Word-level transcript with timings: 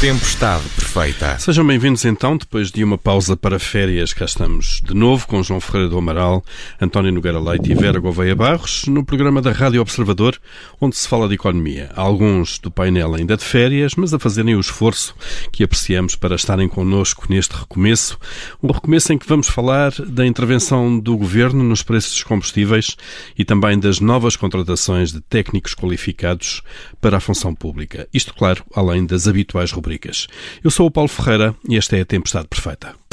Tempestade 0.00 0.62
perfeita. 0.88 1.38
Sejam 1.38 1.66
bem-vindos 1.66 2.04
então, 2.06 2.36
depois 2.36 2.70
de 2.70 2.82
uma 2.82 2.96
pausa 2.96 3.36
para 3.36 3.58
férias, 3.58 4.14
cá 4.14 4.24
estamos 4.24 4.80
de 4.82 4.94
novo 4.94 5.26
com 5.26 5.42
João 5.42 5.60
Ferreira 5.60 5.88
do 5.90 5.98
Amaral, 5.98 6.42
António 6.80 7.12
Nogueira 7.12 7.38
Leite 7.38 7.70
e 7.70 7.74
Vera 7.74 8.00
Gouveia 8.00 8.34
Barros, 8.34 8.86
no 8.86 9.04
programa 9.04 9.42
da 9.42 9.52
Rádio 9.52 9.82
Observador, 9.82 10.40
onde 10.80 10.96
se 10.96 11.06
fala 11.06 11.28
de 11.28 11.34
economia. 11.34 11.90
Alguns 11.94 12.58
do 12.58 12.70
painel 12.70 13.14
ainda 13.14 13.36
de 13.36 13.44
férias, 13.44 13.96
mas 13.96 14.14
a 14.14 14.18
fazerem 14.18 14.56
o 14.56 14.60
esforço 14.60 15.14
que 15.52 15.62
apreciamos 15.62 16.16
para 16.16 16.36
estarem 16.36 16.68
connosco 16.68 17.26
neste 17.28 17.54
recomeço. 17.54 18.18
Um 18.62 18.72
recomeço 18.72 19.12
em 19.12 19.18
que 19.18 19.28
vamos 19.28 19.48
falar 19.48 19.92
da 20.06 20.26
intervenção 20.26 20.98
do 20.98 21.18
Governo 21.18 21.62
nos 21.62 21.82
preços 21.82 22.12
dos 22.12 22.22
combustíveis 22.22 22.96
e 23.36 23.44
também 23.44 23.78
das 23.78 24.00
novas 24.00 24.36
contratações 24.36 25.12
de 25.12 25.20
técnicos 25.20 25.74
qualificados 25.74 26.62
para 26.98 27.18
a 27.18 27.20
função 27.20 27.54
pública. 27.54 28.08
Isto, 28.12 28.32
claro, 28.32 28.64
além 28.74 29.04
das 29.04 29.28
habituais 29.28 29.70
rubricas. 29.70 30.26
Eu 30.64 30.70
sou 30.78 30.86
o 30.86 30.90
Paulo 30.92 31.08
Ferreira 31.08 31.56
e 31.68 31.76
esta 31.76 31.96
é 31.96 32.02
a 32.02 32.06
Tempestade 32.06 32.46
Perfeita. 32.46 33.07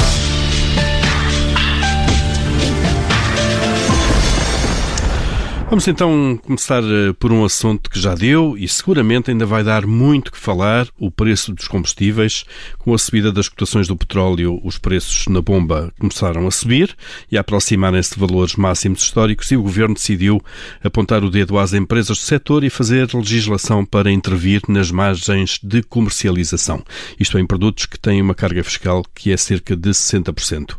Vamos 5.67 5.87
então 5.87 6.39
começar 6.43 6.83
eh, 6.83 7.11
por 7.19 7.31
um 7.33 7.43
assunto 7.43 7.89
que 7.89 7.99
já 7.99 8.13
deu 8.13 8.55
e 8.55 8.67
seguramente 8.67 9.31
ainda 9.31 9.47
vai 9.47 9.63
dar 9.63 9.87
muito 9.87 10.31
que 10.31 10.37
falar: 10.37 10.87
o 10.97 11.09
preço 11.09 11.51
dos 11.51 11.67
combustíveis. 11.67 12.45
Com 12.77 12.93
a 12.93 12.99
subida 12.99 13.31
das 13.31 13.49
cotações 13.49 13.87
do 13.87 13.97
petróleo, 13.97 14.61
os 14.63 14.77
preços 14.77 15.25
na 15.27 15.41
bomba 15.41 15.91
começaram 15.99 16.45
a 16.45 16.51
subir 16.51 16.95
e 17.31 17.37
a 17.37 17.41
aproximarem-se 17.41 18.13
de 18.13 18.19
valores 18.19 18.55
máximos 18.55 19.01
históricos, 19.01 19.51
e 19.51 19.57
o 19.57 19.63
governo 19.63 19.95
decidiu 19.95 20.39
apontar 20.83 21.23
o 21.23 21.31
dedo 21.31 21.57
às 21.57 21.73
empresas 21.73 22.19
do 22.19 22.23
setor 22.23 22.63
e 22.63 22.69
fazer 22.69 23.09
legislação 23.11 23.83
para 23.83 24.11
intervir 24.11 24.61
nas 24.67 24.91
margens 24.91 25.59
de 25.63 25.81
comercialização. 25.81 26.83
Isto 27.19 27.39
é, 27.39 27.41
em 27.41 27.45
produtos 27.45 27.87
que 27.87 27.99
têm 27.99 28.21
uma 28.21 28.35
carga 28.35 28.63
fiscal 28.63 29.03
que 29.15 29.31
é 29.31 29.37
cerca 29.37 29.75
de 29.75 29.89
60%. 29.89 30.73
Uh, 30.73 30.77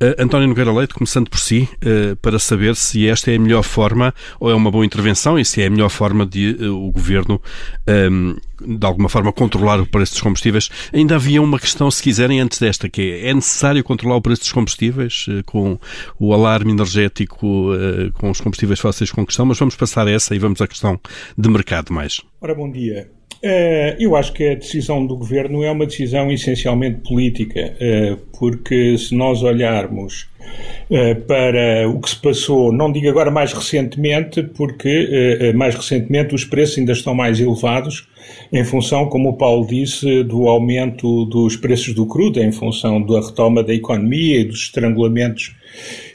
eh, 0.00 0.16
António 0.18 0.48
Nogueira 0.48 0.72
Leite, 0.72 0.92
começando 0.92 1.30
por 1.30 1.38
si, 1.38 1.68
uh, 1.76 2.16
para 2.16 2.40
saber 2.40 2.74
se 2.74 3.08
esta 3.08 3.30
é 3.30 3.36
a 3.36 3.40
melhor 3.40 3.62
forma 3.62 4.12
ou 4.38 4.50
é 4.50 4.54
uma 4.54 4.70
boa 4.70 4.84
intervenção 4.84 5.38
e 5.38 5.44
se 5.44 5.62
é 5.62 5.66
a 5.66 5.70
melhor 5.70 5.88
forma 5.88 6.26
de 6.26 6.56
uh, 6.60 6.86
o 6.86 6.90
governo, 6.90 7.40
um, 8.10 8.36
de 8.76 8.86
alguma 8.86 9.08
forma, 9.08 9.32
controlar 9.32 9.80
o 9.80 9.86
preço 9.86 10.12
dos 10.12 10.20
combustíveis. 10.20 10.70
Ainda 10.92 11.16
havia 11.16 11.42
uma 11.42 11.58
questão, 11.58 11.90
se 11.90 12.02
quiserem, 12.02 12.40
antes 12.40 12.58
desta, 12.58 12.88
que 12.88 13.02
é, 13.02 13.30
é 13.30 13.34
necessário 13.34 13.82
controlar 13.82 14.16
o 14.16 14.22
preço 14.22 14.42
dos 14.42 14.52
combustíveis 14.52 15.26
uh, 15.28 15.42
com 15.44 15.78
o 16.18 16.32
alarme 16.32 16.72
energético, 16.72 17.72
uh, 17.72 18.12
com 18.14 18.30
os 18.30 18.40
combustíveis 18.40 18.80
fósseis 18.80 19.10
com 19.10 19.24
questão, 19.24 19.46
mas 19.46 19.58
vamos 19.58 19.76
passar 19.76 20.08
essa 20.08 20.34
e 20.34 20.38
vamos 20.38 20.60
à 20.60 20.66
questão 20.66 21.00
de 21.36 21.48
mercado 21.48 21.92
mais. 21.92 22.20
Ora, 22.40 22.54
bom 22.54 22.70
dia. 22.70 23.10
Eu 23.98 24.16
acho 24.16 24.32
que 24.32 24.48
a 24.48 24.54
decisão 24.54 25.06
do 25.06 25.16
governo 25.16 25.62
é 25.62 25.70
uma 25.70 25.86
decisão 25.86 26.30
essencialmente 26.32 27.00
política, 27.00 27.74
porque 28.38 28.96
se 28.96 29.14
nós 29.14 29.42
olharmos 29.42 30.28
eh, 30.90 31.14
para 31.14 31.88
o 31.88 31.98
que 31.98 32.10
se 32.10 32.16
passou, 32.16 32.70
não 32.70 32.92
digo 32.92 33.08
agora 33.08 33.30
mais 33.30 33.52
recentemente, 33.52 34.42
porque 34.42 34.88
eh, 34.88 35.48
eh, 35.48 35.52
mais 35.54 35.74
recentemente 35.74 36.34
os 36.34 36.44
preços 36.44 36.78
ainda 36.78 36.92
estão 36.92 37.14
mais 37.14 37.40
elevados, 37.40 38.06
em 38.52 38.62
função, 38.64 39.06
como 39.06 39.30
o 39.30 39.32
Paulo 39.32 39.66
disse, 39.66 40.22
do 40.24 40.46
aumento 40.48 41.24
dos 41.24 41.56
preços 41.56 41.94
do 41.94 42.06
crudo, 42.06 42.40
em 42.40 42.52
função 42.52 43.02
da 43.02 43.20
retoma 43.20 43.62
da 43.62 43.74
economia 43.74 44.40
e 44.40 44.44
dos 44.44 44.64
estrangulamentos 44.64 45.54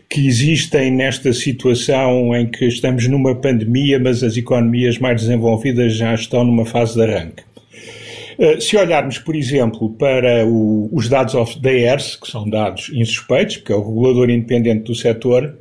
que 0.10 0.28
existem 0.28 0.92
nesta 0.92 1.32
situação 1.32 2.36
em 2.36 2.48
que 2.48 2.66
estamos 2.66 3.08
numa 3.08 3.36
pandemia, 3.36 4.00
mas 4.00 4.24
as 4.24 4.36
economias 4.36 4.98
mais 4.98 5.22
desenvolvidas 5.22 5.94
já 5.94 6.14
estão 6.16 6.44
numa 6.44 6.66
fase 6.66 6.96
de 6.96 7.04
arranque. 7.04 7.44
Eh, 8.40 8.60
se 8.60 8.76
olharmos, 8.76 9.20
por 9.20 9.36
exemplo, 9.36 9.90
para 9.92 10.46
o, 10.48 10.90
os 10.92 11.08
dados 11.08 11.56
da 11.58 11.72
ERS, 11.72 12.16
que 12.16 12.28
são 12.28 12.50
dados 12.50 12.90
insuspeitos, 12.94 13.58
porque 13.58 13.72
é 13.72 13.76
o 13.76 13.86
regulador 13.86 14.30
independente 14.30 14.86
do 14.86 14.96
setor, 14.96 15.56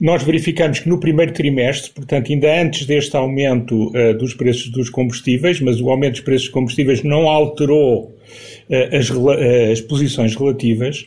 nós 0.00 0.22
verificamos 0.22 0.78
que 0.78 0.88
no 0.88 0.98
primeiro 0.98 1.32
trimestre, 1.32 1.90
portanto, 1.92 2.32
ainda 2.32 2.60
antes 2.60 2.86
deste 2.86 3.16
aumento 3.16 3.88
uh, 3.88 4.14
dos 4.14 4.34
preços 4.34 4.70
dos 4.70 4.88
combustíveis, 4.88 5.60
mas 5.60 5.80
o 5.80 5.90
aumento 5.90 6.12
dos 6.12 6.22
preços 6.22 6.46
dos 6.46 6.54
combustíveis 6.54 7.02
não 7.02 7.28
alterou 7.28 8.16
as, 8.92 9.10
uh, 9.10 9.30
as 9.72 9.80
posições 9.80 10.34
relativas, 10.34 11.06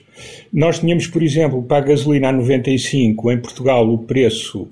nós 0.51 0.79
tínhamos, 0.79 1.07
por 1.07 1.23
exemplo, 1.23 1.63
para 1.63 1.77
a 1.77 1.87
gasolina 1.87 2.29
a 2.29 2.31
95, 2.31 3.31
em 3.31 3.37
Portugal 3.37 3.87
o 3.89 3.99
preço 3.99 4.67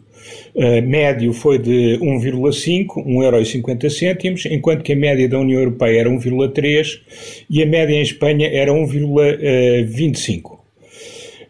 Uh, 0.56 0.82
médio 0.88 1.34
foi 1.34 1.58
de 1.58 1.98
1,5, 2.00 3.04
1,50€, 3.06 4.52
enquanto 4.52 4.84
que 4.84 4.94
a 4.94 4.96
média 4.96 5.28
da 5.28 5.40
União 5.40 5.60
Europeia 5.60 6.02
era 6.02 6.10
1,3 6.10 7.02
e 7.50 7.62
a 7.64 7.66
média 7.66 7.96
em 7.96 8.02
Espanha 8.02 8.48
era 8.48 8.72
1,25. 8.72 10.54
Uh, 10.54 10.60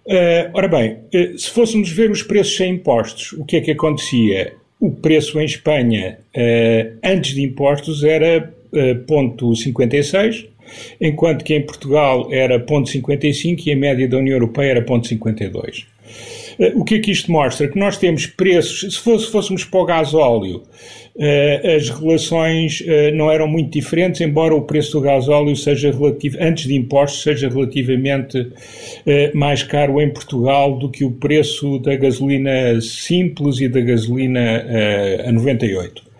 eh, 0.06 0.50
ora 0.54 0.68
bem, 0.68 0.98
uh, 1.14 1.38
se 1.38 1.50
fôssemos 1.50 1.90
ver 1.90 2.12
os 2.12 2.24
preços 2.24 2.56
sem 2.56 2.76
impostos, 2.76 3.34
o 3.34 3.46
que 3.46 3.58
é 3.58 3.62
que 3.62 3.72
acontecia? 3.72 4.54
O 4.80 4.92
preço 4.92 5.40
em 5.40 5.46
Espanha, 5.46 6.18
antes 7.02 7.36
de 7.36 7.42
impostos, 7.42 8.04
era 8.04 8.54
uh, 8.74 9.06
0,56, 9.06 10.48
enquanto 11.00 11.44
que 11.44 11.54
em 11.54 11.62
Portugal 11.62 12.28
era 12.32 12.60
0,55 12.60 13.66
e 13.66 13.72
a 13.72 13.76
média 13.76 14.08
da 14.08 14.18
União 14.18 14.36
Europeia 14.36 14.72
era 14.72 14.86
0,52. 14.86 15.86
Eh, 16.60 16.74
o 16.76 16.84
que 16.84 16.96
é 16.96 17.00
que 17.00 17.12
isto 17.12 17.32
mostra? 17.32 17.68
Que 17.68 17.80
nós 17.80 17.98
temos 17.98 18.26
preços, 18.26 18.96
se 18.96 19.00
fosse, 19.00 19.32
fôssemos 19.32 19.64
para 19.64 19.80
o 19.80 19.86
gás 19.86 20.14
óleo, 20.14 20.64
eh, 21.18 21.76
as 21.76 21.90
relações 21.90 22.84
eh, 22.86 23.12
não 23.12 23.32
eram 23.32 23.48
muito 23.48 23.72
diferentes, 23.72 24.22
embora 24.22 24.56
o 24.56 24.62
preço 24.62 24.94
do 24.94 25.02
gás 25.02 25.28
óleo 25.28 25.56
seja 25.56 25.92
relativo, 25.92 26.38
antes 26.40 26.66
de 26.66 26.76
impostos, 26.76 27.24
seja 27.24 27.50
relativamente 27.50 28.52
mais 29.34 29.64
caro 29.64 30.02
em 30.02 30.10
Portugal 30.10 30.78
do 30.78 30.90
que 30.90 31.04
o 31.04 31.12
preço 31.12 31.80
da 31.80 31.96
gasolina 31.96 32.80
simples 32.82 33.60
e 33.60 33.68
da 33.68 33.82
gasolina 33.82 34.66
a 35.28 35.32
98. 35.32 36.13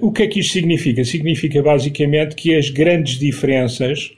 O 0.00 0.12
que 0.12 0.22
é 0.22 0.26
que 0.26 0.40
isto 0.40 0.52
significa? 0.52 1.04
Significa 1.04 1.62
basicamente 1.62 2.34
que 2.34 2.54
as 2.54 2.70
grandes 2.70 3.18
diferenças 3.18 4.12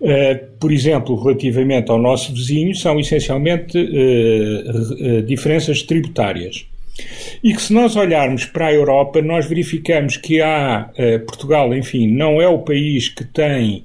Uh, 0.00 0.58
por 0.58 0.72
exemplo, 0.72 1.14
relativamente 1.16 1.90
ao 1.90 1.98
nosso 1.98 2.32
vizinho, 2.34 2.74
são 2.74 2.98
essencialmente 2.98 3.78
uh, 3.78 5.22
diferenças 5.22 5.82
tributárias. 5.82 6.66
E 7.42 7.54
que 7.54 7.62
se 7.62 7.72
nós 7.72 7.96
olharmos 7.96 8.44
para 8.44 8.66
a 8.66 8.72
Europa, 8.72 9.20
nós 9.22 9.46
verificamos 9.46 10.16
que 10.16 10.40
há, 10.40 10.90
Portugal, 11.26 11.74
enfim, 11.74 12.06
não 12.06 12.40
é 12.40 12.46
o 12.46 12.58
país 12.58 13.08
que 13.08 13.24
tem 13.24 13.84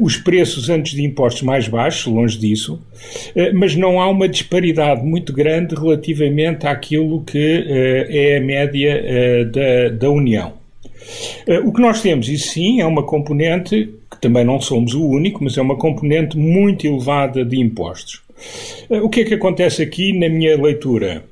os 0.00 0.16
preços 0.16 0.68
antes 0.68 0.92
de 0.92 1.02
impostos 1.02 1.42
mais 1.42 1.66
baixos, 1.66 2.06
longe 2.06 2.38
disso, 2.38 2.80
mas 3.54 3.74
não 3.74 4.00
há 4.00 4.08
uma 4.08 4.28
disparidade 4.28 5.02
muito 5.02 5.32
grande 5.32 5.74
relativamente 5.74 6.66
àquilo 6.66 7.24
que 7.24 7.64
é 8.08 8.36
a 8.36 8.40
média 8.40 9.02
da, 9.46 9.88
da 9.96 10.10
União. 10.10 10.52
O 11.64 11.72
que 11.72 11.80
nós 11.80 12.00
temos, 12.00 12.28
isso 12.28 12.50
sim, 12.50 12.80
é 12.80 12.86
uma 12.86 13.02
componente 13.02 13.90
também 14.24 14.42
não 14.42 14.58
somos 14.58 14.94
o 14.94 15.06
único, 15.06 15.44
mas 15.44 15.58
é 15.58 15.60
uma 15.60 15.76
componente 15.76 16.38
muito 16.38 16.86
elevada 16.86 17.44
de 17.44 17.60
impostos. 17.60 18.22
Eh, 18.88 19.02
o 19.02 19.08
que 19.10 19.20
é 19.20 19.24
que 19.24 19.34
acontece 19.34 19.82
aqui 19.82 20.18
na 20.18 20.30
minha 20.30 20.56
leitura? 20.56 21.22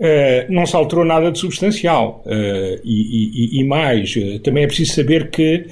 Uh, 0.00 0.50
não 0.50 0.64
se 0.64 0.74
alterou 0.74 1.04
nada 1.04 1.30
de 1.30 1.38
substancial. 1.38 2.22
Uh, 2.24 2.80
e, 2.82 3.58
e, 3.58 3.60
e, 3.60 3.64
mais, 3.64 4.16
uh, 4.16 4.38
também 4.38 4.64
é 4.64 4.66
preciso 4.66 4.94
saber 4.94 5.28
que, 5.28 5.66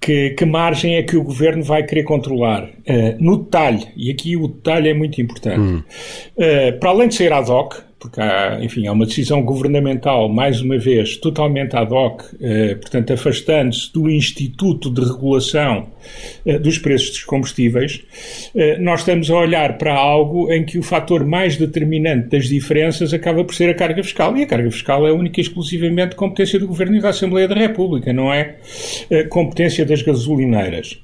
que, 0.00 0.30
que, 0.30 0.44
margem 0.44 0.96
é 0.96 1.02
que 1.04 1.16
o 1.16 1.22
governo 1.22 1.62
vai 1.62 1.84
querer 1.84 2.02
controlar. 2.02 2.68
no 3.20 3.36
detalhe, 3.36 3.86
e 3.96 4.10
aqui 4.10 4.36
o 4.36 4.48
detalhe 4.48 4.88
é 4.88 4.94
muito 4.94 5.20
importante, 5.20 5.60
hum. 5.60 5.82
para 6.80 6.90
além 6.90 7.06
de 7.06 7.14
ser 7.14 7.32
ad 7.32 7.48
hoc, 7.48 7.76
porque 8.02 8.20
há, 8.20 8.58
enfim, 8.60 8.88
há 8.88 8.92
uma 8.92 9.06
decisão 9.06 9.40
governamental, 9.42 10.28
mais 10.28 10.60
uma 10.60 10.76
vez, 10.76 11.16
totalmente 11.16 11.76
ad 11.76 11.94
hoc, 11.94 12.24
eh, 12.40 12.74
portanto, 12.74 13.12
afastando-se 13.12 13.92
do 13.92 14.10
Instituto 14.10 14.90
de 14.90 15.02
Regulação 15.02 15.86
eh, 16.44 16.58
dos 16.58 16.78
Preços 16.78 17.10
dos 17.10 17.24
Combustíveis, 17.24 18.02
eh, 18.56 18.76
nós 18.78 19.00
estamos 19.00 19.30
a 19.30 19.36
olhar 19.36 19.78
para 19.78 19.94
algo 19.94 20.52
em 20.52 20.64
que 20.64 20.78
o 20.78 20.82
fator 20.82 21.24
mais 21.24 21.56
determinante 21.56 22.28
das 22.28 22.48
diferenças 22.48 23.14
acaba 23.14 23.44
por 23.44 23.54
ser 23.54 23.70
a 23.70 23.74
carga 23.74 24.02
fiscal. 24.02 24.36
E 24.36 24.42
a 24.42 24.46
carga 24.46 24.70
fiscal 24.72 25.06
é 25.06 25.12
única 25.12 25.38
e 25.38 25.42
exclusivamente 25.42 26.16
competência 26.16 26.58
do 26.58 26.66
Governo 26.66 26.96
e 26.96 27.00
da 27.00 27.10
Assembleia 27.10 27.46
da 27.46 27.54
República, 27.54 28.12
não 28.12 28.32
é 28.32 28.56
eh, 29.10 29.22
competência 29.24 29.86
das 29.86 30.02
gasolineiras. 30.02 30.98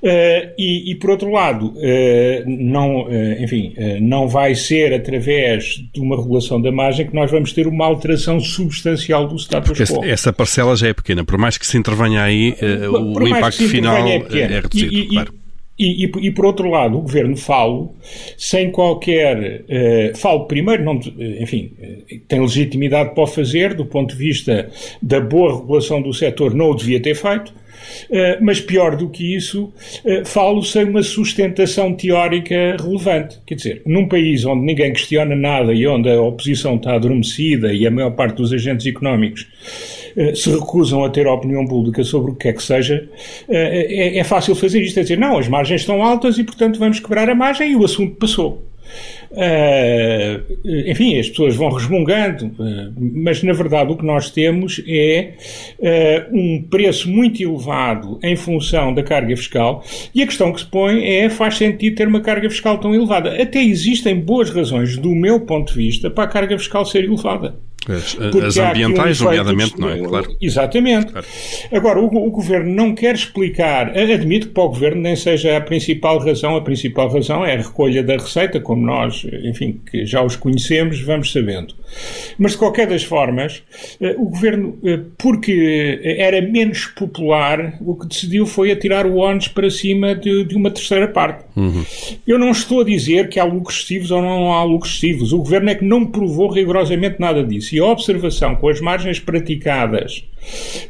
Eh, 0.00 0.54
e, 0.56 0.92
e, 0.92 0.94
por 0.94 1.10
outro 1.10 1.30
lado, 1.30 1.74
eh, 1.78 2.44
não, 2.46 3.06
enfim, 3.40 3.74
não 4.00 4.28
vai 4.28 4.54
ser 4.54 4.92
através 4.92 5.82
de 5.92 6.00
uma 6.00 6.16
regulação 6.16 6.35
regulação 6.36 6.60
da 6.60 6.70
margem 6.70 7.06
que 7.06 7.14
nós 7.14 7.30
vamos 7.30 7.52
ter 7.52 7.66
uma 7.66 7.84
alteração 7.86 8.38
substancial 8.38 9.26
do 9.26 9.36
status 9.36 9.78
Porque 9.78 9.84
quo. 9.84 10.04
Essa 10.04 10.32
parcela 10.32 10.76
já 10.76 10.88
é 10.88 10.92
pequena, 10.92 11.24
por 11.24 11.38
mais 11.38 11.58
que 11.58 11.66
se 11.66 11.76
intervenha 11.76 12.22
aí, 12.22 12.54
uh, 12.60 12.92
o 12.92 13.28
impacto 13.28 13.68
final 13.68 14.06
é, 14.06 14.16
é, 14.16 14.46
reduzido, 14.46 14.94
e, 14.94 15.08
claro. 15.08 15.34
E, 15.78 16.06
e, 16.06 16.10
e, 16.26 16.30
por 16.30 16.46
outro 16.46 16.70
lado, 16.70 16.96
o 16.96 17.02
governo 17.02 17.36
falo, 17.36 17.94
sem 18.36 18.70
qualquer. 18.70 19.62
Uh, 19.62 20.16
falo 20.16 20.46
primeiro, 20.46 20.84
não, 20.84 20.98
enfim, 21.40 21.72
tem 22.26 22.40
legitimidade 22.40 23.14
para 23.14 23.24
o 23.24 23.26
fazer, 23.26 23.74
do 23.74 23.84
ponto 23.84 24.14
de 24.14 24.18
vista 24.18 24.70
da 25.02 25.20
boa 25.20 25.60
regulação 25.60 26.00
do 26.00 26.12
setor, 26.12 26.54
não 26.54 26.70
o 26.70 26.74
devia 26.74 27.00
ter 27.00 27.14
feito. 27.14 27.52
Uh, 28.10 28.42
mas 28.42 28.60
pior 28.60 28.96
do 28.96 29.08
que 29.08 29.36
isso, 29.36 29.72
uh, 30.04 30.24
falo 30.24 30.62
sem 30.62 30.84
uma 30.84 31.02
sustentação 31.02 31.94
teórica 31.94 32.76
relevante. 32.80 33.38
Quer 33.46 33.54
dizer, 33.54 33.82
num 33.86 34.08
país 34.08 34.44
onde 34.44 34.64
ninguém 34.64 34.92
questiona 34.92 35.34
nada 35.34 35.72
e 35.72 35.86
onde 35.86 36.08
a 36.10 36.20
oposição 36.20 36.76
está 36.76 36.94
adormecida 36.94 37.72
e 37.72 37.86
a 37.86 37.90
maior 37.90 38.10
parte 38.12 38.36
dos 38.36 38.52
agentes 38.52 38.86
económicos 38.86 39.46
eh, 39.46 40.05
se 40.34 40.50
recusam 40.50 41.04
a 41.04 41.10
ter 41.10 41.26
opinião 41.26 41.66
pública 41.66 42.02
sobre 42.04 42.32
o 42.32 42.34
que 42.34 42.44
quer 42.44 42.54
que 42.54 42.62
seja, 42.62 43.08
eh, 43.48 44.14
é, 44.16 44.18
é 44.18 44.24
fácil 44.24 44.54
fazer 44.54 44.80
isto. 44.80 44.98
É 44.98 45.02
dizer, 45.02 45.18
não, 45.18 45.38
as 45.38 45.48
margens 45.48 45.82
estão 45.82 46.02
altas 46.02 46.38
e, 46.38 46.44
portanto, 46.44 46.78
vamos 46.78 47.00
quebrar 47.00 47.28
a 47.28 47.34
margem 47.34 47.72
e 47.72 47.76
o 47.76 47.84
assunto 47.84 48.16
passou. 48.16 48.64
Uh, 49.32 50.88
enfim, 50.88 51.18
as 51.18 51.28
pessoas 51.28 51.56
vão 51.56 51.68
resmungando, 51.70 52.46
uh, 52.46 52.94
mas 52.96 53.42
na 53.42 53.52
verdade 53.52 53.92
o 53.92 53.96
que 53.96 54.04
nós 54.04 54.30
temos 54.30 54.80
é 54.86 55.34
uh, 55.78 56.36
um 56.36 56.62
preço 56.62 57.10
muito 57.10 57.42
elevado 57.42 58.18
em 58.22 58.36
função 58.36 58.94
da 58.94 59.02
carga 59.02 59.36
fiscal 59.36 59.84
e 60.14 60.22
a 60.22 60.26
questão 60.26 60.52
que 60.52 60.60
se 60.60 60.66
põe 60.66 61.04
é 61.04 61.28
faz 61.28 61.56
sentido 61.56 61.96
ter 61.96 62.06
uma 62.06 62.20
carga 62.20 62.48
fiscal 62.48 62.78
tão 62.78 62.94
elevada. 62.94 63.42
Até 63.42 63.62
existem 63.62 64.18
boas 64.18 64.50
razões, 64.50 64.96
do 64.96 65.10
meu 65.10 65.40
ponto 65.40 65.72
de 65.72 65.78
vista, 65.78 66.08
para 66.08 66.24
a 66.24 66.28
carga 66.28 66.56
fiscal 66.56 66.84
ser 66.84 67.04
elevada. 67.04 67.56
As, 67.88 68.16
as 68.44 68.58
ambientais, 68.58 69.20
um 69.20 69.24
nomeadamente, 69.24 69.78
não 69.78 69.90
é? 69.90 69.98
Claro. 69.98 70.36
Exatamente. 70.40 71.12
Claro. 71.12 71.26
Agora, 71.72 72.00
o, 72.00 72.06
o, 72.06 72.30
Governo 72.30 72.74
não 72.74 72.94
quer 72.94 73.14
explicar, 73.14 73.96
admito 73.96 74.48
que 74.48 74.54
para 74.54 74.64
o 74.64 74.68
Governo 74.68 75.02
nem 75.02 75.14
seja 75.14 75.56
a 75.56 75.60
principal 75.60 76.18
razão, 76.18 76.56
a 76.56 76.60
principal 76.60 77.08
razão 77.08 77.44
é 77.44 77.54
a 77.54 77.58
recolha 77.58 78.02
da 78.02 78.14
receita, 78.14 78.60
como 78.60 78.84
nós, 78.84 79.24
enfim, 79.44 79.80
que 79.90 80.04
já 80.04 80.22
os 80.22 80.34
conhecemos, 80.36 81.00
vamos 81.00 81.32
sabendo. 81.32 81.74
Mas, 82.38 82.52
de 82.52 82.58
qualquer 82.58 82.88
das 82.88 83.04
formas, 83.04 83.62
eh, 84.00 84.14
o 84.18 84.24
Governo, 84.24 84.78
eh, 84.84 85.00
porque 85.16 86.00
era 86.02 86.42
menos 86.42 86.86
popular, 86.86 87.78
o 87.80 87.94
que 87.94 88.06
decidiu 88.06 88.46
foi 88.46 88.72
atirar 88.72 89.06
o 89.06 89.18
ONS 89.18 89.48
para 89.48 89.70
cima 89.70 90.14
de, 90.14 90.44
de 90.44 90.56
uma 90.56 90.70
terceira 90.70 91.08
parte. 91.08 91.44
Uhum. 91.56 91.84
Eu 92.26 92.38
não 92.38 92.50
estou 92.50 92.80
a 92.80 92.84
dizer 92.84 93.28
que 93.28 93.38
há 93.38 93.44
lucros 93.44 93.76
excessivos 93.76 94.10
ou 94.10 94.20
não 94.20 94.52
há 94.52 94.64
lucros 94.64 94.92
excessivos. 94.92 95.32
O 95.32 95.38
Governo 95.38 95.70
é 95.70 95.74
que 95.74 95.84
não 95.84 96.04
provou 96.04 96.50
rigorosamente 96.50 97.20
nada 97.20 97.44
disso 97.44 97.75
a 97.78 97.86
observação 97.86 98.54
com 98.56 98.68
as 98.68 98.80
margens 98.80 99.18
praticadas, 99.18 100.24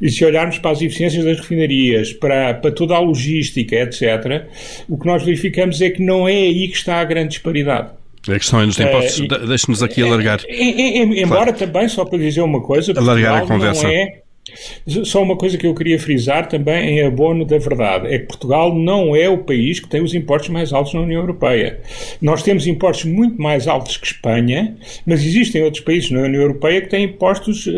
e 0.00 0.10
se 0.10 0.24
olharmos 0.24 0.58
para 0.58 0.70
as 0.72 0.82
eficiências 0.82 1.24
das 1.24 1.38
refinarias, 1.38 2.12
para, 2.12 2.54
para 2.54 2.70
toda 2.70 2.94
a 2.94 2.98
logística, 2.98 3.76
etc., 3.76 4.46
o 4.88 4.98
que 4.98 5.06
nós 5.06 5.22
verificamos 5.22 5.80
é 5.80 5.90
que 5.90 6.02
não 6.02 6.28
é 6.28 6.32
aí 6.32 6.68
que 6.68 6.76
está 6.76 7.00
a 7.00 7.04
grande 7.04 7.30
disparidade. 7.30 7.90
A 8.28 8.38
questão 8.38 8.60
é 8.60 8.66
nos 8.66 8.78
impostos. 8.78 9.20
Uh, 9.20 9.46
Deixe-nos 9.46 9.82
aqui 9.82 10.02
alargar. 10.02 10.40
É, 10.46 10.54
é, 10.54 10.98
é, 10.98 11.02
embora 11.22 11.52
claro. 11.52 11.58
também, 11.58 11.88
só 11.88 12.04
para 12.04 12.18
dizer 12.18 12.40
uma 12.40 12.60
coisa, 12.60 12.92
alargar 12.96 13.42
a 13.42 13.46
conversa. 13.46 13.84
não 13.84 13.90
é 13.90 14.25
só 15.04 15.22
uma 15.22 15.36
coisa 15.36 15.58
que 15.58 15.66
eu 15.66 15.74
queria 15.74 15.98
frisar 15.98 16.48
também 16.48 16.98
em 16.98 17.04
abono 17.04 17.44
da 17.44 17.58
verdade: 17.58 18.06
é 18.06 18.18
que 18.18 18.26
Portugal 18.26 18.74
não 18.74 19.14
é 19.14 19.28
o 19.28 19.38
país 19.38 19.80
que 19.80 19.88
tem 19.88 20.02
os 20.02 20.14
impostos 20.14 20.50
mais 20.50 20.72
altos 20.72 20.94
na 20.94 21.00
União 21.00 21.20
Europeia. 21.20 21.80
Nós 22.20 22.42
temos 22.42 22.66
impostos 22.66 23.10
muito 23.10 23.40
mais 23.40 23.66
altos 23.66 23.96
que 23.96 24.06
Espanha, 24.06 24.76
mas 25.04 25.24
existem 25.24 25.62
outros 25.62 25.82
países 25.82 26.10
na 26.10 26.20
União 26.20 26.42
Europeia 26.42 26.80
que 26.80 26.88
têm 26.88 27.04
impostos 27.04 27.66
uh, 27.66 27.72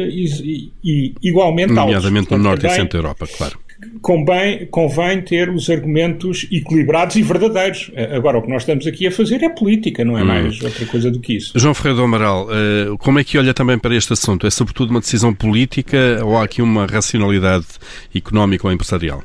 igualmente 1.23 1.70
altos. 1.70 1.94
Nomeadamente 1.94 2.31
no 2.31 2.38
Norte 2.38 2.67
e 2.67 2.70
Centro 2.70 2.99
da 2.99 2.99
Europa, 2.99 3.26
claro 3.26 3.68
convém, 4.01 4.67
convém 4.67 5.21
ter 5.23 5.51
os 5.51 5.71
argumentos 5.71 6.47
equilibrados 6.51 7.17
e 7.17 7.23
verdadeiros. 7.23 7.91
Agora, 8.15 8.39
o 8.39 8.43
que 8.43 8.49
nós 8.49 8.63
estamos 8.63 8.87
aqui 8.87 9.07
a 9.07 9.11
fazer 9.11 9.43
é 9.43 9.49
política, 9.49 10.05
não 10.05 10.19
é 10.19 10.23
hum. 10.23 10.27
mais 10.27 10.61
outra 10.63 10.87
coisa 10.87 11.11
do 11.11 11.21
que 11.21 11.37
isso. 11.37 11.53
João 11.57 11.75
Ferreira 11.75 11.99
do 11.99 12.05
Amaral, 12.05 12.49
eh, 12.51 12.97
como 12.99 13.19
é 13.19 13.25
que 13.25 13.39
olha 13.39 13.55
também 13.55 13.79
para 13.79 13.95
este 13.95 14.13
assunto? 14.13 14.47
É 14.47 14.51
sobretudo 14.51 14.91
uma 14.91 15.01
decisão 15.01 15.35
política 15.35 16.21
ou 16.25 16.37
há 16.37 16.45
aqui 16.45 16.63
uma 16.63 16.87
racionalidade 16.87 17.67
económica 18.15 18.67
ou 18.67 18.73
empresarial? 18.73 19.23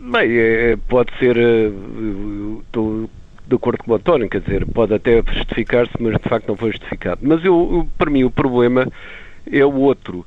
Bem, 0.00 0.30
é, 0.30 0.76
pode 0.88 1.10
ser. 1.18 1.36
Eh, 1.36 1.70
estou 2.64 3.10
de 3.46 3.56
acordo 3.56 3.82
com 3.82 3.90
o 3.90 3.94
António, 3.96 4.28
quer 4.28 4.40
dizer, 4.40 4.64
pode 4.64 4.94
até 4.94 5.22
justificar-se, 5.34 5.92
mas 5.98 6.12
de 6.12 6.28
facto 6.28 6.46
não 6.46 6.56
foi 6.56 6.70
justificado. 6.70 7.20
Mas 7.22 7.44
eu, 7.44 7.86
para 7.98 8.08
mim 8.08 8.22
o 8.22 8.30
problema 8.30 8.86
é 9.50 9.64
o 9.64 9.74
outro. 9.74 10.24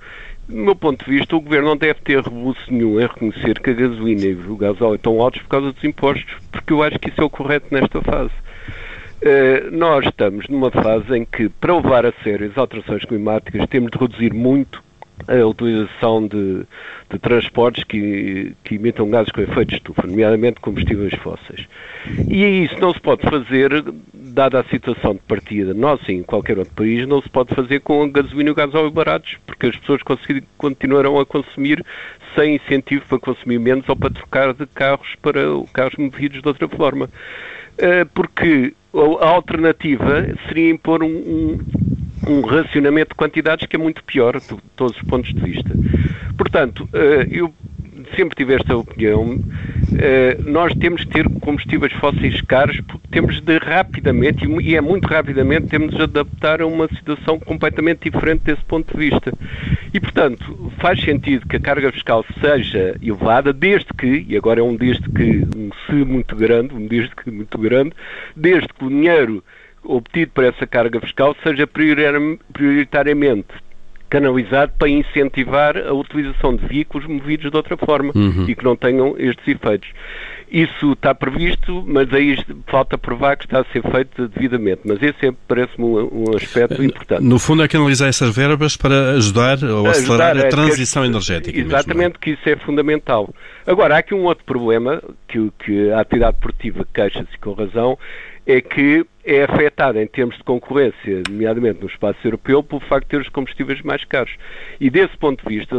Do 0.48 0.56
meu 0.56 0.76
ponto 0.76 1.06
de 1.06 1.12
vista, 1.12 1.36
o 1.36 1.42
Governo 1.42 1.70
não 1.70 1.78
deve 1.78 2.02
ter 2.02 2.22
rebuço 2.22 2.62
nenhum 2.70 3.00
em 3.00 3.04
reconhecer 3.04 3.60
que 3.60 3.70
a 3.70 3.74
gasolina 3.74 4.26
e 4.26 4.34
o 4.34 4.58
gasóleo 4.58 4.96
estão 4.96 5.22
altos 5.22 5.42
por 5.42 5.48
causa 5.48 5.72
dos 5.72 5.84
impostos, 5.84 6.36
porque 6.52 6.74
eu 6.74 6.84
acho 6.84 7.00
que 7.00 7.10
isso 7.10 7.22
é 7.22 7.24
o 7.24 7.30
correto 7.30 7.68
nesta 7.72 8.02
fase. 8.02 8.32
Uh, 9.22 9.72
nós 9.72 10.06
estamos 10.06 10.46
numa 10.50 10.70
fase 10.70 11.18
em 11.18 11.24
que, 11.24 11.48
para 11.48 11.76
levar 11.76 12.06
a 12.06 12.12
sério 12.24 12.50
as 12.52 12.58
alterações 12.58 13.06
climáticas, 13.06 13.66
temos 13.70 13.90
de 13.90 13.98
reduzir 13.98 14.34
muito 14.34 14.84
a 15.28 15.46
utilização 15.46 16.28
de, 16.28 16.66
de 17.14 17.20
transportes 17.20 17.84
que, 17.84 18.54
que 18.64 18.78
gases 18.78 19.32
com 19.32 19.42
efeito 19.42 19.70
de 19.70 19.76
estufa, 19.76 20.08
nomeadamente 20.08 20.60
combustíveis 20.60 21.14
fósseis. 21.22 21.68
E 22.28 22.64
isso 22.64 22.80
não 22.80 22.92
se 22.92 23.00
pode 23.00 23.22
fazer, 23.22 23.84
dada 24.14 24.60
a 24.60 24.64
situação 24.66 25.14
de 25.14 25.22
partida, 25.22 25.74
nós 25.74 26.02
sim, 26.06 26.14
em 26.14 26.24
qualquer 26.24 26.58
outro 26.58 26.74
país, 26.74 27.08
não 27.08 27.22
se 27.22 27.30
pode 27.30 27.54
fazer 27.54 27.82
com 27.82 28.10
gasolina 28.10 28.50
e 28.50 28.54
gasóleo 28.56 28.90
baratos, 28.90 29.38
porque 29.46 29.68
as 29.68 29.76
pessoas 29.78 30.02
continuarão 30.58 31.20
a 31.20 31.26
consumir 31.26 31.86
sem 32.36 32.56
incentivo 32.56 33.06
para 33.08 33.20
consumir 33.20 33.60
menos 33.60 33.88
ou 33.88 33.96
para 33.96 34.10
trocar 34.10 34.54
de 34.54 34.66
carros 34.66 35.08
para 35.22 35.42
carros 35.72 35.96
movidos 35.98 36.42
de 36.42 36.48
outra 36.48 36.68
forma. 36.68 37.10
Eh, 37.78 38.06
porque 38.06 38.74
a 39.22 39.28
alternativa 39.28 40.28
seria 40.48 40.72
impor 40.72 41.04
um, 41.04 41.08
um 41.08 41.60
um 42.28 42.42
racionamento 42.42 43.10
de 43.10 43.16
quantidades 43.16 43.66
que 43.66 43.76
é 43.76 43.80
muito 43.80 44.04
pior 44.04 44.40
de 44.40 44.56
todos 44.76 44.96
os 44.98 45.04
pontos 45.04 45.34
de 45.34 45.42
vista. 45.42 45.72
Portanto, 46.38 46.88
eh, 46.94 47.28
eu 47.32 47.54
sempre 48.16 48.36
tive 48.36 48.56
esta 48.56 48.76
opinião. 48.76 49.40
Eh, 49.98 50.38
nós 50.46 50.74
temos 50.76 51.04
que 51.04 51.12
ter 51.12 51.30
combustíveis 51.40 51.94
fósseis 51.94 52.42
caros 52.42 52.80
porque 52.82 53.08
temos 53.12 53.40
de 53.42 53.58
rapidamente, 53.58 54.46
e 54.62 54.76
é 54.76 54.82
muito 54.82 55.08
rapidamente, 55.08 55.68
temos 55.68 55.96
de 55.96 56.02
adaptar 56.02 56.62
a 56.62 56.68
uma 56.68 56.88
situação 56.88 57.40
completamente 57.40 58.10
diferente 58.10 58.42
desse 58.44 58.64
ponto 58.64 58.92
de 58.96 59.10
vista. 59.10 59.34
E, 59.94 60.00
portanto, 60.00 60.72
faz 60.80 61.02
sentido 61.02 61.48
que 61.48 61.56
a 61.56 61.60
carga 61.60 61.92
fiscal 61.92 62.26
seja 62.42 62.96
elevada, 63.02 63.54
desde 63.54 63.88
que, 63.98 64.26
e 64.28 64.36
agora 64.36 64.60
é 64.60 64.64
um 64.64 64.76
desde 64.76 65.08
que, 65.10 65.46
um 65.56 65.70
se 65.86 65.94
muito 65.94 66.36
grande, 66.36 66.74
um 66.74 66.88
desde 66.88 67.16
que 67.16 67.30
muito 67.30 67.58
grande, 67.58 67.92
desde 68.36 68.68
que 68.68 68.86
o 68.86 68.90
dinheiro 68.90 69.44
obtido 69.84 70.32
por 70.32 70.44
essa 70.44 70.66
carga 70.66 71.00
fiscal 71.00 71.36
seja 71.44 71.68
prioritariamente 71.68 73.54
canalizado 74.14 74.72
para 74.78 74.88
incentivar 74.90 75.76
a 75.76 75.92
utilização 75.92 76.56
de 76.56 76.64
veículos 76.68 77.08
movidos 77.08 77.50
de 77.50 77.58
outra 77.58 77.76
forma 77.76 78.12
uhum. 78.14 78.46
e 78.48 78.56
que 78.56 78.64
não 78.64 78.76
tenham 78.76 79.16
estes 79.18 79.48
efeitos. 79.48 79.90
Isso 80.52 80.92
está 80.92 81.16
previsto, 81.16 81.84
mas 81.88 82.14
aí 82.14 82.38
falta 82.68 82.96
provar 82.96 83.36
que 83.36 83.46
está 83.46 83.62
a 83.62 83.66
ser 83.74 83.82
feito 83.82 84.28
devidamente. 84.28 84.82
Mas 84.86 85.02
esse 85.02 85.26
é, 85.26 85.34
parece-me 85.48 85.84
um, 85.84 86.30
um, 86.30 86.36
aspecto 86.38 86.80
eh, 86.80 86.86
importante. 86.86 87.24
No 87.24 87.40
fundo, 87.40 87.64
é 87.64 87.68
canalizar 87.68 88.08
essas 88.08 88.36
verbas 88.36 88.78
para 88.78 89.14
ajudar 89.14 89.64
ou 89.64 89.88
acelerar 89.88 90.38
a, 90.38 90.42
a 90.42 90.48
transição 90.48 91.04
energética. 91.04 91.60
Exatamente, 91.60 91.98
mesmo. 91.98 92.20
que 92.20 92.30
isso 92.32 92.48
é 92.48 92.56
fundamental. 92.56 93.34
Agora, 93.66 93.96
há 93.96 93.98
aqui 93.98 94.14
um 94.14 94.26
outro 94.26 94.46
problema 94.46 95.02
que, 95.28 95.52
que 95.66 95.90
a 95.90 96.02
atividade 96.02 96.38
portiva 96.40 96.86
queixa-se 96.94 97.36
com 97.40 97.54
razão, 97.54 97.98
é 98.46 98.62
que 98.62 99.06
é 99.26 99.44
afetada 99.44 100.02
em 100.02 100.08
termos 100.08 100.36
de 100.38 100.44
concorrência, 100.44 101.24
nomeadamente 101.30 101.80
no 101.82 101.88
espaço 101.88 102.20
europeu, 102.26 102.62
pelo 102.62 102.82
facto 102.82 103.06
de 103.06 103.10
ter 103.10 103.22
os 103.22 103.30
combustíveis 103.30 103.82
mais 103.82 104.04
caros. 104.04 104.36
E 104.80 104.90
desse 104.90 105.16
ponto 105.18 105.48
de 105.48 105.58
vista, 105.58 105.76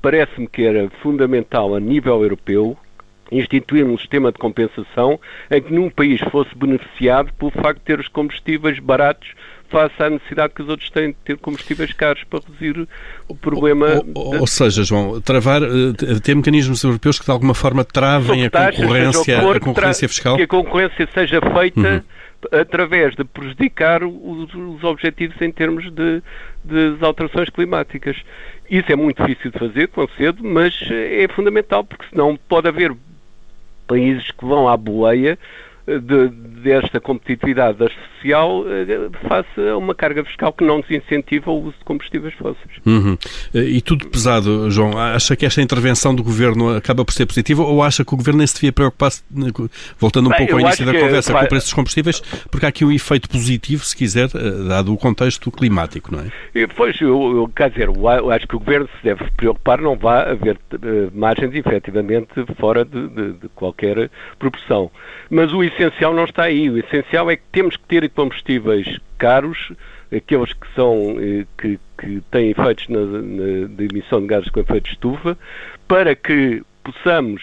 parece-me 0.00 0.46
que 0.46 0.62
era 0.62 0.88
fundamental 1.02 1.74
a 1.74 1.80
nível 1.80 2.22
europeu 2.22 2.76
instituir 3.30 3.84
um 3.84 3.96
sistema 3.96 4.30
de 4.30 4.38
compensação 4.38 5.18
em 5.50 5.62
que 5.62 5.72
nenhum 5.72 5.90
país 5.90 6.20
fosse 6.30 6.54
beneficiado 6.54 7.32
pelo 7.34 7.50
facto 7.50 7.78
de 7.78 7.84
ter 7.84 7.98
os 7.98 8.08
combustíveis 8.08 8.78
baratos 8.78 9.34
face 9.72 9.94
à 10.02 10.10
necessidade 10.10 10.52
que 10.54 10.62
os 10.62 10.68
outros 10.68 10.90
têm 10.90 11.08
de 11.08 11.16
ter 11.24 11.38
combustíveis 11.38 11.92
caros 11.94 12.22
para 12.24 12.40
reduzir 12.40 12.86
o 13.26 13.34
problema. 13.34 14.02
Ou, 14.14 14.34
ou, 14.34 14.40
ou 14.40 14.46
seja, 14.46 14.84
João, 14.84 15.20
travar, 15.20 15.62
eh, 15.62 16.20
ter 16.22 16.36
mecanismos 16.36 16.84
europeus 16.84 17.18
que 17.18 17.24
de 17.24 17.30
alguma 17.30 17.54
forma 17.54 17.82
travem 17.84 18.44
a 18.44 18.50
concorrência, 18.50 19.38
a 19.38 19.60
concorrência 19.60 20.08
fiscal? 20.08 20.36
Que 20.36 20.42
a 20.42 20.46
concorrência 20.46 21.08
seja 21.12 21.40
feita 21.40 22.04
uhum. 22.52 22.60
através 22.60 23.16
de 23.16 23.24
prejudicar 23.24 24.04
os, 24.04 24.54
os 24.54 24.84
objetivos 24.84 25.40
em 25.40 25.50
termos 25.50 25.90
de, 25.90 26.22
alterações 27.00 27.48
climáticas. 27.48 28.16
Isso 28.70 28.92
é 28.92 28.96
muito 28.96 29.24
difícil 29.24 29.50
de 29.50 29.58
fazer, 29.58 29.88
concedo, 29.88 30.44
mas 30.44 30.78
é 30.90 31.26
fundamental, 31.34 31.82
porque 31.82 32.04
senão 32.10 32.38
pode 32.48 32.68
haver 32.68 32.94
países 33.86 34.30
que 34.30 34.44
vão 34.44 34.68
à 34.68 34.76
boleia 34.76 35.38
de, 35.86 36.28
desta 36.62 37.00
competitividade 37.00 37.78
social 38.22 38.64
eh, 38.68 39.10
face 39.28 39.68
a 39.68 39.76
uma 39.76 39.94
carga 39.94 40.24
fiscal 40.24 40.52
que 40.52 40.64
não 40.64 40.80
desincentiva 40.80 41.50
o 41.50 41.64
uso 41.64 41.76
de 41.78 41.84
combustíveis 41.84 42.34
fósseis. 42.34 42.70
Uhum. 42.86 43.18
E 43.52 43.80
tudo 43.80 44.08
pesado, 44.08 44.70
João, 44.70 44.96
acha 44.96 45.34
que 45.34 45.44
esta 45.44 45.60
intervenção 45.60 46.14
do 46.14 46.22
Governo 46.22 46.76
acaba 46.76 47.04
por 47.04 47.12
ser 47.12 47.26
positiva 47.26 47.62
ou 47.62 47.82
acha 47.82 48.04
que 48.04 48.14
o 48.14 48.16
Governo 48.16 48.38
nem 48.38 48.46
se 48.46 48.54
devia 48.54 48.72
preocupar, 48.72 49.10
voltando 49.98 50.26
um 50.26 50.30
Bem, 50.30 50.38
pouco 50.38 50.54
ao 50.54 50.60
início 50.60 50.86
da 50.86 50.92
conversa, 50.92 51.32
com 51.32 51.38
o 51.38 51.48
preço 51.48 51.66
dos 51.66 51.74
combustíveis, 51.74 52.20
porque 52.50 52.66
há 52.66 52.68
aqui 52.68 52.84
um 52.84 52.92
efeito 52.92 53.28
positivo, 53.28 53.84
se 53.84 53.96
quiser, 53.96 54.28
eh, 54.34 54.68
dado 54.68 54.92
o 54.92 54.96
contexto 54.96 55.50
climático, 55.50 56.14
não 56.14 56.20
é? 56.20 56.66
Pois, 56.76 57.00
eu, 57.00 57.50
quer 57.56 57.70
dizer, 57.70 57.88
eu 57.88 58.30
acho 58.30 58.46
que 58.46 58.56
o 58.56 58.58
Governo 58.60 58.88
se 58.98 59.04
deve 59.04 59.24
preocupar, 59.36 59.80
não 59.80 59.96
vai 59.96 60.30
haver 60.30 60.58
margens 61.12 61.54
efetivamente 61.54 62.32
fora 62.58 62.84
de, 62.84 63.08
de, 63.08 63.32
de 63.32 63.48
qualquer 63.48 64.10
proporção. 64.38 64.90
Mas 65.28 65.52
o 65.52 65.64
essencial 65.82 66.14
não 66.14 66.24
está 66.24 66.44
aí. 66.44 66.70
O 66.70 66.78
essencial 66.78 67.30
é 67.30 67.36
que 67.36 67.42
temos 67.50 67.76
que 67.76 67.84
ter 67.84 68.08
combustíveis 68.10 68.98
caros, 69.18 69.72
aqueles 70.14 70.52
que 70.52 70.66
são 70.74 71.16
eh, 71.18 71.46
que, 71.58 71.78
que 71.98 72.20
têm 72.30 72.50
efeitos 72.50 72.88
na, 72.88 73.00
na, 73.00 73.68
de 73.68 73.84
emissão 73.90 74.20
de 74.20 74.26
gases 74.26 74.50
com 74.50 74.60
efeito 74.60 74.84
de 74.84 74.90
estufa, 74.90 75.38
para 75.88 76.14
que 76.14 76.62
possamos 76.84 77.42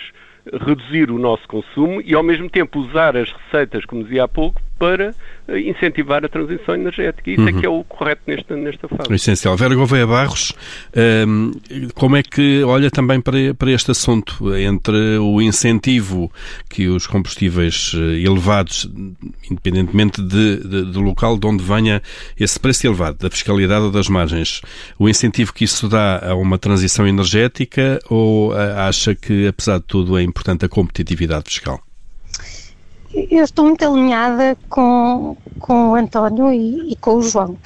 reduzir 0.52 1.12
o 1.12 1.20
nosso 1.20 1.48
consumo 1.48 2.02
e, 2.02 2.14
ao 2.14 2.24
mesmo 2.24 2.50
tempo, 2.50 2.80
usar 2.80 3.16
as 3.16 3.32
receitas, 3.32 3.86
como 3.86 4.04
dizia 4.04 4.24
há 4.24 4.28
pouco, 4.28 4.62
para 4.80 5.14
eh, 5.48 5.60
incentivar 5.60 6.24
a 6.24 6.30
transição 6.30 6.74
energética. 6.74 7.30
Isso 7.30 7.42
uhum. 7.42 7.50
é 7.50 7.54
que 7.54 7.66
é 7.66 7.70
o 7.70 7.84
correto 7.84 8.22
nesta, 8.26 8.56
nesta 8.56 8.88
fase. 8.88 9.14
Essencial. 9.14 9.58
Vera 9.58 9.76
Gouveia 9.76 10.08
Barros, 10.08 10.54
ehm, 10.96 11.52
como 11.94 12.16
é 12.16 12.24
que 12.24 12.64
olha 12.64 12.90
também 12.90 13.20
para, 13.20 13.54
para 13.54 13.72
este 13.72 13.92
assunto, 13.92 14.56
entre 14.56 15.18
o 15.18 15.42
incentivo 15.42 16.32
que 16.70 16.88
os 16.88 17.06
combustíveis 17.06 17.92
eh, 17.94 18.22
elevados, 18.26 18.90
independentemente 19.52 20.22
de, 20.22 20.58
de, 20.58 20.86
do 20.86 21.02
local 21.02 21.38
de 21.38 21.46
onde 21.46 21.64
venha 21.64 22.02
esse 22.40 22.58
preço 22.58 22.88
elevado, 22.88 23.18
da 23.18 23.30
fiscalidade 23.30 23.84
ou 23.84 23.92
das 23.92 24.08
margens, 24.08 24.62
o 24.98 25.10
incentivo 25.10 25.54
que 25.54 25.66
isso 25.66 25.90
dá 25.90 26.30
a 26.30 26.36
uma 26.36 26.58
transição 26.58 27.06
energética 27.06 28.00
ou 28.10 28.56
eh, 28.56 28.74
acha 28.78 29.14
que, 29.14 29.48
apesar 29.48 29.80
de 29.80 29.86
tudo, 29.86 30.18
é 30.18 30.24
importante 30.24 30.64
a 30.66 30.70
competitividade 30.70 31.46
fiscal? 31.46 31.82
Eu 33.14 33.44
estou 33.44 33.66
muito 33.66 33.84
alinhada 33.84 34.56
com, 34.70 35.36
com 35.60 35.92
o 35.92 35.96
António 35.96 36.54
e, 36.54 36.92
e 36.92 36.96
com 36.96 37.16
o 37.16 37.24
João. 37.24 37.58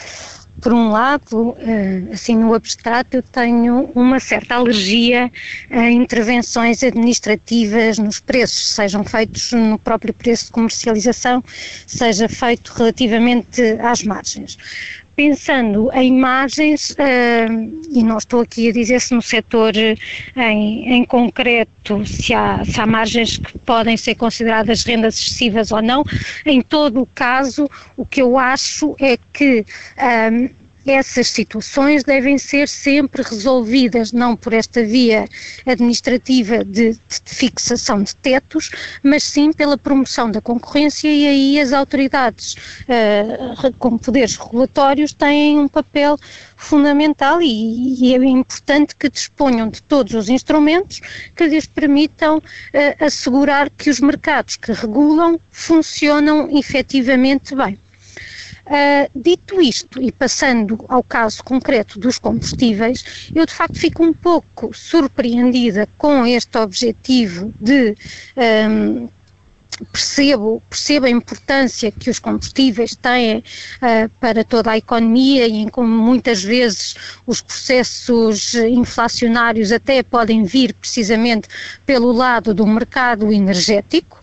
Por 0.62 0.71
um 0.71 0.91
lado, 0.91 1.53
eh, 1.59 2.03
assim 2.13 2.38
no 2.38 2.53
abstrato, 2.53 3.17
eu 3.17 3.23
tenho 3.23 3.91
uma 3.93 4.17
certa 4.21 4.55
alergia 4.55 5.29
a 5.69 5.91
intervenções 5.91 6.81
administrativas 6.81 7.97
nos 7.97 8.21
preços, 8.21 8.73
sejam 8.73 9.03
feitos 9.03 9.51
no 9.51 9.77
próprio 9.77 10.13
preço 10.13 10.45
de 10.45 10.51
comercialização, 10.53 11.43
seja 11.85 12.29
feito 12.29 12.71
relativamente 12.77 13.62
às 13.81 14.03
margens 14.03 14.57
pensando 15.15 15.91
em 15.93 16.15
imagens, 16.15 16.91
uh, 16.91 17.82
e 17.91 18.03
não 18.03 18.17
estou 18.17 18.41
aqui 18.41 18.70
a 18.70 18.72
dizer 18.72 19.00
se 19.00 19.13
no 19.13 19.22
setor 19.22 19.75
eh, 19.75 19.96
em, 20.36 20.93
em 20.93 21.05
concreto 21.05 22.05
se 22.05 22.34
há, 22.34 22.63
se 22.65 22.79
há 22.79 22.86
margens 22.86 23.38
que 23.38 23.58
podem 23.60 23.96
ser 23.96 24.15
consideradas 24.15 24.84
rendas 24.84 25.15
excessivas 25.15 25.72
ou 25.72 25.82
não, 25.82 26.03
em 26.46 26.62
todo 26.62 27.01
o 27.01 27.05
caso, 27.05 27.70
o 27.96 28.05
que 28.05 28.22
eu 28.22 28.38
acho 28.38 28.96
é 29.00 29.17
que 29.32 29.65
um, 30.32 30.62
essas 30.85 31.29
situações 31.29 32.03
devem 32.03 32.37
ser 32.37 32.67
sempre 32.67 33.21
resolvidas, 33.21 34.11
não 34.11 34.35
por 34.35 34.53
esta 34.53 34.83
via 34.83 35.27
administrativa 35.65 36.63
de, 36.63 36.93
de, 36.93 36.99
fixação 37.25 38.03
de 38.03 38.15
tetos, 38.15 38.69
mas 39.01 39.23
sim 39.23 39.53
pela 39.53 39.77
promoção 39.77 40.29
da 40.29 40.41
concorrência 40.41 41.07
e 41.07 41.27
aí 41.27 41.59
as 41.59 41.71
autoridades, 41.71 42.55
uh, 42.83 43.73
com 43.79 43.97
poderes 43.97 44.35
regulatórios, 44.35 45.13
têm 45.13 45.59
um 45.59 45.67
papel 45.67 46.17
fundamental 46.57 47.41
e, 47.41 48.03
e, 48.03 48.15
é 48.15 48.17
importante 48.25 48.95
que 48.95 49.09
disponham 49.09 49.69
de 49.69 49.81
todos 49.83 50.13
os 50.13 50.29
instrumentos 50.29 51.01
que 51.35 51.45
lhes 51.45 51.65
permitam 51.65 52.37
uh, 52.37 53.05
assegurar 53.05 53.69
que 53.69 53.89
os 53.89 53.99
mercados 53.99 54.55
que 54.55 54.71
regulam 54.71 55.39
funcionam 55.49 56.49
efetivamente 56.57 57.55
bem. 57.55 57.77
Uh, 58.65 59.12
dito 59.13 59.62
isto, 59.62 60.01
e 60.01 60.10
passando 60.10 60.86
ao 60.88 61.03
caso 61.03 61.43
concreto 61.43 62.00
dos 62.00 62.17
combustíveis, 62.17 63.29
eu 63.36 63.46
de 63.46 63.53
facto 63.53 63.77
fico 63.77 64.01
um 64.01 64.13
pouco 64.13 64.74
surpreendida 64.74 65.88
com 65.98 66.25
este 66.25 66.58
objetivo 66.58 67.53
de. 67.60 67.96
Um, 68.38 69.10
percebo, 69.91 70.62
percebo 70.70 71.08
a 71.08 71.10
importância 71.10 71.91
que 71.91 72.10
os 72.10 72.20
combustíveis 72.20 72.96
têm 72.96 73.39
uh, 73.39 74.10
para 74.20 74.43
toda 74.43 74.72
a 74.72 74.77
economia 74.77 75.48
e 75.48 75.58
em 75.58 75.67
como 75.67 75.89
muitas 75.89 76.43
vezes 76.43 76.96
os 77.25 77.41
processos 77.41 78.53
inflacionários 78.53 79.72
até 79.72 80.03
podem 80.03 80.43
vir 80.43 80.74
precisamente 80.75 81.48
pelo 81.86 82.12
lado 82.12 82.53
do 82.53 82.65
mercado 82.67 83.34
energético, 83.34 84.22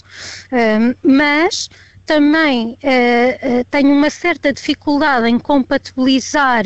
uh, 0.53 0.97
mas 1.03 1.69
também 2.11 2.71
uh, 2.71 3.61
uh, 3.61 3.65
tenho 3.71 3.93
uma 3.93 4.11
certa 4.11 4.53
dificuldade 4.53 5.29
em 5.29 5.39
compatibilizar 5.39 6.65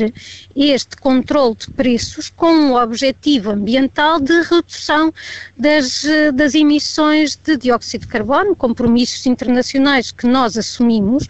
este 0.57 0.97
controle 0.97 1.55
de 1.55 1.71
preços 1.71 2.31
com 2.31 2.71
o 2.71 2.83
objetivo 2.83 3.51
ambiental 3.51 4.19
de 4.19 4.41
redução 4.41 5.13
das, 5.55 6.03
uh, 6.05 6.33
das 6.33 6.55
emissões 6.55 7.37
de 7.37 7.59
dióxido 7.59 8.01
de 8.01 8.07
carbono, 8.07 8.57
compromissos 8.57 9.27
internacionais 9.27 10.11
que 10.11 10.27
nós 10.27 10.57
assumimos 10.57 11.29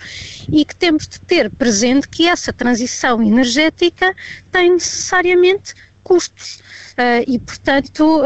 e 0.49 0.65
que 0.65 0.77
temos 0.77 1.09
de 1.09 1.19
ter 1.19 1.51
presente 1.51 2.09
que 2.09 2.29
essa 2.29 2.53
transição 2.53 3.21
energética 3.21 4.15
tem 4.53 4.75
necessariamente 4.75 5.75
custos. 6.05 6.63
e, 7.27 7.37
portanto, 7.41 8.23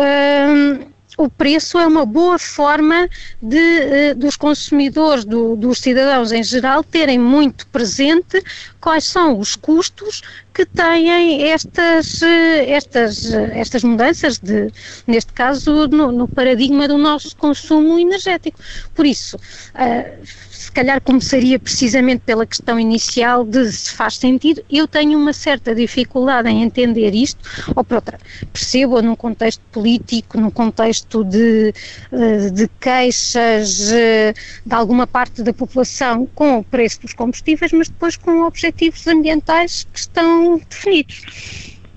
o 1.19 1.29
preço 1.29 1.79
é 1.79 1.87
uma 1.87 2.07
boa 2.07 2.39
forma 2.39 3.11
de, 3.43 3.59
eh, 3.59 4.15
dos 4.15 4.37
consumidores, 4.37 5.25
do, 5.25 5.57
dos 5.57 5.81
cidadãos 5.81 6.31
em 6.31 6.45
geral, 6.45 6.85
terem 6.85 7.19
muito 7.19 7.67
presente 7.67 8.41
quais 8.81 9.05
são 9.05 9.37
os 9.37 9.57
custos 9.57 10.23
que 10.55 10.65
têm 10.65 11.43
estas, 11.43 12.23
eh, 12.23 12.71
estas, 12.71 13.35
eh, 13.35 13.51
estas 13.59 13.83
mudanças, 13.83 14.39
de, 14.39 14.73
neste 15.09 15.33
caso, 15.33 15.89
no, 15.89 16.13
no 16.13 16.29
paradigma 16.29 16.87
do 16.87 16.97
nosso 16.97 17.37
consumo 17.37 17.99
energético. 17.99 18.61
Por 18.95 19.05
isso, 19.05 19.37
uh, 19.37 20.48
se 20.69 20.73
calhar 20.73 21.01
começaria 21.01 21.59
precisamente 21.59 22.21
pela 22.27 22.45
questão 22.45 22.79
inicial 22.79 23.43
de 23.43 23.73
se 23.73 23.91
faz 23.95 24.17
sentido. 24.17 24.63
Eu 24.71 24.87
tenho 24.87 25.19
uma 25.19 25.33
certa 25.33 25.75
dificuldade 25.75 26.47
em 26.51 26.63
entender 26.63 27.15
isto, 27.15 27.41
ou 27.75 27.83
por 27.83 27.95
outra, 27.95 28.19
percebo 28.53 29.01
num 29.01 29.17
contexto 29.17 29.63
político, 29.73 30.39
num 30.39 30.51
contexto 30.51 31.25
de, 31.25 31.73
eh, 32.13 32.51
de 32.51 32.69
queixas 32.79 33.91
eh, 33.91 34.35
de 34.65 34.75
alguma 34.75 35.07
parte 35.07 35.43
da 35.43 35.55
população 35.55 36.29
com 36.35 36.59
o 36.59 36.65
preço 36.65 37.01
dos 37.01 37.15
combustíveis, 37.15 37.73
mas 37.73 37.89
depois 37.89 38.17
com 38.17 38.43
objetivos 38.43 39.07
ambientais 39.07 39.87
que 39.91 39.99
estão 39.99 40.61
definidos. 40.69 41.23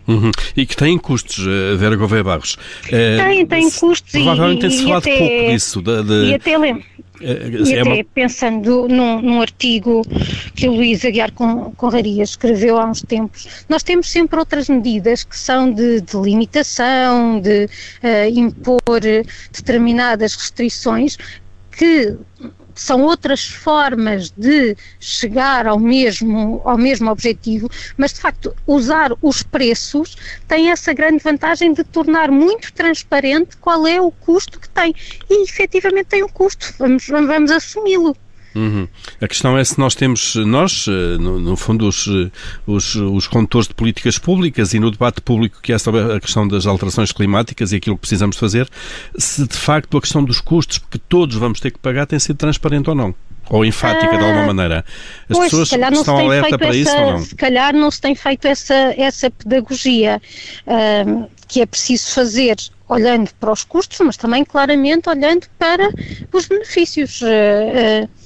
Uhum. 0.07 0.31
E 0.55 0.65
que 0.65 0.77
têm 0.77 0.97
custos, 0.97 1.45
eh, 1.45 1.75
Vera 1.75 1.97
Gouveia 1.97 2.23
Barros. 2.23 2.57
Tem, 2.89 3.45
tem 3.45 3.69
custos. 3.69 4.11
Provavelmente 4.11 4.61
tem-se 4.61 4.83
falado 4.83 5.01
até, 5.01 5.17
pouco 5.17 5.51
disso. 5.51 5.81
De, 5.81 6.03
de... 6.03 6.31
E 6.31 6.33
até 6.35 6.57
lembro. 6.57 6.83
É, 7.21 7.47
e 7.47 7.73
é 7.73 7.81
até 7.81 7.93
uma... 7.93 8.03
pensando 8.03 8.87
num, 8.87 9.21
num, 9.21 9.41
artigo 9.41 10.01
que 10.55 10.67
o 10.67 10.73
Luís 10.73 11.05
Aguiar 11.05 11.31
Conraria 11.31 12.23
escreveu 12.23 12.77
há 12.77 12.85
uns 12.85 13.01
tempos, 13.01 13.65
nós 13.69 13.83
temos 13.83 14.09
sempre 14.09 14.39
outras 14.39 14.67
medidas 14.69 15.23
que 15.23 15.37
são 15.37 15.71
de, 15.71 16.01
de 16.01 16.17
limitação, 16.17 17.39
de 17.39 17.65
uh, 17.65 18.39
impor 18.39 18.81
determinadas 19.51 20.35
restrições 20.35 21.17
que 21.71 22.15
são 22.75 23.01
outras 23.01 23.47
formas 23.47 24.31
de 24.31 24.75
chegar 24.99 25.67
ao 25.67 25.79
mesmo, 25.79 26.61
ao 26.63 26.77
mesmo 26.77 27.11
objetivo, 27.11 27.69
mas 27.97 28.13
de 28.13 28.19
facto 28.19 28.55
usar 28.65 29.11
os 29.21 29.43
preços 29.43 30.15
tem 30.47 30.71
essa 30.71 30.93
grande 30.93 31.23
vantagem 31.23 31.73
de 31.73 31.83
tornar 31.83 32.31
muito 32.31 32.71
transparente 32.73 33.57
qual 33.57 33.85
é 33.87 33.99
o 34.01 34.11
custo 34.11 34.59
que 34.59 34.69
tem. 34.69 34.93
E 35.29 35.43
efetivamente 35.43 36.07
tem 36.07 36.23
um 36.23 36.29
custo, 36.29 36.73
vamos, 36.77 37.07
vamos 37.07 37.51
assumi-lo. 37.51 38.15
Uhum. 38.53 38.87
A 39.21 39.27
questão 39.27 39.57
é 39.57 39.63
se 39.63 39.79
nós 39.79 39.95
temos, 39.95 40.35
nós, 40.35 40.85
eh, 40.87 41.17
no, 41.17 41.39
no 41.39 41.55
fundo, 41.55 41.87
os, 41.87 42.07
eh, 42.07 42.29
os, 42.67 42.95
os 42.95 43.27
condutores 43.27 43.67
de 43.67 43.73
políticas 43.73 44.17
públicas 44.17 44.73
e 44.73 44.79
no 44.79 44.91
debate 44.91 45.21
público 45.21 45.61
que 45.61 45.71
é 45.71 45.77
sobre 45.77 46.01
a 46.13 46.19
questão 46.19 46.47
das 46.47 46.65
alterações 46.65 47.11
climáticas 47.11 47.71
e 47.71 47.77
aquilo 47.77 47.95
que 47.95 48.01
precisamos 48.01 48.37
fazer, 48.37 48.69
se 49.17 49.47
de 49.47 49.55
facto 49.55 49.97
a 49.97 50.01
questão 50.01 50.23
dos 50.23 50.41
custos 50.41 50.79
que 50.79 50.99
todos 50.99 51.35
vamos 51.37 51.59
ter 51.59 51.71
que 51.71 51.79
pagar 51.79 52.05
tem 52.05 52.19
sido 52.19 52.37
transparente 52.37 52.89
ou 52.89 52.95
não 52.95 53.15
ou 53.49 53.65
enfática 53.65 54.17
de 54.17 54.23
alguma 54.23 54.43
ah, 54.43 54.47
maneira. 54.47 54.85
As 55.29 55.37
pois, 55.37 55.51
pessoas 55.51 55.71
estão 55.71 56.17
alerta 56.17 56.57
para 56.57 56.67
essa, 56.67 56.77
isso 56.77 56.95
ou 56.95 57.11
não? 57.11 57.19
Se 57.19 57.35
calhar 57.35 57.73
não 57.73 57.91
se 57.91 57.99
tem 57.99 58.15
feito 58.15 58.45
essa, 58.45 58.73
essa 58.97 59.29
pedagogia 59.29 60.21
uh, 60.65 61.29
que 61.49 61.61
é 61.61 61.65
preciso 61.65 62.13
fazer 62.13 62.55
olhando 62.87 63.29
para 63.39 63.51
os 63.51 63.63
custos, 63.63 63.99
mas 64.05 64.15
também 64.15 64.45
claramente 64.45 65.09
olhando 65.09 65.47
para 65.59 65.89
os 66.31 66.45
benefícios. 66.45 67.21
Uh, 67.21 68.05
uh, 68.05 68.20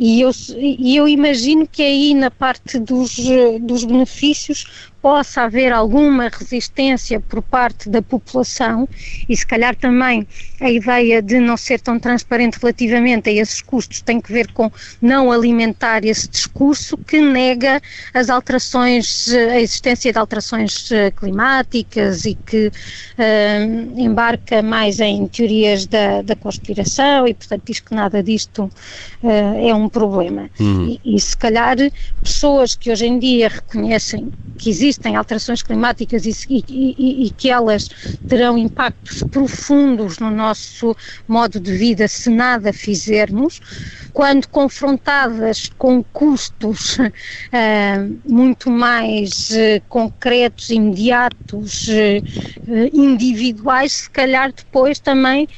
e 0.00 0.22
eu, 0.22 0.30
e 0.56 0.96
eu 0.96 1.06
imagino 1.06 1.68
que 1.68 1.82
aí 1.82 2.14
na 2.14 2.30
parte 2.30 2.78
dos, 2.78 3.16
dos 3.60 3.84
benefícios 3.84 4.90
possa 5.02 5.42
haver 5.42 5.72
alguma 5.72 6.28
resistência 6.28 7.20
por 7.20 7.42
parte 7.42 7.88
da 7.88 8.02
população 8.02 8.88
e 9.28 9.36
se 9.36 9.46
calhar 9.46 9.74
também 9.74 10.26
a 10.60 10.70
ideia 10.70 11.22
de 11.22 11.40
não 11.40 11.56
ser 11.56 11.80
tão 11.80 11.98
transparente 11.98 12.58
relativamente 12.60 13.30
a 13.30 13.32
esses 13.32 13.62
custos 13.62 14.02
tem 14.02 14.20
que 14.20 14.32
ver 14.32 14.52
com 14.52 14.70
não 15.00 15.32
alimentar 15.32 16.04
esse 16.04 16.28
discurso 16.28 16.96
que 16.98 17.20
nega 17.20 17.80
as 18.12 18.28
alterações, 18.28 19.28
a 19.32 19.60
existência 19.60 20.12
de 20.12 20.18
alterações 20.18 20.90
eh, 20.92 21.10
climáticas 21.10 22.24
e 22.24 22.34
que 22.34 22.68
uh, 22.68 24.00
embarca 24.00 24.62
mais 24.62 25.00
em 25.00 25.26
teorias 25.26 25.86
da, 25.86 26.22
da 26.22 26.36
conspiração 26.36 27.26
e 27.26 27.34
portanto 27.34 27.62
diz 27.64 27.80
que 27.80 27.94
nada 27.94 28.22
disto 28.22 28.70
é 29.22 29.74
um 29.74 29.88
problema. 29.88 30.50
Uhum. 30.58 30.98
E, 31.04 31.16
e 31.16 31.20
se 31.20 31.36
calhar 31.36 31.76
pessoas 32.22 32.74
que 32.74 32.90
hoje 32.90 33.06
em 33.06 33.18
dia 33.18 33.48
reconhecem 33.48 34.32
que 34.58 34.70
existem 34.90 35.14
alterações 35.14 35.62
climáticas 35.62 36.26
e, 36.26 36.64
e, 36.68 37.26
e, 37.26 37.30
que 37.30 37.48
elas 37.48 37.88
terão 38.28 38.58
impactos 38.58 39.22
profundos 39.22 40.18
no 40.18 40.30
nosso 40.30 40.96
modo 41.28 41.60
de 41.60 41.72
vida 41.72 42.08
se 42.08 42.28
nada 42.28 42.72
fizermos, 42.72 43.60
quando 44.12 44.48
confrontadas 44.48 45.70
com 45.78 46.02
custos 46.02 46.98
uh, 46.98 48.18
muito 48.28 48.68
mais 48.70 49.50
uh, 49.50 49.80
concretos, 49.88 50.70
imediatos, 50.70 51.86
uh, 51.88 52.90
individuais, 52.92 53.92
se 53.92 54.10
calhar 54.10 54.52
depois 54.52 54.98
também 54.98 55.48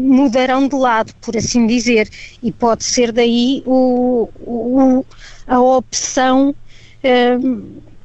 mudarão 0.00 0.66
de 0.66 0.74
lado, 0.74 1.14
por 1.20 1.36
assim 1.36 1.64
dizer, 1.66 2.08
e 2.42 2.50
pode 2.50 2.82
ser 2.82 3.12
daí 3.12 3.62
o, 3.64 4.28
o 4.40 5.06
a 5.46 5.60
opção 5.60 6.54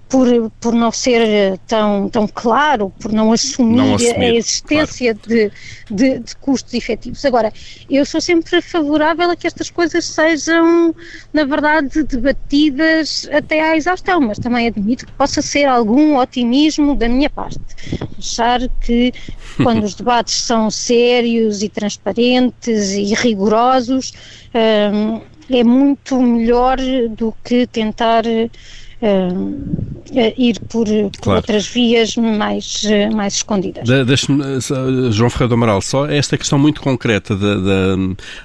por, 0.09 0.27
por 0.59 0.73
não 0.73 0.91
ser 0.91 1.21
eh, 1.21 1.59
tão, 1.67 2.09
tão 2.09 2.27
claro, 2.27 2.91
por 2.99 3.11
não 3.13 3.31
assumir, 3.31 3.77
não 3.77 3.95
assumir 3.95 4.25
a 4.25 4.35
existência 4.35 5.13
claro. 5.13 5.29
de, 5.29 5.51
de, 5.95 6.19
de, 6.19 6.35
custos 6.37 6.73
efetivos. 6.73 7.23
Agora, 7.23 7.53
eu 7.87 8.03
sou 8.03 8.19
sempre 8.19 8.59
favorável 8.59 9.29
a 9.29 9.35
que 9.35 9.45
estas 9.45 9.69
coisas 9.69 10.03
sejam, 10.05 10.95
na 11.31 11.43
verdade, 11.43 12.01
debatidas 12.03 13.29
até 13.31 13.61
à 13.61 13.77
exaustão, 13.77 14.19
mas 14.19 14.39
também 14.39 14.67
admito 14.67 15.05
que 15.05 15.11
possa 15.11 15.43
ser 15.43 15.65
algum 15.65 16.17
otimismo 16.17 16.95
da 16.95 17.07
minha 17.07 17.29
parte. 17.29 17.59
Achar 18.17 18.67
que 18.81 19.13
quando 19.61 19.83
os 19.83 19.93
debates 19.93 20.33
são 20.33 20.71
sérios 20.71 21.61
e 21.61 21.69
transparentes 21.69 22.93
e 22.93 23.13
rigorosos, 23.13 24.11
hum, 24.91 25.21
é 25.51 25.63
muito 25.63 26.19
melhor 26.19 26.77
do 27.11 27.33
que 27.43 27.67
tentar 27.67 28.23
ir 30.37 30.59
por, 30.61 30.85
por 30.85 31.11
claro. 31.21 31.39
outras 31.39 31.67
vias 31.67 32.15
mais, 32.15 32.83
uh, 32.83 33.15
mais 33.15 33.35
escondidas. 33.35 33.83
De, 33.87 34.15
João 35.11 35.29
Ferreira 35.29 35.49
do 35.49 35.53
Amaral, 35.53 35.81
só 35.81 36.05
esta 36.05 36.37
questão 36.37 36.59
muito 36.59 36.81
concreta 36.81 37.35
da, 37.35 37.55
da, 37.55 37.95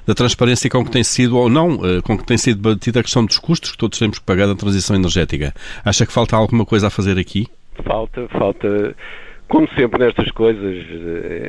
da, 0.06 0.14
transparência 0.14 0.70
com 0.70 0.84
que 0.84 0.90
tem 0.90 1.02
sido, 1.02 1.36
ou 1.36 1.48
não, 1.48 1.78
com 2.02 2.16
que 2.16 2.24
tem 2.24 2.38
sido 2.38 2.62
debatida 2.62 3.00
a 3.00 3.02
questão 3.02 3.24
dos 3.24 3.38
custos 3.38 3.72
que 3.72 3.78
todos 3.78 3.98
temos 3.98 4.18
que 4.18 4.24
pagar 4.24 4.46
na 4.46 4.54
transição 4.54 4.94
energética. 4.94 5.54
Acha 5.84 6.06
que 6.06 6.12
falta 6.12 6.36
alguma 6.36 6.64
coisa 6.64 6.86
a 6.86 6.90
fazer 6.90 7.18
aqui? 7.18 7.46
Falta, 7.84 8.28
falta 8.28 8.94
como 9.54 9.68
sempre 9.76 10.04
nestas 10.04 10.32
coisas, 10.32 10.84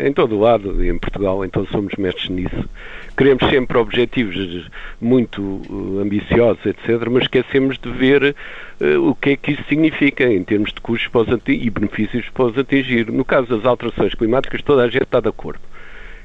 em 0.05 0.13
todo 0.13 0.35
o 0.35 0.39
lado, 0.39 0.85
e 0.85 0.89
em 0.89 0.97
Portugal, 0.99 1.43
então 1.43 1.65
somos 1.65 1.91
mestres 1.97 2.29
nisso, 2.29 2.69
queremos 3.17 3.43
sempre 3.49 3.79
objetivos 3.79 4.69
muito 5.01 5.63
ambiciosos, 5.99 6.63
etc., 6.67 7.09
mas 7.09 7.23
esquecemos 7.23 7.79
de 7.79 7.89
ver 7.89 8.35
uh, 8.79 9.09
o 9.09 9.15
que 9.15 9.31
é 9.31 9.35
que 9.35 9.53
isso 9.53 9.63
significa 9.67 10.23
em 10.31 10.43
termos 10.43 10.71
de 10.71 10.81
custos 10.81 11.09
e 11.47 11.67
benefícios 11.71 12.29
para 12.29 12.45
os 12.45 12.57
atingir. 12.59 13.11
No 13.11 13.25
caso 13.25 13.47
das 13.47 13.65
alterações 13.65 14.13
climáticas, 14.13 14.61
toda 14.61 14.83
a 14.83 14.87
gente 14.87 15.01
está 15.01 15.19
de 15.19 15.29
acordo. 15.29 15.61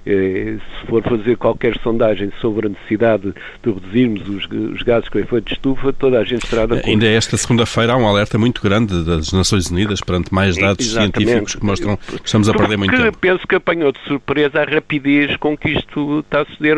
Eh, 0.06 0.56
se 0.58 0.86
for 0.86 1.02
fazer 1.02 1.36
qualquer 1.36 1.78
sondagem 1.82 2.32
sobre 2.40 2.66
a 2.66 2.70
necessidade 2.70 3.34
de 3.62 3.70
reduzirmos 3.70 4.28
os, 4.28 4.46
os 4.46 4.82
gases 4.82 5.08
com 5.08 5.18
efeito 5.18 5.46
de 5.46 5.52
estufa, 5.54 5.92
toda 5.92 6.18
a 6.18 6.24
gente 6.24 6.44
estará 6.44 6.66
de 6.66 6.72
acordo. 6.74 6.88
Ainda 6.88 7.06
esta 7.06 7.36
segunda-feira 7.36 7.92
há 7.92 7.96
um 7.96 8.06
alerta 8.06 8.38
muito 8.38 8.62
grande 8.62 9.04
das 9.04 9.32
Nações 9.32 9.70
Unidas 9.70 10.00
perante 10.00 10.32
mais 10.32 10.56
dados 10.56 10.86
Exatamente. 10.86 11.18
científicos 11.18 11.54
que 11.54 11.64
mostram 11.64 11.96
que 11.96 12.26
estamos 12.26 12.48
a 12.48 12.54
perder 12.54 12.78
muito 12.78 12.96
tempo. 12.96 13.18
Penso 13.18 13.46
que 13.46 13.54
apanhou 13.54 13.92
de 13.92 14.00
surpresa 14.00 14.62
a 14.62 14.64
rapidez 14.64 15.36
com 15.36 15.56
que 15.56 15.70
isto 15.70 16.20
está 16.20 16.42
a 16.42 16.44
suceder. 16.46 16.76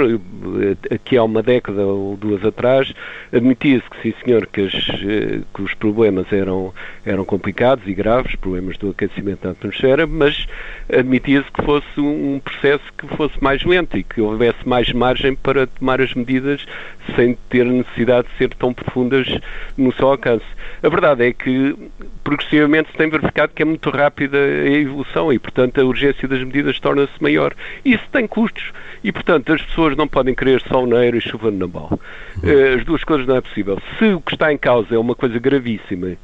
Aqui 0.93 1.17
há 1.17 1.23
uma 1.23 1.43
década 1.43 1.87
ou 1.87 2.17
duas 2.17 2.45
atrás 2.45 2.93
admitia-se 3.33 3.89
que 3.89 4.03
sim 4.03 4.15
senhor 4.25 4.47
que, 4.47 4.63
as, 4.63 4.75
eh, 4.75 5.41
que, 5.55 5.63
os 5.63 5.75
problemas 5.75 6.31
eram, 6.33 6.73
eram 7.05 7.25
complicados 7.25 7.87
e 7.87 7.95
graves, 7.95 8.35
problemas 8.37 8.77
do 8.77 8.91
aquecimento 8.91 9.43
da 9.43 9.51
atmosfera, 9.51 10.07
mas 10.07 10.47
admitia-se 10.93 11.51
que 11.51 11.65
fosse 11.65 12.01
um 12.01 12.41
processo 12.41 12.85
que 12.99 13.07
fosse 13.17 13.43
mais 13.43 13.65
lento 13.65 13.97
e 13.97 14.03
que 14.03 14.21
houvesse 14.21 14.67
mais 14.67 14.93
margem 14.93 15.35
para 15.35 15.67
tomar 15.67 16.01
as 16.01 16.15
medidas 16.15 16.65
sem 17.17 17.37
ter 17.49 17.65
necessidade 17.65 18.29
de 18.29 18.39
ser 18.39 18.55
tão 18.55 18.73
profundas 18.73 19.27
no 19.77 19.93
seu 19.93 20.09
alcance. 20.09 20.45
A 20.83 20.89
verdade 20.89 21.27
é 21.27 21.33
que 21.33 21.77
progressivamente 22.25 22.91
se 22.91 22.97
tem 22.97 23.09
verificado 23.09 23.53
que 23.55 23.63
é 23.63 23.65
muito 23.65 23.91
rápida 23.91 24.39
a 24.39 24.71
evolução 24.71 25.33
e, 25.33 25.39
portanto, 25.39 25.81
a 25.81 25.85
urgência 25.85 26.27
das 26.27 26.43
medidas 26.43 26.79
torna-se 26.81 27.21
maior. 27.21 27.55
Isso 27.85 28.05
tem 28.11 28.27
custos 28.27 28.73
e, 29.05 29.13
portanto, 29.13 29.53
as 29.53 29.63
pessoas 29.63 29.97
não 29.97 30.09
podem 30.09 30.35
querer 30.35 30.61
sol 30.63 30.87
na 30.87 31.05
e 31.07 31.21
chuva 31.21 31.51
na 31.51 31.67
bola. 31.67 31.99
Uhum. 32.43 32.49
Eh, 32.49 32.75
as 32.75 32.85
duas 32.85 33.05
coisas 33.05 33.27
não 33.27 33.37
é 33.37 33.41
possível. 33.41 33.81
Se 33.99 34.07
o 34.13 34.21
que 34.21 34.35
está 34.35 34.53
em 34.53 34.59
causa 34.59 34.95
é 34.95 34.99
uma 34.99 35.15
coisa 35.15 35.39
gravíssima 35.39 36.17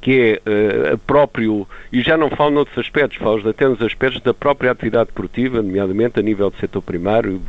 que 0.00 0.40
é 0.46 0.94
uh, 0.94 0.98
próprio, 0.98 1.66
e 1.92 2.02
já 2.02 2.16
não 2.16 2.30
falo 2.30 2.52
noutros 2.52 2.78
aspectos, 2.78 3.18
falo 3.18 3.48
até 3.48 3.66
nos 3.66 3.82
aspectos 3.82 4.20
da 4.22 4.32
própria 4.32 4.70
atividade 4.70 5.10
produtiva, 5.12 5.60
nomeadamente 5.60 6.20
a 6.20 6.22
nível 6.22 6.50
do 6.50 6.56
setor 6.58 6.82
primário, 6.82 7.42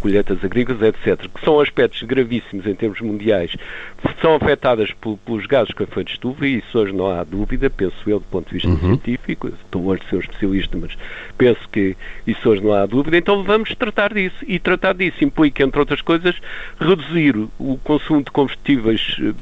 colheitas 0.00 0.42
agrícolas, 0.44 0.82
etc., 0.82 1.28
que 1.28 1.44
são 1.44 1.58
aspectos 1.60 2.02
gravíssimos 2.02 2.66
em 2.66 2.74
termos 2.74 3.00
mundiais, 3.00 3.56
são 4.20 4.36
afetadas 4.36 4.92
por, 5.00 5.18
pelos 5.18 5.46
gases 5.46 5.74
com 5.74 5.82
efeito 5.82 6.06
de 6.06 6.12
estufa, 6.14 6.46
e 6.46 6.58
isso 6.58 6.78
hoje 6.78 6.92
não 6.92 7.06
há 7.08 7.24
dúvida, 7.24 7.68
penso 7.68 7.96
eu, 8.06 8.20
do 8.20 8.26
ponto 8.26 8.46
de 8.48 8.54
vista 8.54 8.68
uhum. 8.68 8.78
científico, 8.78 9.48
estou 9.48 9.84
hoje 9.86 10.02
a 10.06 10.10
ser 10.10 10.16
um 10.16 10.20
especialista, 10.20 10.78
mas 10.78 10.96
penso 11.36 11.68
que 11.70 11.96
isso 12.26 12.48
hoje 12.48 12.62
não 12.62 12.72
há 12.72 12.86
dúvida, 12.86 13.16
então 13.16 13.42
vamos 13.42 13.74
tratar 13.74 14.14
disso, 14.14 14.36
e 14.46 14.58
tratar 14.58 14.94
disso 14.94 15.24
implica, 15.24 15.64
entre 15.64 15.80
outras 15.80 16.00
coisas, 16.00 16.36
reduzir 16.78 17.36
o 17.58 17.78
consumo 17.82 18.22
de 18.22 18.30
combustíveis 18.30 19.16
eh, 19.20 19.32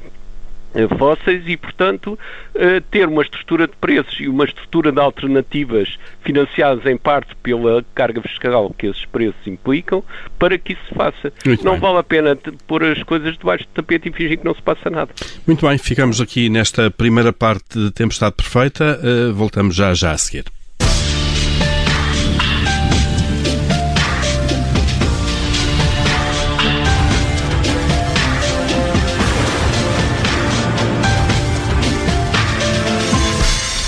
fósseis 0.99 1.43
e, 1.47 1.57
portanto, 1.57 2.19
eh, 2.55 2.83
ter 2.91 3.09
uma 3.09 3.23
estrutura 3.23 3.67
de 3.67 3.75
preços 3.77 4.19
e 4.19 4.29
uma 4.29 4.45
estrutura 4.45 4.91
de 4.91 5.01
alternativas 5.01 5.97
financiadas 6.23 6.85
em 6.87 6.97
parte 6.97 7.35
pela 7.43 7.85
carga 7.95 8.21
fiscal 8.23 8.75
que 8.77 8.87
esses 8.87 9.05
preços 9.07 9.47
implicam, 9.47 10.03
para 10.39 10.59
que 10.59 10.73
isso 10.73 10.83
se 10.89 10.95
faça. 10.95 11.33
Muito 11.47 11.65
não 11.65 11.73
bem. 11.73 11.81
vale 11.81 11.99
a 11.99 12.03
pena 12.03 12.39
pôr 12.67 12.85
as 12.85 13.03
coisas 13.03 13.37
debaixo 13.37 13.65
do 13.65 13.71
tapete 13.71 14.09
e 14.09 14.13
fingir 14.13 14.39
que 14.39 14.45
não 14.45 14.55
se 14.55 14.63
passa 14.63 14.91
nada. 14.91 15.13
Muito 15.47 15.67
bem, 15.67 15.79
ficamos 15.79 16.21
aqui 16.21 16.49
nesta 16.49 16.91
primeira 16.91 17.33
parte 17.33 17.79
de 17.79 17.91
Tempestade 17.91 18.35
Perfeita. 18.35 19.01
Eh, 19.03 19.33
voltamos 19.33 19.75
já 19.75 19.95
já 19.95 20.13
a 20.13 20.19
seguir. 20.19 20.45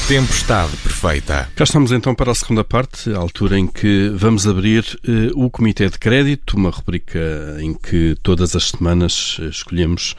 Tempestade 0.09 0.77
Perfeita. 0.77 1.49
Cá 1.57 1.65
estamos 1.65 1.91
então 1.91 2.15
para 2.15 2.31
a 2.31 2.35
segunda 2.35 2.63
parte, 2.63 3.13
a 3.13 3.19
altura 3.19 3.59
em 3.59 3.67
que 3.67 4.09
vamos 4.15 4.47
abrir 4.47 4.85
uh, 5.05 5.45
o 5.45 5.51
Comitê 5.51 5.89
de 5.89 5.99
Crédito, 5.99 6.57
uma 6.57 6.71
rubrica 6.71 7.19
em 7.59 7.75
que 7.75 8.17
todas 8.23 8.55
as 8.55 8.69
semanas 8.69 9.37
uh, 9.41 9.49
escolhemos 9.49 10.15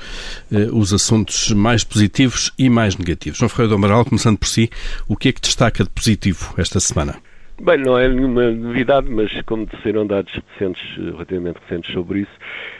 uh, 0.52 0.78
os 0.78 0.91
assuntos 0.91 1.52
mais 1.52 1.86
positivos 1.86 2.52
e 2.60 2.69
mais 2.69 2.97
negativos. 2.97 3.39
João 3.39 3.47
Ferreira 3.47 3.69
do 3.69 3.76
Amaral, 3.76 4.04
começando 4.04 4.38
por 4.38 4.50
si, 4.50 4.69
o 5.08 5.15
que 5.15 5.30
é 5.30 5.32
que 5.32 5.39
destaca 5.39 5.86
de 5.86 5.89
positivo 5.89 6.54
esta 6.58 6.82
semana? 6.82 7.15
Bem, 7.59 7.79
não 7.79 7.97
é 7.97 8.07
nenhuma 8.07 8.51
novidade, 8.51 9.09
mas 9.09 9.41
como 9.41 9.67
saíram 9.81 10.05
dados 10.05 10.31
recentes, 10.31 10.95
relativamente 10.95 11.57
recentes 11.67 11.91
sobre 11.91 12.19
isso, 12.19 12.31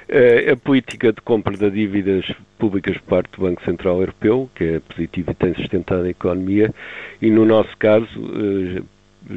eh, 0.08 0.52
a 0.52 0.56
política 0.56 1.12
de 1.12 1.20
compra 1.22 1.58
de 1.58 1.72
dívidas 1.72 2.32
públicas 2.60 2.96
por 3.00 3.10
parte 3.10 3.32
do 3.32 3.42
Banco 3.42 3.64
Central 3.66 4.00
Europeu, 4.02 4.48
que 4.54 4.64
é 4.64 4.80
positiva 4.80 5.32
e 5.32 5.34
tem 5.34 5.56
sustentado 5.56 6.04
a 6.04 6.10
economia, 6.10 6.72
e 7.20 7.32
no 7.32 7.44
nosso 7.44 7.76
caso, 7.78 8.08
eh, 8.08 8.84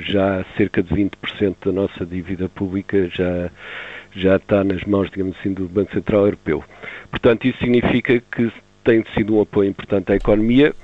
já 0.01 0.45
cerca 0.59 0.83
de 0.83 0.95
20% 0.95 1.57
da 1.65 1.73
nossa 1.73 2.05
dívida 2.05 2.47
pública 2.51 3.09
já, 3.09 3.51
já 4.15 4.37
está 4.37 4.63
nas 4.63 4.85
mãos, 4.85 5.11
digamos 5.11 5.39
assim, 5.41 5.55
do 5.55 5.67
Banco 5.67 5.91
Central 5.95 6.27
Europeu. 6.27 6.63
Portanto, 7.11 7.47
isso 7.47 7.59
significa 7.61 8.21
que 8.31 8.53
tem 8.85 9.03
sido 9.15 9.37
um 9.37 9.41
apoio 9.41 9.71
importante 9.71 10.13
à 10.13 10.17
economia, 10.17 10.75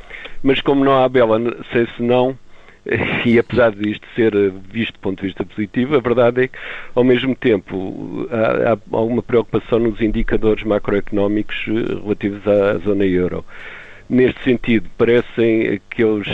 mas 0.43 0.63
como 0.63 0.83
não 0.83 1.05
há 1.05 1.07
bela, 1.11 1.39
sei 1.73 1.87
se 1.95 2.03
não, 2.03 2.39
e 3.25 3.39
apesar 3.39 3.73
disto 3.73 4.07
ser 4.15 4.33
visto 4.71 4.95
do 4.95 5.01
ponto 5.01 5.21
de 5.21 5.27
vista 5.27 5.45
positivo, 5.45 5.97
a 5.97 6.01
verdade 6.01 6.45
é 6.45 6.49
que, 6.49 6.59
ao 6.95 7.05
mesmo 7.05 7.35
tempo, 7.35 8.29
há, 8.31 8.73
há 8.73 8.79
alguma 8.97 9.23
preocupação 9.23 9.79
nos 9.79 10.01
indicadores 10.01 10.65
macroeconómicos 10.65 11.57
relativos 11.67 12.47
à 12.47 12.79
zona 12.79 13.05
euro. 13.05 13.45
Neste 14.09 14.41
sentido, 14.45 14.89
parecem 14.97 15.69
aqueles 15.69 16.29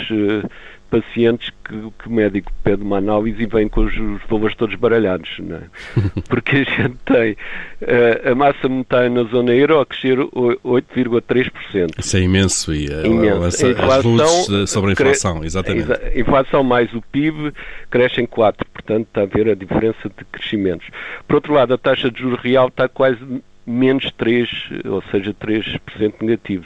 pacientes 0.93 1.51
que, 1.63 1.73
que, 1.73 2.07
o 2.07 2.11
médico 2.11 2.51
pede 2.63 2.83
uma 2.83 2.97
análise 2.97 3.41
e 3.41 3.47
vem 3.47 3.67
com 3.67 3.81
os, 3.81 3.93
os 3.93 4.21
valores 4.29 4.55
todos 4.55 4.75
baralhados, 4.75 5.29
não 5.39 5.55
é? 5.57 5.61
Porque 6.29 6.57
a 6.57 6.63
gente 6.63 6.97
tem 7.05 7.31
uh, 7.31 8.31
a 8.31 8.35
massa 8.35 8.69
monetária 8.69 9.09
na 9.09 9.23
zona 9.23 9.51
euro 9.55 9.79
a 9.79 9.85
crescer 9.87 10.19
8,3%. 10.19 11.97
Isso 11.97 12.17
é 12.17 12.19
imenso 12.19 12.71
e 12.71 12.87
uh, 12.87 13.05
imenso. 13.07 13.65
A 13.65 13.69
inflação, 13.71 13.95
as 13.95 14.47
luzes 14.47 14.69
sobre 14.69 14.91
a 14.91 14.93
inflação, 14.93 15.43
exatamente. 15.43 15.91
A 15.91 16.19
inflação 16.19 16.63
mais 16.63 16.93
o 16.93 17.01
PIB 17.01 17.51
crescem 17.89 18.27
4%, 18.27 18.53
portanto 18.71 19.07
está 19.07 19.21
a 19.21 19.25
ver 19.25 19.49
a 19.49 19.55
diferença 19.55 20.09
de 20.09 20.25
crescimentos. 20.31 20.87
Por 21.27 21.35
outro 21.35 21.53
lado, 21.53 21.73
a 21.73 21.77
taxa 21.77 22.11
de 22.11 22.21
juros 22.21 22.39
real 22.39 22.67
está 22.67 22.87
quase 22.87 23.17
menos 23.65 24.11
3, 24.17 24.49
ou 24.85 25.03
seja, 25.11 25.33
3% 25.33 26.13
negativo. 26.21 26.65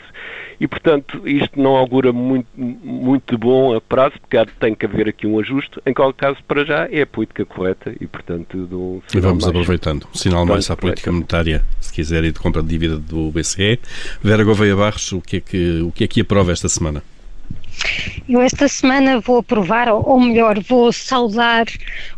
E, 0.60 0.68
portanto, 0.68 1.22
isto 1.28 1.62
não 1.62 1.76
augura 1.76 2.12
muito, 2.12 2.48
muito 2.56 3.38
bom 3.38 3.76
a 3.76 3.82
prazo, 3.82 4.16
porque 4.20 4.38
tem 4.60 4.74
que 4.74 4.86
haver 4.86 5.08
aqui 5.08 5.28
um 5.28 5.40
ajuste. 5.40 5.80
Em 5.86 5.94
qualquer 5.94 6.28
caso, 6.28 6.44
para 6.48 6.66
já, 6.66 6.88
é 6.92 7.02
a 7.02 7.08
política 7.08 7.46
correta 7.46 7.94
e, 8.02 8.08
portanto, 8.08 8.66
do 8.66 8.80
um 8.80 9.02
E 9.14 9.20
vamos 9.20 9.44
mais, 9.44 9.56
aproveitando. 9.56 10.08
Um 10.12 10.18
sinal 10.18 10.46
mais 10.46 10.70
à 10.72 10.76
política 10.76 11.12
monetária, 11.12 11.64
se 11.80 11.94
quiser, 11.94 12.24
e 12.24 12.32
de 12.32 12.40
compra 12.40 12.64
de 12.64 12.70
dívida 12.70 12.98
do 12.98 13.30
BCE. 13.32 13.80
Vera 14.24 14.44
Gouveia 14.44 14.76
Barros, 14.76 15.12
o 15.12 15.22
que 15.22 15.38
é 15.38 15.40
que, 15.40 15.82
o 15.82 15.92
que, 15.92 16.04
é 16.04 16.08
que 16.08 16.22
aprova 16.22 16.52
esta 16.52 16.68
semana? 16.68 17.04
Eu 18.28 18.42
esta 18.42 18.68
semana 18.68 19.22
vou 19.22 19.38
aprovar, 19.38 19.88
ou 19.88 20.20
melhor, 20.20 20.60
vou 20.62 20.92
saudar 20.92 21.66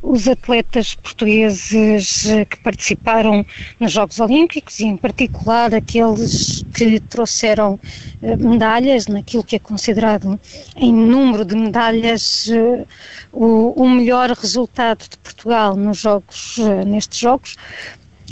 os 0.02 0.28
atletas 0.28 0.95
portugueses 0.95 2.26
eh, 2.26 2.45
que 2.45 2.58
participaram 2.58 3.45
nos 3.80 3.91
Jogos 3.91 4.19
Olímpicos 4.19 4.80
e, 4.80 4.86
em 4.86 4.98
particular, 4.98 5.72
aqueles 5.74 6.65
que 6.74 7.00
trouxeram 7.00 7.80
eh, 8.24 8.36
medalhas, 8.38 9.06
naquilo 9.06 9.43
que 9.43 9.56
é 9.56 9.60
considerado 9.60 10.39
em 10.76 10.91
número 10.91 11.45
de 11.45 11.56
medalhas 11.56 12.50
eh, 12.50 12.86
o, 13.32 13.84
o 13.84 13.88
melhor 13.88 14.32
resultado 14.32 15.08
de 15.08 15.17
Portugal 15.19 15.76
nos 15.76 16.00
jogos, 16.00 16.58
nestes 16.88 17.19
Jogos. 17.19 17.56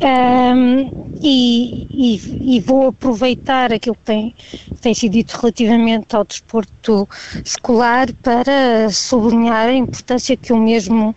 Um, 0.01 0.91
e, 1.21 1.87
e, 1.91 2.57
e, 2.57 2.59
vou 2.59 2.87
aproveitar 2.87 3.73
aquilo 3.73 3.95
que 3.95 4.03
tem, 4.03 4.35
tem 4.81 4.93
sido 4.93 5.13
dito 5.13 5.35
relativamente 5.35 6.15
ao 6.15 6.23
desporto 6.23 7.09
escolar 7.43 8.13
para 8.21 8.89
sublinhar 8.91 9.67
a 9.67 9.73
importância 9.73 10.37
que 10.37 10.53
o 10.53 10.57
mesmo 10.57 11.15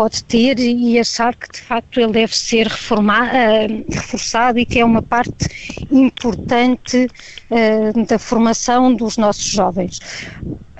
pode 0.00 0.24
ter 0.24 0.58
e 0.58 0.98
achar 0.98 1.34
que 1.34 1.52
de 1.52 1.60
facto 1.60 2.00
ele 2.00 2.12
deve 2.12 2.34
ser 2.34 2.66
reformado, 2.66 3.32
uh, 3.36 3.84
reforçado 3.92 4.58
e 4.58 4.64
que 4.64 4.78
é 4.78 4.84
uma 4.84 5.02
parte 5.02 5.46
importante 5.90 7.06
uh, 7.50 8.06
da 8.06 8.18
formação 8.18 8.94
dos 8.94 9.18
nossos 9.18 9.44
jovens. 9.44 10.00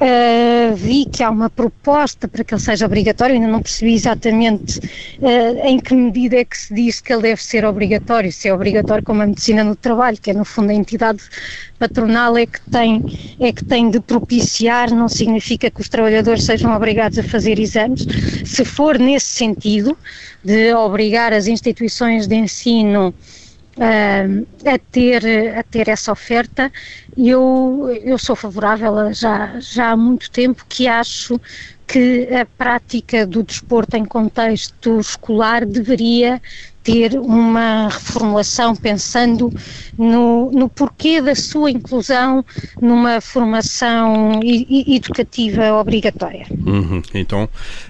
Uh, 0.01 0.75
vi 0.75 1.05
que 1.05 1.23
há 1.23 1.29
uma 1.29 1.51
proposta 1.51 2.27
para 2.27 2.43
que 2.43 2.55
ele 2.55 2.63
seja 2.63 2.87
obrigatório, 2.87 3.35
ainda 3.35 3.47
não 3.47 3.61
percebi 3.61 3.93
exatamente 3.93 4.79
uh, 4.79 5.67
em 5.67 5.79
que 5.79 5.93
medida 5.93 6.37
é 6.37 6.45
que 6.47 6.57
se 6.57 6.73
diz 6.73 7.03
que 7.03 7.13
ele 7.13 7.21
deve 7.21 7.43
ser 7.43 7.67
obrigatório, 7.67 8.33
se 8.33 8.49
é 8.49 8.55
obrigatório 8.55 9.05
como 9.05 9.21
a 9.21 9.27
medicina 9.27 9.63
no 9.63 9.77
trabalho, 9.77 10.17
que 10.17 10.31
é 10.31 10.33
no 10.33 10.47
fundo 10.47 10.71
a 10.71 10.75
entidade 10.75 11.21
patronal 11.79 12.37
é 12.39 12.47
que 12.47 12.61
tem, 12.71 13.37
é 13.41 13.53
que 13.53 13.63
tem 13.63 13.91
de 13.91 14.01
propiciar, 14.01 14.91
não 14.91 15.09
significa 15.09 15.71
que 15.71 15.83
os 15.83 15.89
trabalhadores 15.91 16.45
sejam 16.45 16.75
obrigados 16.75 17.19
a 17.19 17.23
fazer 17.23 17.59
exames. 17.59 18.07
Se 18.47 18.65
for 18.65 18.99
nesse 19.11 19.27
sentido, 19.27 19.97
de 20.45 20.73
obrigar 20.75 21.33
as 21.33 21.47
instituições 21.47 22.27
de 22.27 22.35
ensino 22.35 23.15
Uh, 23.77 24.47
a, 24.69 24.79
ter, 24.79 25.23
a 25.57 25.63
ter 25.63 25.89
essa 25.89 26.13
oferta. 26.13 26.71
Eu, 27.17 27.89
eu 28.03 28.19
sou 28.19 28.37
favorável 28.37 29.11
já, 29.15 29.59
já 29.59 29.93
há 29.93 29.97
muito 29.97 30.31
tempo 30.31 30.67
que 30.69 30.87
acho 30.87 31.41
que 31.87 32.29
a 32.35 32.45
prática 32.45 33.27
do 33.27 33.43
desporto 33.43 33.97
em 33.97 34.05
contexto 34.05 35.01
escolar 35.01 35.65
deveria 35.65 36.43
ter 36.83 37.19
uma 37.19 37.89
reformulação 37.89 38.75
pensando 38.75 39.53
no, 39.99 40.51
no 40.51 40.69
porquê 40.69 41.21
da 41.21 41.35
sua 41.35 41.71
inclusão 41.71 42.45
numa 42.81 43.21
formação 43.21 44.41
educativa 44.43 45.73
obrigatória. 45.75 46.47
Uhum. 46.51 47.03
Então, 47.15 47.49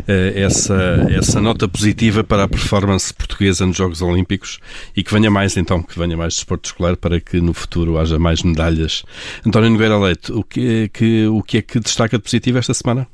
eh, 0.09 0.33
essa, 0.37 1.07
essa 1.11 1.40
nota 1.40 1.68
positiva 1.68 2.24
para 2.24 2.44
a 2.44 2.48
performance 2.48 3.12
portuguesa 3.14 3.64
nos 3.64 3.76
Jogos 3.76 4.03
Olímpicos 4.03 4.59
e 4.96 5.03
que 5.03 5.12
venha 5.12 5.31
mais, 5.31 5.57
então, 5.57 5.83
que 5.83 5.98
venha 5.98 6.16
mais 6.16 6.35
desporto 6.35 6.68
escolar 6.68 6.96
para 6.96 7.20
que 7.20 7.40
no 7.40 7.55
futuro 7.55 7.98
haja 7.98 8.18
mais 8.18 8.42
medalhas. 8.42 9.05
António 9.46 9.70
Nogueira 9.70 9.98
Leite, 9.98 10.33
o 10.33 10.42
que, 10.42 10.88
que, 10.92 11.26
o 11.26 11.42
que 11.42 11.59
é 11.59 11.62
que 11.62 11.79
destaca 11.79 12.18
de 12.18 12.24
positivo 12.24 12.59
esta 12.59 12.74
semana? 12.74 13.07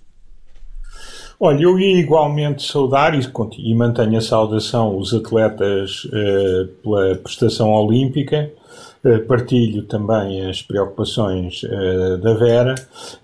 Olha, 1.38 1.62
eu 1.62 1.78
ia 1.78 1.98
igualmente 1.98 2.62
saudar 2.62 3.14
e, 3.14 3.20
e 3.58 3.74
mantenho 3.74 4.16
a 4.16 4.20
saudação 4.20 4.96
os 4.96 5.12
atletas 5.12 6.08
eh, 6.12 6.68
pela 6.82 7.14
prestação 7.16 7.72
olímpica. 7.72 8.50
Eh, 9.06 9.18
partilho 9.18 9.84
também 9.84 10.44
as 10.48 10.62
preocupações 10.62 11.62
eh, 11.62 12.16
da 12.16 12.34
Vera, 12.34 12.74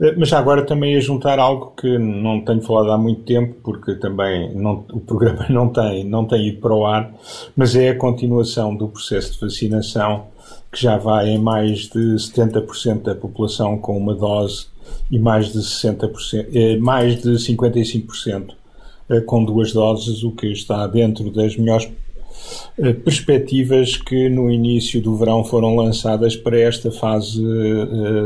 eh, 0.01 0.14
mas 0.16 0.33
agora 0.33 0.64
também 0.64 0.96
a 0.96 1.01
juntar 1.01 1.40
algo 1.40 1.72
que 1.77 1.98
não 1.98 2.40
tenho 2.44 2.62
falado 2.62 2.92
há 2.92 2.98
muito 2.98 3.22
tempo, 3.22 3.57
porque 3.64 3.96
também 3.96 4.55
não, 4.55 4.85
o 4.92 5.01
programa 5.01 5.44
não 5.51 5.70
tem, 5.70 6.05
não 6.05 6.25
tem 6.25 6.48
ido 6.48 6.61
para 6.61 6.72
o 6.72 6.87
ar, 6.87 7.12
mas 7.57 7.75
é 7.75 7.88
a 7.88 7.98
continuação 7.98 8.77
do 8.77 8.87
processo 8.87 9.33
de 9.33 9.40
vacinação 9.40 10.27
que 10.70 10.81
já 10.81 10.96
vai 10.96 11.31
em 11.31 11.38
mais 11.38 11.88
de 11.88 12.14
70% 12.14 13.03
da 13.03 13.14
população 13.16 13.77
com 13.77 13.96
uma 13.96 14.14
dose 14.14 14.66
e 15.10 15.18
mais 15.18 15.52
de 15.52 15.58
60%, 15.58 16.46
eh, 16.54 16.76
mais 16.78 17.20
de 17.20 17.32
55% 17.32 18.54
eh, 19.08 19.20
com 19.20 19.44
duas 19.44 19.72
doses, 19.72 20.22
o 20.22 20.32
que 20.32 20.46
está 20.46 20.86
dentro 20.86 21.30
das 21.30 21.56
melhores 21.56 21.88
eh, 22.78 22.92
perspectivas 22.92 23.96
que 23.96 24.28
no 24.28 24.50
início 24.50 25.02
do 25.02 25.16
verão 25.16 25.44
foram 25.44 25.76
lançadas 25.76 26.34
para 26.34 26.58
esta 26.58 26.90
fase 26.90 27.42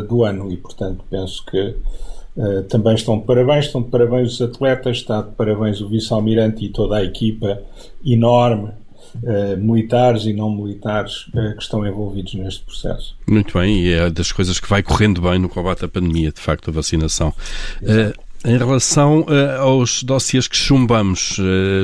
do 0.09 0.25
ano. 0.25 0.53
E, 0.53 0.57
portanto, 0.57 1.05
penso 1.11 1.45
que 1.47 1.75
também 2.69 2.95
estão 2.95 3.19
de 3.19 3.25
parabéns, 3.25 3.65
estão 3.65 3.83
de 3.83 3.89
parabéns 3.89 4.35
os 4.35 4.43
atletas, 4.43 4.99
está 4.99 5.23
de 5.23 5.31
parabéns 5.35 5.81
o 5.81 5.89
vice-almirante 5.89 6.67
e 6.67 6.69
toda 6.69 6.97
a 6.97 7.05
equipa 7.05 7.63
enorme 8.05 8.73
Uh, 9.15 9.57
militares 9.57 10.25
e 10.25 10.33
não 10.33 10.51
militares 10.51 11.27
uh, 11.29 11.57
que 11.57 11.63
estão 11.63 11.87
envolvidos 11.87 12.35
neste 12.35 12.65
processo. 12.65 13.17
Muito 13.27 13.59
bem, 13.59 13.81
e 13.81 13.93
é 13.93 14.11
das 14.11 14.33
coisas 14.33 14.61
que 14.61 14.69
vai 14.69 14.83
correndo 14.83 15.23
bem 15.23 15.39
no 15.39 15.49
combate 15.49 15.85
à 15.85 15.89
pandemia, 15.89 16.31
de 16.31 16.41
facto, 16.41 16.71
a 16.71 16.73
vacinação. 16.73 17.33
Uh, 17.83 18.27
em 18.45 18.57
relação 18.57 19.27
aos 19.59 20.05
dossiês 20.05 20.47
que 20.47 20.57
chumbamos, 20.57 21.37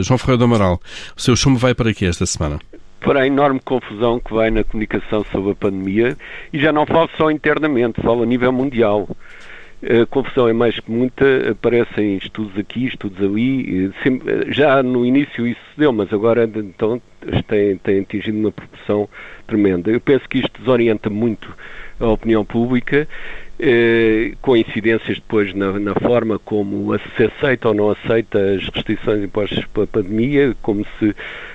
João 0.02 0.16
Ferreira 0.16 0.38
do 0.38 0.44
Amaral, 0.44 0.80
o 1.16 1.20
seu 1.20 1.34
chumbo 1.34 1.58
vai 1.58 1.74
para 1.74 1.90
aqui 1.90 2.06
esta 2.06 2.24
semana? 2.24 2.60
para 3.02 3.22
a 3.22 3.26
enorme 3.26 3.60
confusão 3.60 4.20
que 4.20 4.32
vai 4.32 4.50
na 4.50 4.64
comunicação 4.64 5.24
sobre 5.32 5.52
a 5.52 5.54
pandemia 5.54 6.16
e 6.52 6.60
já 6.60 6.72
não 6.72 6.86
falo 6.86 7.10
só 7.16 7.30
internamente, 7.30 8.00
falo 8.00 8.22
a 8.22 8.26
nível 8.26 8.52
mundial. 8.52 9.08
A 9.82 10.06
confusão 10.06 10.48
é 10.48 10.52
mais 10.52 10.78
que 10.78 10.90
muita, 10.90 11.50
aparecem 11.50 12.16
estudos 12.16 12.56
aqui, 12.56 12.86
estudos 12.86 13.20
ali, 13.20 13.92
sempre, 14.02 14.52
já 14.52 14.80
no 14.80 15.04
início 15.04 15.44
isso 15.44 15.60
deu, 15.76 15.92
mas 15.92 16.12
agora 16.12 16.44
então 16.44 17.02
tem, 17.48 17.76
tem 17.78 18.00
atingido 18.00 18.38
uma 18.38 18.52
proporção 18.52 19.08
tremenda. 19.46 19.90
Eu 19.90 20.00
penso 20.00 20.28
que 20.28 20.38
isto 20.38 20.60
desorienta 20.60 21.10
muito 21.10 21.52
a 21.98 22.06
opinião 22.06 22.44
pública, 22.44 23.08
eh, 23.58 24.32
com 24.40 24.56
incidências 24.56 25.18
depois 25.18 25.54
na, 25.54 25.78
na, 25.78 25.94
forma 25.94 26.38
como 26.38 26.96
se 27.16 27.24
aceita 27.24 27.68
ou 27.68 27.74
não 27.74 27.90
aceita 27.90 28.38
as 28.38 28.68
restrições 28.68 29.22
impostas 29.22 29.64
pela 29.66 29.86
pandemia, 29.86 30.56
como 30.62 30.84
se, 30.98 31.14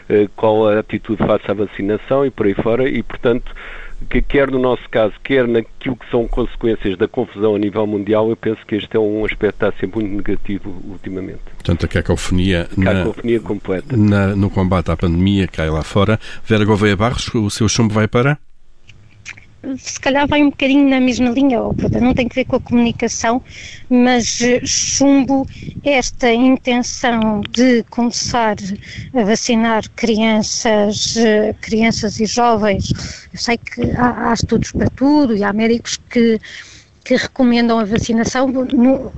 eh, 0.10 0.28
qual 0.36 0.68
a 0.68 0.80
atitude 0.80 1.26
face 1.26 1.50
à 1.50 1.54
vacinação 1.54 2.26
e 2.26 2.32
por 2.32 2.46
aí 2.46 2.54
fora, 2.54 2.88
e 2.88 3.02
portanto 3.04 3.54
que 4.10 4.22
quer 4.22 4.50
no 4.52 4.60
nosso 4.60 4.88
caso, 4.90 5.14
quer 5.24 5.48
naquilo 5.48 5.96
que 5.96 6.10
são 6.10 6.28
consequências 6.28 6.98
da 6.98 7.08
confusão 7.08 7.56
a 7.56 7.60
nível 7.60 7.86
mundial, 7.88 8.30
eu 8.30 8.36
penso 8.36 8.66
que 8.66 8.76
este 8.76 8.96
é 8.96 9.00
um 9.00 9.26
aspecto 9.26 9.58
que 9.58 9.66
está 9.66 9.80
sempre 9.80 10.02
muito 10.02 10.16
negativo 10.16 10.82
ultimamente. 10.86 11.42
Portanto, 11.56 11.86
a 11.86 11.88
cacofonia, 11.88 12.68
cacofonia 12.82 13.40
na, 13.40 13.48
completa. 13.48 13.98
Na, 13.98 14.36
no 14.36 14.50
combate 14.50 14.92
à 14.92 14.98
pandemia 14.98 15.48
cai 15.48 15.70
lá 15.70 15.84
fora. 15.84 16.20
Vera 16.46 16.66
Gouveia 16.66 16.96
Barros, 16.96 17.34
o 17.34 17.50
seu 17.50 17.68
chumbo 17.68 17.94
vai 17.94 18.08
para? 18.08 18.38
Se 19.78 20.00
calhar 20.00 20.28
vai 20.28 20.42
um 20.42 20.50
bocadinho 20.50 20.88
na 20.90 21.00
mesma 21.00 21.30
linha, 21.30 21.60
não 22.02 22.14
tem 22.14 22.28
que 22.28 22.36
ver 22.36 22.46
com 22.46 22.56
a 22.56 22.60
comunicação, 22.60 23.42
mas 23.90 24.40
eh, 24.42 24.62
chumbo 24.64 25.46
esta 25.84 26.32
intenção 26.32 27.42
de 27.50 27.84
começar 27.90 28.56
a 29.14 29.24
vacinar 29.24 29.84
crianças, 29.96 31.16
eh, 31.18 31.54
crianças 31.62 32.20
e 32.20 32.26
jovens. 32.26 32.94
Eu 33.34 33.40
sei 33.40 33.58
que 33.58 33.92
há, 33.92 34.30
há 34.30 34.34
estudos 34.34 34.72
para 34.72 34.90
tudo 34.90 35.36
e 35.36 35.44
há 35.44 35.52
médicos 35.52 35.98
que 36.10 36.40
que 37.08 37.16
recomendam 37.16 37.80
a 37.80 37.86
vacinação. 37.86 38.52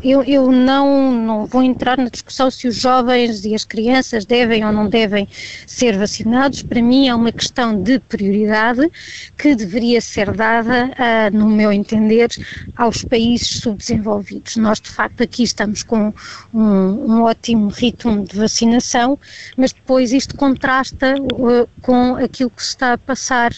Eu, 0.04 0.24
eu 0.24 0.52
não, 0.52 1.12
não 1.12 1.46
vou 1.48 1.64
entrar 1.64 1.98
na 1.98 2.08
discussão 2.08 2.52
se 2.52 2.68
os 2.68 2.76
jovens 2.76 3.44
e 3.46 3.56
as 3.56 3.66
crianças 3.66 4.26
devem 4.26 4.64
ou 4.64 4.72
não 4.72 4.88
devem 4.88 5.28
ser 5.66 5.98
vacinados. 5.98 6.62
Para 6.62 6.84
mim 6.84 7.08
é 7.08 7.16
uma 7.16 7.32
questão 7.32 7.82
de 7.82 7.98
prioridade 7.98 8.88
que 9.36 9.56
deveria 9.56 10.00
ser 10.02 10.32
dada, 10.32 10.92
uh, 10.92 11.36
no 11.36 11.50
meu 11.50 11.72
entender, 11.72 12.30
aos 12.76 13.04
países 13.04 13.60
subdesenvolvidos. 13.60 14.56
Nós, 14.56 14.80
de 14.80 14.92
facto, 14.92 15.24
aqui 15.24 15.42
estamos 15.42 15.82
com 15.82 16.14
um, 16.54 16.62
um 16.62 17.24
ótimo 17.24 17.70
ritmo 17.70 18.24
de 18.24 18.38
vacinação, 18.38 19.18
mas 19.58 19.74
depois 19.74 20.14
isto 20.14 20.38
contrasta 20.38 21.16
uh, 21.20 21.68
com 21.82 22.18
aquilo 22.18 22.52
que 22.52 22.62
se 22.62 22.70
está 22.70 22.94
a 22.94 22.98
passar. 23.00 23.52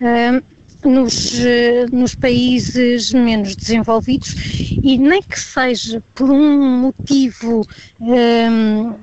Uh, 0.00 0.55
nos, 0.84 1.40
nos 1.92 2.14
países 2.14 3.12
menos 3.12 3.56
desenvolvidos 3.56 4.34
e 4.82 4.98
nem 4.98 5.22
que 5.22 5.38
seja 5.38 6.02
por 6.14 6.30
um 6.30 6.80
motivo 6.80 7.66
um, 8.00 8.94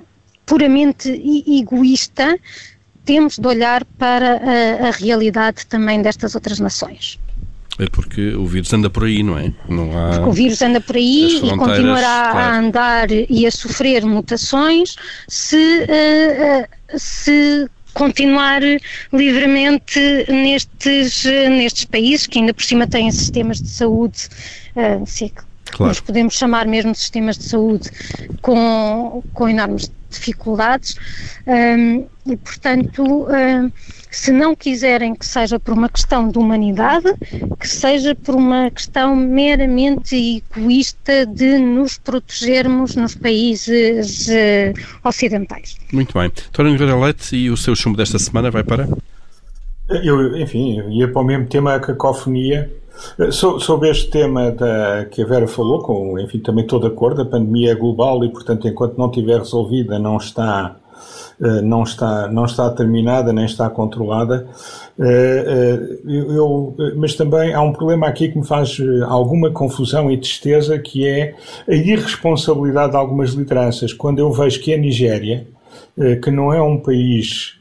puramente 0.45 1.09
egoísta, 1.47 2.37
temos 3.05 3.37
de 3.37 3.47
olhar 3.47 3.83
para 3.97 4.37
a, 4.37 4.87
a, 4.87 4.91
realidade 4.91 5.65
também 5.67 6.01
destas 6.01 6.35
outras 6.35 6.59
nações. 6.59 7.19
É 7.79 7.87
porque 7.87 8.35
o 8.35 8.45
vírus 8.45 8.71
anda 8.71 8.89
por 8.89 9.05
aí, 9.05 9.23
não 9.23 9.37
é? 9.37 9.51
Não 9.67 9.97
há... 9.97 10.11
Porque 10.11 10.29
o 10.29 10.31
vírus 10.31 10.61
anda 10.61 10.79
por 10.79 10.95
aí 10.95 11.37
e 11.37 11.57
continuará 11.57 12.29
claro. 12.31 12.37
a 12.37 12.59
andar 12.59 13.11
e 13.11 13.47
a 13.47 13.51
sofrer 13.51 14.05
mutações 14.05 14.95
se, 15.27 15.57
uh, 15.57 16.95
uh, 16.95 16.99
se 16.99 17.67
continuar 17.93 18.61
livremente 19.11 19.99
nestes, 20.29 21.25
nestes 21.25 21.85
países, 21.85 22.27
que 22.27 22.39
ainda 22.39 22.53
por 22.53 22.63
cima 22.63 22.87
têm 22.87 23.11
sistemas 23.11 23.61
de 23.61 23.69
saúde, 23.69 24.27
uh, 24.75 25.05
se 25.05 25.25
é 25.25 25.29
que 25.29 25.41
claro. 25.65 25.89
nós 25.89 25.99
podemos 25.99 26.33
chamar 26.35 26.67
mesmo 26.67 26.91
de 26.91 26.97
sistemas 26.97 27.37
de 27.37 27.45
saúde, 27.45 27.89
com, 28.41 29.23
com 29.33 29.49
enormes 29.49 29.91
dificuldades, 30.09 30.95
um, 31.47 32.05
e 32.25 32.37
portanto. 32.37 33.03
Uh, 33.03 33.71
se 34.15 34.31
não 34.31 34.55
quiserem 34.55 35.15
que 35.15 35.25
seja 35.25 35.59
por 35.59 35.73
uma 35.73 35.89
questão 35.89 36.29
de 36.29 36.37
humanidade, 36.37 37.13
que 37.59 37.67
seja 37.67 38.13
por 38.13 38.35
uma 38.35 38.69
questão 38.69 39.15
meramente 39.15 40.15
egoísta 40.55 41.25
de 41.25 41.57
nos 41.57 41.97
protegermos 41.97 42.95
nos 42.95 43.15
países 43.15 44.27
uh, 44.27 45.07
ocidentais. 45.07 45.77
Muito 45.91 46.17
bem. 46.17 46.31
Tora 46.51 46.69
Oliveira 46.69 46.95
Leite, 46.95 47.35
e 47.35 47.49
o 47.49 47.57
seu 47.57 47.75
chumbo 47.75 47.97
desta 47.97 48.19
semana 48.19 48.51
vai 48.51 48.63
para? 48.63 48.87
Eu, 49.89 50.37
enfim, 50.37 50.81
ia 50.91 51.11
para 51.11 51.21
o 51.21 51.25
mesmo 51.25 51.47
tema, 51.47 51.75
a 51.75 51.79
cacofonia. 51.79 52.71
Eh, 53.19 53.31
so, 53.31 53.59
sobre 53.59 53.89
este 53.89 54.09
tema 54.11 54.51
da, 54.51 55.05
que 55.05 55.21
a 55.23 55.25
Vera 55.25 55.47
falou, 55.47 55.81
com, 55.81 56.19
enfim, 56.19 56.39
também 56.39 56.63
estou 56.63 56.79
de 56.79 56.87
acordo, 56.87 57.23
a 57.23 57.25
pandemia 57.25 57.71
é 57.71 57.75
global 57.75 58.23
e, 58.23 58.29
portanto, 58.29 58.67
enquanto 58.67 58.97
não 58.97 59.07
estiver 59.07 59.39
resolvida, 59.39 59.97
não 59.99 60.17
está 60.17 60.75
eh, 60.75 60.82
não 61.39 61.83
está, 61.83 62.27
não 62.27 62.45
está 62.45 62.69
terminada 62.69 63.33
nem 63.33 63.45
está 63.45 63.69
controlada. 63.69 64.47
Eh, 64.99 65.45
eh, 65.47 65.99
eu, 66.07 66.75
mas 66.95 67.15
também 67.15 67.53
há 67.53 67.61
um 67.61 67.73
problema 67.73 68.07
aqui 68.07 68.29
que 68.29 68.37
me 68.37 68.45
faz 68.45 68.77
alguma 69.07 69.49
confusão 69.51 70.11
e 70.11 70.17
tristeza, 70.17 70.77
que 70.79 71.07
é 71.07 71.35
a 71.67 71.73
irresponsabilidade 71.73 72.91
de 72.91 72.97
algumas 72.97 73.31
lideranças. 73.31 73.93
Quando 73.93 74.19
eu 74.19 74.31
vejo 74.31 74.59
que 74.59 74.73
a 74.73 74.77
Nigéria, 74.77 75.47
que 76.23 76.31
não 76.31 76.53
é 76.53 76.61
um 76.61 76.77
país 76.77 77.57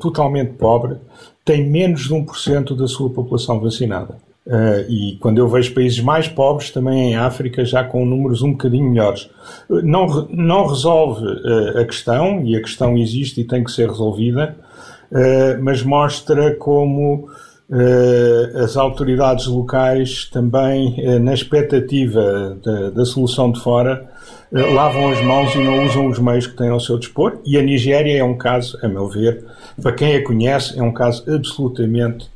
totalmente 0.00 0.52
pobre, 0.52 0.96
tem 1.44 1.68
menos 1.68 2.02
de 2.02 2.14
1% 2.14 2.76
da 2.76 2.86
sua 2.86 3.10
população 3.10 3.60
vacinada. 3.60 4.27
Uh, 4.48 4.90
e 4.90 5.18
quando 5.20 5.36
eu 5.36 5.46
vejo 5.46 5.74
países 5.74 6.00
mais 6.00 6.26
pobres, 6.26 6.70
também 6.70 7.10
em 7.10 7.16
África, 7.16 7.66
já 7.66 7.84
com 7.84 8.06
números 8.06 8.40
um 8.40 8.52
bocadinho 8.52 8.88
melhores. 8.88 9.28
Não, 9.68 10.26
não 10.30 10.66
resolve 10.66 11.22
uh, 11.26 11.78
a 11.78 11.84
questão, 11.84 12.42
e 12.42 12.56
a 12.56 12.62
questão 12.62 12.96
existe 12.96 13.42
e 13.42 13.44
tem 13.44 13.62
que 13.62 13.70
ser 13.70 13.90
resolvida, 13.90 14.56
uh, 15.12 15.62
mas 15.62 15.82
mostra 15.82 16.54
como 16.56 17.28
as 18.64 18.78
autoridades 18.78 19.46
locais 19.46 20.24
também, 20.32 20.96
na 21.20 21.34
expectativa 21.34 22.56
da, 22.64 22.88
da, 22.88 23.04
solução 23.04 23.52
de 23.52 23.60
fora, 23.60 24.08
lavam 24.50 25.10
as 25.10 25.22
mãos 25.22 25.54
e 25.54 25.58
não 25.58 25.84
usam 25.84 26.06
os 26.06 26.18
meios 26.18 26.46
que 26.46 26.56
têm 26.56 26.70
ao 26.70 26.80
seu 26.80 26.98
dispor. 26.98 27.36
E 27.44 27.58
a 27.58 27.62
Nigéria 27.62 28.16
é 28.16 28.24
um 28.24 28.38
caso, 28.38 28.78
a 28.82 28.88
meu 28.88 29.06
ver, 29.06 29.44
para 29.82 29.92
quem 29.92 30.16
a 30.16 30.24
conhece, 30.24 30.78
é 30.78 30.82
um 30.82 30.94
caso 30.94 31.22
absolutamente 31.30 32.30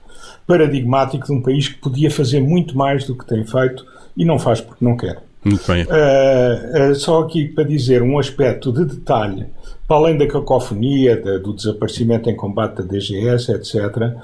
paradigmático 0.47 1.27
de 1.27 1.33
um 1.33 1.41
país 1.41 1.69
que 1.69 1.79
podia 1.79 2.11
fazer 2.11 2.41
muito 2.41 2.77
mais 2.77 3.05
do 3.05 3.17
que 3.17 3.27
tem 3.27 3.45
feito 3.45 3.85
e 4.17 4.25
não 4.25 4.39
faz 4.39 4.61
porque 4.61 4.85
não 4.85 4.97
quer. 4.97 5.23
Muito 5.45 5.67
bem. 5.67 5.85
Uh, 5.85 6.91
uh, 6.91 6.95
só 6.95 7.23
aqui 7.23 7.49
para 7.49 7.65
dizer 7.65 8.01
um 8.03 8.19
aspecto 8.19 8.73
de 8.73 8.85
detalhe, 8.85 9.47
para 9.89 9.97
além 9.97 10.17
da 10.17 10.27
cacofonia, 10.27 11.21
da, 11.21 11.39
do 11.39 11.53
desaparecimento 11.53 12.31
em 12.31 12.37
combate 12.37 12.77
da 12.77 12.85
DGS, 12.85 13.51
etc., 13.51 14.15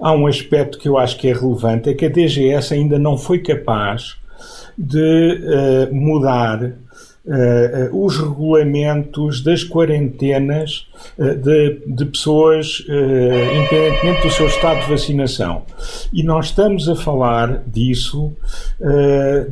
há 0.00 0.12
um 0.12 0.26
aspecto 0.26 0.78
que 0.78 0.88
eu 0.88 0.96
acho 0.96 1.18
que 1.18 1.28
é 1.28 1.32
relevante, 1.34 1.90
é 1.90 1.94
que 1.94 2.06
a 2.06 2.08
DGS 2.08 2.72
ainda 2.72 2.98
não 2.98 3.18
foi 3.18 3.40
capaz 3.40 4.16
de 4.78 5.88
uh, 5.88 5.94
mudar 5.94 6.72
uh, 7.24 8.04
os 8.04 8.18
regulamentos 8.18 9.42
das 9.42 9.64
quarentenas 9.64 10.86
uh, 11.18 11.34
de, 11.36 11.80
de, 11.86 12.04
pessoas, 12.06 12.84
independentemente 12.88 14.22
do 14.22 14.30
seu 14.30 14.46
estado 14.46 14.80
de 14.82 14.90
vacinação. 14.90 15.62
E 16.12 16.22
nós 16.22 16.46
estamos 16.46 16.88
a 16.88 16.96
falar 16.96 17.62
disso, 17.66 18.32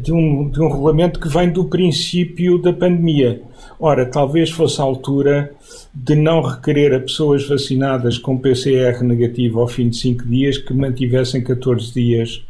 de, 0.03 0.13
um, 0.13 0.49
de 0.49 0.61
um 0.61 0.69
regulamento 0.69 1.21
que 1.21 1.29
vem 1.29 1.51
do 1.51 1.65
princípio 1.65 2.59
da 2.59 2.73
pandemia. 2.73 3.43
Ora, 3.79 4.05
talvez 4.07 4.51
fosse 4.51 4.81
a 4.81 4.85
altura 4.85 5.53
de 5.95 6.15
não 6.15 6.43
requerer 6.43 6.95
a 6.95 7.01
pessoas 7.01 7.47
vacinadas 7.49 8.19
com 8.19 8.39
PCR 8.39 9.03
negativo 9.03 9.61
ao 9.61 9.69
fim 9.69 9.89
de 9.89 9.97
5 9.97 10.27
dias 10.27 10.59
que 10.59 10.75
mantivessem 10.75 11.43
14 11.43 11.93
dias 11.93 12.45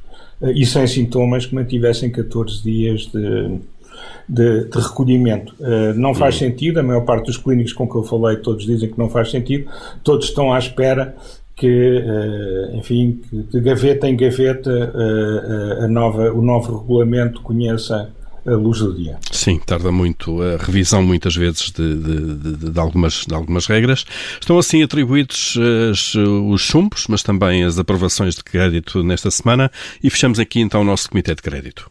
e 0.54 0.64
sem 0.66 0.86
sintomas 0.86 1.46
que 1.46 1.54
mantivessem 1.54 2.10
14 2.10 2.62
dias 2.62 3.06
de, 3.06 3.60
de, 4.28 4.64
de 4.64 4.78
recolhimento. 4.78 5.54
Uh, 5.58 5.92
não 5.94 6.14
faz 6.14 6.34
uhum. 6.34 6.48
sentido, 6.48 6.80
a 6.80 6.82
maior 6.82 7.02
parte 7.02 7.26
dos 7.26 7.36
clínicos 7.36 7.72
com 7.72 7.88
que 7.88 7.96
eu 7.96 8.04
falei, 8.04 8.36
todos 8.36 8.64
dizem 8.64 8.88
que 8.88 8.98
não 8.98 9.08
faz 9.08 9.30
sentido, 9.30 9.68
todos 10.04 10.26
estão 10.26 10.52
à 10.52 10.58
espera 10.58 11.16
que, 11.56 11.66
uh, 11.66 12.76
enfim, 12.76 13.20
que 13.28 13.36
de 13.36 13.60
gaveta 13.60 14.08
em 14.08 14.16
gaveta 14.16 14.70
uh, 14.70 15.84
a 15.84 15.88
nova, 15.88 16.32
o 16.32 16.40
novo 16.40 16.78
regulamento 16.78 17.42
conheça 17.42 18.10
a 18.46 18.52
luz 18.52 18.78
do 18.78 18.94
dia. 18.94 19.18
Sim, 19.30 19.58
tarda 19.58 19.92
muito 19.92 20.40
a 20.40 20.56
revisão 20.56 21.02
muitas 21.02 21.36
vezes 21.36 21.70
de, 21.70 21.94
de, 21.94 22.34
de, 22.36 22.70
de 22.70 22.80
algumas, 22.80 23.26
de 23.26 23.34
algumas 23.34 23.66
regras. 23.66 24.06
Estão 24.40 24.58
assim 24.58 24.82
atribuídos 24.82 25.58
as, 25.90 26.14
os 26.14 26.62
chumbos, 26.62 27.06
mas 27.08 27.22
também 27.22 27.64
as 27.64 27.78
aprovações 27.78 28.36
de 28.36 28.42
crédito 28.42 29.02
nesta 29.02 29.30
semana 29.30 29.70
e 30.02 30.08
fechamos 30.08 30.38
aqui 30.38 30.60
então 30.60 30.80
o 30.80 30.84
nosso 30.84 31.10
Comitê 31.10 31.34
de 31.34 31.42
Crédito. 31.42 31.90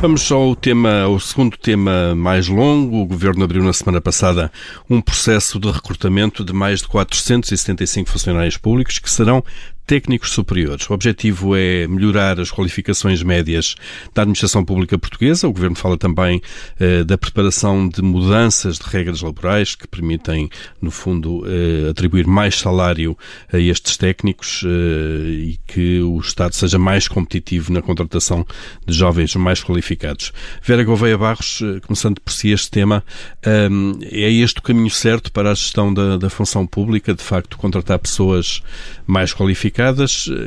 Vamos 0.00 0.30
ao 0.30 0.54
tema, 0.54 1.02
ao 1.02 1.18
segundo 1.18 1.56
tema 1.56 2.14
mais 2.14 2.46
longo. 2.46 2.98
O 3.02 3.06
Governo 3.06 3.42
abriu 3.42 3.64
na 3.64 3.72
semana 3.72 4.00
passada 4.00 4.50
um 4.88 5.00
processo 5.00 5.58
de 5.58 5.68
recrutamento 5.68 6.44
de 6.44 6.52
mais 6.52 6.80
de 6.82 6.86
475 6.86 8.08
funcionários 8.08 8.56
públicos 8.56 9.00
que 9.00 9.10
serão 9.10 9.42
técnicos 9.88 10.32
superiores. 10.32 10.88
O 10.90 10.92
objetivo 10.92 11.56
é 11.56 11.88
melhorar 11.88 12.38
as 12.38 12.50
qualificações 12.50 13.22
médias 13.22 13.74
da 14.14 14.20
administração 14.20 14.62
pública 14.62 14.98
portuguesa. 14.98 15.48
O 15.48 15.52
Governo 15.52 15.76
fala 15.76 15.96
também 15.96 16.42
eh, 16.78 17.02
da 17.04 17.16
preparação 17.16 17.88
de 17.88 18.02
mudanças 18.02 18.76
de 18.78 18.84
regras 18.84 19.22
laborais 19.22 19.74
que 19.74 19.88
permitem, 19.88 20.50
no 20.78 20.90
fundo, 20.90 21.42
eh, 21.46 21.88
atribuir 21.88 22.26
mais 22.26 22.58
salário 22.58 23.16
a 23.50 23.58
estes 23.58 23.96
técnicos 23.96 24.62
eh, 24.66 25.30
e 25.30 25.58
que 25.66 26.02
o 26.02 26.18
Estado 26.20 26.54
seja 26.54 26.78
mais 26.78 27.08
competitivo 27.08 27.72
na 27.72 27.80
contratação 27.80 28.46
de 28.86 28.92
jovens 28.94 29.34
mais 29.36 29.64
qualificados. 29.64 30.34
Vera 30.62 30.84
Gouveia 30.84 31.16
Barros, 31.16 31.62
eh, 31.62 31.80
começando 31.80 32.20
por 32.20 32.34
si 32.34 32.50
este 32.50 32.70
tema, 32.70 33.02
eh, 33.42 33.70
é 34.02 34.30
este 34.30 34.58
o 34.58 34.62
caminho 34.62 34.90
certo 34.90 35.32
para 35.32 35.50
a 35.50 35.54
gestão 35.54 35.94
da, 35.94 36.18
da 36.18 36.28
função 36.28 36.66
pública, 36.66 37.14
de 37.14 37.22
facto, 37.22 37.56
contratar 37.56 37.98
pessoas 37.98 38.62
mais 39.06 39.32
qualificadas 39.32 39.77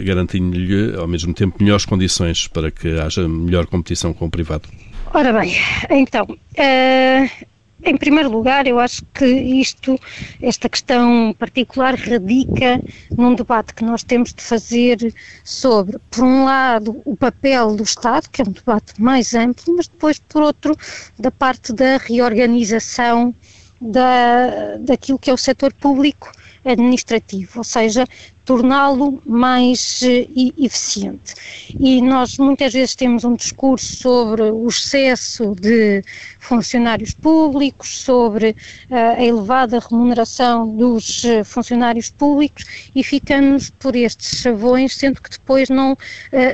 garantindo-lhe 0.03 0.95
ao 0.95 1.07
mesmo 1.07 1.33
tempo 1.33 1.61
melhores 1.61 1.85
condições 1.85 2.47
para 2.47 2.69
que 2.69 2.99
haja 2.99 3.27
melhor 3.27 3.65
competição 3.65 4.13
com 4.13 4.25
o 4.25 4.29
privado? 4.29 4.67
Ora 5.13 5.33
bem, 5.33 5.55
então, 5.89 6.25
uh, 6.25 7.47
em 7.83 7.97
primeiro 7.97 8.29
lugar, 8.29 8.67
eu 8.67 8.79
acho 8.79 9.03
que 9.13 9.25
isto, 9.25 9.99
esta 10.41 10.69
questão 10.69 11.35
particular, 11.37 11.95
radica 11.95 12.81
num 13.17 13.33
debate 13.33 13.73
que 13.73 13.83
nós 13.83 14.03
temos 14.03 14.33
de 14.33 14.41
fazer 14.41 15.13
sobre, 15.43 15.97
por 16.09 16.23
um 16.23 16.45
lado, 16.45 17.01
o 17.03 17.15
papel 17.15 17.75
do 17.75 17.83
Estado, 17.83 18.29
que 18.29 18.41
é 18.41 18.45
um 18.45 18.51
debate 18.51 19.01
mais 19.01 19.33
amplo, 19.33 19.75
mas 19.75 19.87
depois, 19.87 20.19
por 20.19 20.43
outro, 20.43 20.77
da 21.17 21.31
parte 21.31 21.73
da 21.73 21.97
reorganização 21.97 23.33
da, 23.81 24.77
daquilo 24.79 25.17
que 25.17 25.29
é 25.29 25.33
o 25.33 25.37
setor 25.37 25.73
público 25.73 26.31
administrativo, 26.63 27.57
ou 27.57 27.63
seja, 27.63 28.05
torná-lo 28.45 29.21
mais 29.25 30.01
uh, 30.01 30.53
eficiente. 30.57 31.33
E 31.79 32.01
nós 32.01 32.37
muitas 32.37 32.73
vezes 32.73 32.95
temos 32.95 33.23
um 33.23 33.35
discurso 33.35 33.95
sobre 33.97 34.43
o 34.43 34.67
excesso 34.67 35.55
de 35.59 36.03
funcionários 36.39 37.13
públicos, 37.13 37.99
sobre 37.99 38.49
uh, 38.89 38.95
a 39.17 39.23
elevada 39.23 39.79
remuneração 39.79 40.75
dos 40.75 41.23
uh, 41.23 41.45
funcionários 41.45 42.09
públicos 42.09 42.65
e 42.95 43.03
ficamos 43.03 43.69
por 43.69 43.95
estes 43.95 44.41
chavões, 44.41 44.95
sendo 44.95 45.21
que 45.21 45.29
depois 45.29 45.69
não 45.69 45.97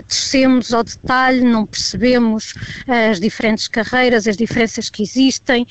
descemos 0.08 0.74
ao 0.74 0.84
detalhe, 0.84 1.42
não 1.42 1.66
percebemos 1.66 2.54
as 2.88 3.20
diferentes 3.20 3.68
carreiras, 3.68 4.28
as 4.28 4.36
diferenças 4.36 4.90
que 4.90 5.04
existem 5.04 5.66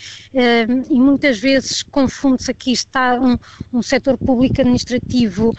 e 0.89 1.01
muitas 1.01 1.39
vezes 1.39 1.83
confunde-se 1.83 2.51
aqui 2.51 2.73
está 2.73 3.19
um, 3.21 3.39
um 3.73 3.83
setor 3.83 4.17
público 4.19 4.61
administrativo 4.61 5.53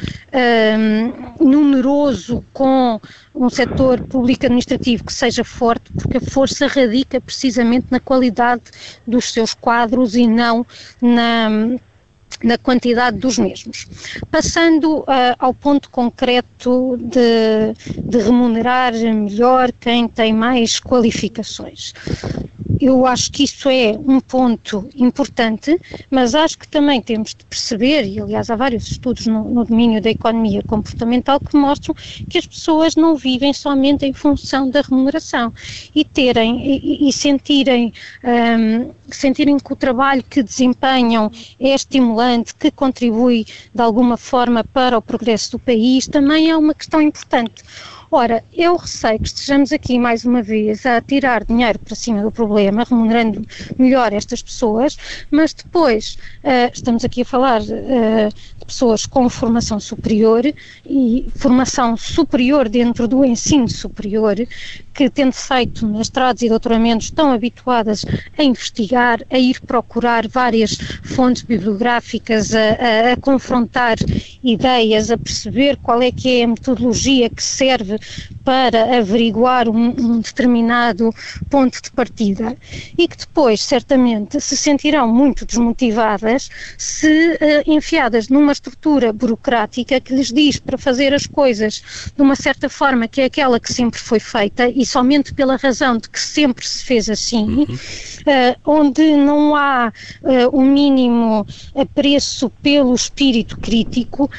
um, 0.78 1.46
numeroso 1.46 2.44
com 2.54 3.00
um 3.36 3.50
setor 3.50 4.02
público 4.02 4.46
administrativo 4.46 5.04
que 5.04 5.14
seja 5.14 5.44
forte, 5.44 5.92
porque 5.94 6.18
a 6.18 6.22
força 6.22 6.68
radica 6.68 7.22
precisamente 7.22 7.88
na 7.90 8.00
qualidade 8.00 8.64
dos 9.06 9.32
seus 9.32 9.54
quadros 9.54 10.16
e 10.16 10.28
não 10.28 10.66
na 11.02 11.78
na 12.44 12.58
quantidade 12.58 13.18
dos 13.18 13.38
mesmos. 13.38 13.88
Passando 14.30 15.00
uh, 15.00 15.06
ao 15.40 15.54
ponto 15.54 15.90
concreto 15.90 16.98
de, 17.00 17.74
de 18.04 18.18
remunerar 18.18 18.94
melhor 18.94 19.72
quem 19.72 20.08
tem 20.08 20.34
mais 20.34 20.80
qualificações. 20.80 21.94
Eu 22.80 23.08
acho 23.08 23.32
que 23.32 23.44
isso 23.44 23.70
é 23.70 23.98
um 23.98 24.20
ponto 24.20 24.88
importante, 24.96 25.80
mas 26.12 26.36
acho 26.36 26.60
que 26.60 26.68
também 26.68 27.02
temos 27.02 27.34
de 27.34 27.44
perceber, 27.46 28.06
e 28.06 28.20
aliás 28.20 28.52
há 28.52 28.56
vários 28.56 28.86
estudos 28.86 29.26
no, 29.26 29.44
no 29.46 29.66
domínio 29.66 30.00
da 30.00 30.12
economia 30.12 30.62
comportamental 30.62 31.40
que 31.40 31.58
mostram 31.58 31.96
que 32.30 32.38
as 32.38 32.46
pessoas 32.46 32.96
não 32.96 33.16
vivem 33.16 33.52
somente 33.52 34.06
em 34.06 34.14
função 34.14 34.70
da 34.70 34.82
remuneração 34.82 35.52
e 35.96 36.06
terem 36.06 36.68
e, 36.68 37.10
e 37.10 37.14
sentirem, 37.14 37.92
um, 38.24 38.94
sentirem 39.10 39.58
que 39.58 39.74
o 39.74 39.76
trabalho 39.76 40.24
que 40.24 40.44
desempenham 40.44 41.32
é 41.60 41.74
estimulante, 41.74 42.54
que 42.54 42.70
contribui 42.70 43.46
de 43.74 43.82
alguma 43.82 44.18
forma 44.18 44.64
para 44.64 44.98
o 44.98 45.02
progresso 45.02 45.54
do 45.54 45.60
país, 45.60 46.08
também 46.08 46.52
é 46.52 46.56
uma 46.56 46.76
questão 46.76 47.02
importante. 47.02 47.64
Ora, 48.10 48.42
eu 48.54 48.78
receio 48.78 49.20
que 49.20 49.28
estejamos 49.28 49.74
aqui 49.74 50.00
mais 50.00 50.24
uma 50.24 50.42
vez 50.42 50.86
a 50.86 51.02
tirar 51.02 51.44
dinheiro 51.44 51.78
para 51.78 51.94
cima 51.94 52.22
do 52.22 52.32
problema, 52.32 52.86
remunerando 52.86 53.46
melhor 53.78 54.14
estas 54.14 54.42
pessoas, 54.42 54.98
mas 55.30 55.54
depois 55.54 56.18
uh, 56.42 56.72
estamos 56.74 57.04
aqui 57.04 57.24
a 57.24 57.26
falar 57.26 57.62
uh, 57.62 58.66
pessoas 58.66 59.06
com 59.06 59.28
formação 59.30 59.78
superior 59.78 60.44
e 60.86 61.28
formação 61.36 61.98
superior 61.98 62.70
dentro 62.70 63.10
do 63.10 63.26
ensino 63.26 63.68
superior, 63.68 64.36
que 64.98 65.12
tendo 65.12 65.34
feito 65.34 65.86
mestrados 65.86 66.42
e 66.42 66.50
doutoramentos 66.50 67.06
estão 67.06 67.32
habituadas 67.32 68.04
a 68.36 68.44
investigar, 68.44 69.24
a 69.30 69.38
ir 69.38 69.62
procurar 69.62 70.28
várias 70.28 70.76
fontes 71.04 71.44
bibliográficas, 71.44 72.56
a, 72.56 72.60
a, 72.60 73.12
a 73.14 73.18
confrontar 73.18 73.98
ideias, 74.44 75.12
a 75.12 75.18
perceber 75.18 75.78
qual 75.78 76.02
é 76.02 76.12
que 76.12 76.42
é 76.42 76.46
a 76.46 76.48
metodologia 76.48 77.30
que 77.30 77.44
serve 77.44 78.00
para 78.48 78.98
averiguar 78.98 79.68
um, 79.68 79.94
um 80.00 80.22
determinado 80.22 81.14
ponto 81.50 81.82
de 81.82 81.92
partida 81.92 82.56
e 82.98 83.06
que 83.06 83.18
depois 83.18 83.62
certamente 83.62 84.40
se 84.40 84.56
sentirão 84.56 85.14
muito 85.14 85.46
desmotivadas 85.46 86.50
se 86.78 87.34
uh, 87.34 87.70
enfiadas 87.70 88.30
numa 88.30 88.54
estrutura 88.54 89.12
burocrática 89.12 90.00
que 90.00 90.16
lhes 90.16 90.32
diz 90.32 90.62
para 90.62 90.78
fazer 90.78 91.14
as 91.14 91.28
coisas 91.28 91.84
de 92.16 92.22
uma 92.22 92.38
certa 92.38 92.70
forma 92.70 93.06
que 93.06 93.20
é 93.20 93.26
aquela 93.26 93.60
que 93.60 93.74
sempre 93.74 94.00
foi 94.00 94.22
feita 94.22 94.70
e 94.70 94.86
somente 94.86 95.34
pela 95.34 95.58
razão 95.58 95.98
de 95.98 96.10
que 96.10 96.20
sempre 96.20 96.66
se 96.66 96.86
fez 96.86 97.10
assim, 97.10 97.44
uhum. 97.50 97.64
uh, 97.64 98.56
onde 98.66 99.14
não 99.18 99.58
há 99.58 99.92
o 100.54 100.62
mínimo 100.62 101.46
apreço 101.76 102.50
pelo 102.62 102.96
espírito 102.96 103.60
crítico, 103.60 104.30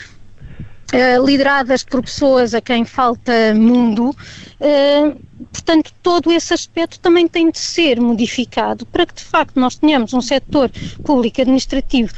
Uh, 0.91 1.23
lideradas 1.23 1.85
por 1.85 2.03
pessoas 2.03 2.55
a 2.55 2.63
quem 2.63 2.83
falta 2.83 3.55
mundo, 3.55 4.09
uh, 4.09 5.21
portanto, 5.53 5.93
todo 6.03 6.33
esse 6.33 6.55
aspecto 6.55 6.99
também 6.99 7.29
tem 7.29 7.51
de 7.51 7.59
ser 7.59 8.01
modificado 8.01 8.87
para 8.87 9.05
que, 9.05 9.13
de 9.13 9.23
facto, 9.23 9.61
nós 9.61 9.77
tenhamos 9.77 10.15
um 10.15 10.23
setor 10.23 10.71
público 11.05 11.43
administrativo 11.43 12.11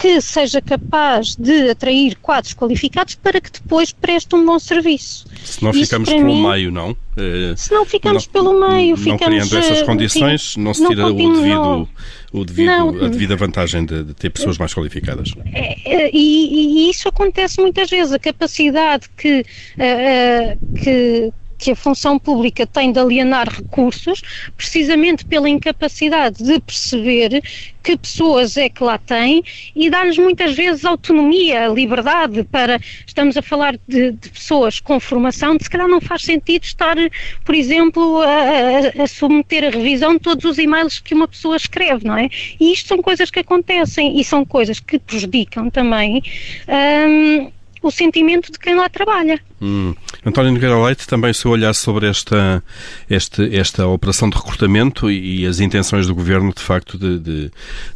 que 0.00 0.20
seja 0.20 0.62
capaz 0.62 1.34
de 1.34 1.70
atrair 1.70 2.16
quadros 2.16 2.54
qualificados 2.54 3.16
para 3.16 3.40
que 3.40 3.50
depois 3.50 3.92
preste 3.92 4.34
um 4.36 4.46
bom 4.46 4.58
serviço. 4.58 5.26
Se 5.44 5.62
não 5.62 5.72
ficamos 5.72 6.08
pelo 6.08 6.34
mim, 6.34 6.48
meio, 6.48 6.70
não? 6.70 6.96
Eh, 7.16 7.54
se 7.56 7.72
não 7.72 7.84
ficamos 7.84 8.26
não, 8.26 8.32
pelo 8.32 8.68
meio, 8.68 8.90
não 8.90 8.96
ficamos... 8.96 9.24
criando 9.24 9.56
essas 9.56 9.78
eh, 9.78 9.84
condições, 9.84 10.56
não 10.56 10.72
se 10.74 10.86
tira 10.86 11.06
o 11.06 11.12
devido, 11.12 11.88
o 12.32 12.44
devido, 12.44 13.04
a 13.04 13.08
devida 13.08 13.36
vantagem 13.36 13.84
de, 13.84 14.04
de, 14.04 14.14
ter 14.14 14.30
pessoas 14.30 14.58
mais 14.58 14.72
qualificadas. 14.72 15.32
É, 15.52 16.04
é, 16.04 16.10
e, 16.12 16.86
e, 16.86 16.90
isso 16.90 17.08
acontece 17.08 17.60
muitas 17.60 17.90
vezes, 17.90 18.12
a 18.12 18.18
capacidade 18.18 19.08
que, 19.16 19.40
uh, 19.40 20.76
que 20.76 21.32
que 21.60 21.72
a 21.72 21.76
função 21.76 22.18
pública 22.18 22.66
tem 22.66 22.90
de 22.90 22.98
alienar 22.98 23.46
recursos, 23.48 24.22
precisamente 24.56 25.26
pela 25.26 25.48
incapacidade 25.48 26.42
de 26.42 26.58
perceber 26.58 27.42
que 27.82 27.96
pessoas 27.96 28.56
é 28.56 28.68
que 28.68 28.82
lá 28.82 28.98
têm 28.98 29.42
e 29.74 29.90
dar-lhes 29.90 30.18
muitas 30.18 30.54
vezes 30.54 30.84
autonomia, 30.84 31.68
liberdade 31.68 32.44
para. 32.44 32.80
Estamos 33.06 33.36
a 33.36 33.42
falar 33.42 33.78
de, 33.86 34.12
de, 34.12 34.28
pessoas 34.30 34.80
com 34.80 34.98
formação, 34.98 35.56
de 35.56 35.64
se 35.64 35.70
calhar 35.70 35.88
não 35.88 36.00
faz 36.00 36.22
sentido 36.22 36.64
estar, 36.64 36.96
por 37.44 37.54
exemplo, 37.54 38.20
a, 38.22 39.02
a, 39.02 39.06
submeter 39.06 39.64
a 39.64 39.70
revisão 39.70 40.14
de 40.14 40.20
todos 40.20 40.44
os 40.44 40.58
e-mails 40.58 40.98
que 40.98 41.14
uma 41.14 41.28
pessoa 41.28 41.56
escreve, 41.56 42.06
não 42.06 42.16
é? 42.16 42.28
E 42.58 42.72
isto 42.72 42.88
são 42.88 43.02
coisas 43.02 43.30
que 43.30 43.38
acontecem 43.38 44.18
e 44.18 44.24
são 44.24 44.44
coisas 44.44 44.80
que 44.80 44.98
prejudicam 44.98 45.70
também. 45.70 46.22
Hum, 46.68 47.50
o 47.82 47.90
sentimento 47.90 48.52
de 48.52 48.58
quem 48.58 48.74
lá 48.74 48.88
trabalha. 48.88 49.40
Hum. 49.60 49.94
António 50.24 50.52
Nogueira 50.52 50.78
Leite, 50.78 51.06
também 51.06 51.30
o 51.30 51.34
seu 51.34 51.50
olhar 51.50 51.74
sobre 51.74 52.08
esta, 52.08 52.62
este, 53.08 53.56
esta 53.56 53.86
operação 53.86 54.28
de 54.28 54.36
recrutamento 54.36 55.10
e, 55.10 55.46
as 55.46 55.60
intenções 55.60 56.06
do 56.06 56.14
Governo, 56.14 56.52
de 56.54 56.62
facto, 56.62 56.98
de, 56.98 57.18
de, 57.18 57.50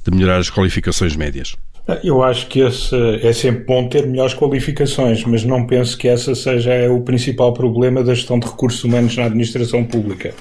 de 0.04 0.10
melhorar 0.10 0.38
as 0.38 0.50
qualificações 0.50 1.16
médias. 1.16 1.56
Eu 2.02 2.22
acho 2.22 2.46
que 2.46 2.60
esse 2.60 2.96
é 3.22 3.32
sempre 3.34 3.64
bom 3.64 3.86
ter 3.88 4.06
melhores 4.06 4.32
qualificações, 4.32 5.22
mas 5.24 5.44
não 5.44 5.66
penso 5.66 5.98
que 5.98 6.08
essa 6.08 6.34
seja 6.34 6.90
o 6.90 7.02
principal 7.02 7.52
problema 7.52 8.02
da 8.02 8.14
gestão 8.14 8.38
de 8.38 8.46
recursos 8.46 8.82
humanos 8.84 9.14
na 9.16 9.24
administração 9.24 9.84
pública. 9.84 10.32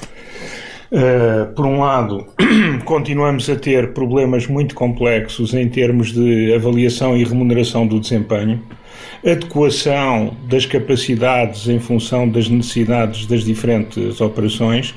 Uh, 0.90 1.52
por 1.54 1.66
um 1.66 1.80
lado, 1.80 2.26
continuamos 2.86 3.50
a 3.50 3.56
ter 3.58 3.94
problemas 3.94 4.48
muito 4.48 4.74
complexos 4.74 5.54
em 5.54 5.68
termos 5.68 6.14
de 6.14 6.54
avaliação 6.54 7.18
e 7.18 7.26
remuneração 7.26 7.86
do 7.86 8.00
desempenho 8.00 8.62
adequação 9.26 10.36
das 10.44 10.66
capacidades 10.66 11.68
em 11.68 11.80
função 11.80 12.28
das 12.28 12.50
necessidades 12.50 13.26
das 13.26 13.44
diferentes 13.44 14.20
operações 14.20 14.94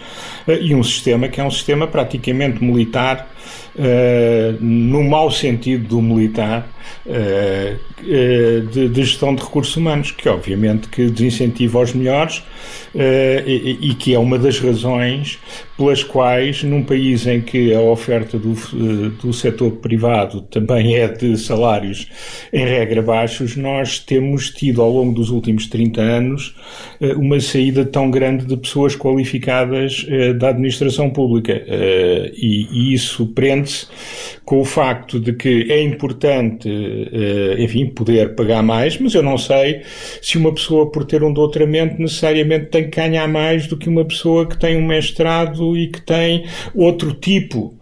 eh, 0.46 0.58
e 0.60 0.74
um 0.74 0.82
sistema 0.82 1.28
que 1.28 1.40
é 1.40 1.44
um 1.44 1.50
sistema 1.50 1.86
praticamente 1.86 2.62
militar, 2.62 3.30
uh, 3.76 4.56
no 4.60 5.04
mau 5.04 5.30
sentido 5.30 5.86
do 5.86 6.02
militar, 6.02 6.68
de, 8.02 8.88
de, 8.88 9.02
gestão 9.04 9.34
de 9.34 9.42
recursos 9.42 9.76
humanos, 9.76 10.10
que 10.10 10.28
obviamente 10.28 10.88
que 10.88 11.08
desincentiva 11.08 11.78
os 11.80 11.92
melhores 11.92 12.42
e, 13.46 13.78
e, 13.90 13.94
que 13.94 14.14
é 14.14 14.18
uma 14.18 14.38
das 14.38 14.58
razões 14.58 15.38
pelas 15.76 16.02
quais, 16.02 16.62
num 16.62 16.82
país 16.82 17.26
em 17.26 17.40
que 17.40 17.74
a 17.74 17.80
oferta 17.80 18.38
do, 18.38 18.54
do 19.10 19.32
setor 19.32 19.72
privado 19.72 20.40
também 20.42 20.96
é 20.96 21.06
de 21.06 21.36
salários 21.36 22.08
em 22.52 22.64
regra 22.64 23.02
baixos, 23.02 23.56
nós 23.56 23.98
temos 23.98 24.50
tido 24.50 24.80
ao 24.80 24.90
longo 24.90 25.12
dos 25.12 25.30
últimos 25.30 25.66
30 25.66 26.00
anos 26.00 26.54
uma 27.16 27.38
saída 27.40 27.84
tão 27.84 28.10
grande 28.10 28.46
de 28.46 28.56
pessoas 28.56 28.96
qualificadas 28.96 30.06
da 30.38 30.48
administração 30.48 31.10
pública. 31.10 31.62
E, 32.34 32.66
e 32.72 32.94
isso 32.94 33.26
prende-se 33.26 33.86
com 34.44 34.60
o 34.60 34.64
facto 34.64 35.20
de 35.20 35.32
que 35.32 35.66
é 35.70 35.82
importante, 35.82 36.68
enfim, 37.58 37.86
poder 37.86 38.34
pagar 38.34 38.62
mais, 38.62 38.98
mas 38.98 39.14
eu 39.14 39.22
não 39.22 39.36
sei 39.36 39.82
se 40.22 40.38
uma 40.38 40.52
pessoa, 40.52 40.90
por 40.90 41.04
ter 41.04 41.22
um 41.22 41.32
doutoramento, 41.32 42.00
necessariamente 42.00 42.66
tem 42.66 42.85
ganhar 42.86 43.26
mais 43.28 43.66
do 43.66 43.76
que 43.76 43.88
uma 43.88 44.04
pessoa 44.04 44.46
que 44.46 44.58
tem 44.58 44.76
um 44.76 44.86
mestrado 44.86 45.76
e 45.76 45.88
que 45.88 46.00
tem 46.00 46.44
outro 46.74 47.12
tipo 47.12 47.74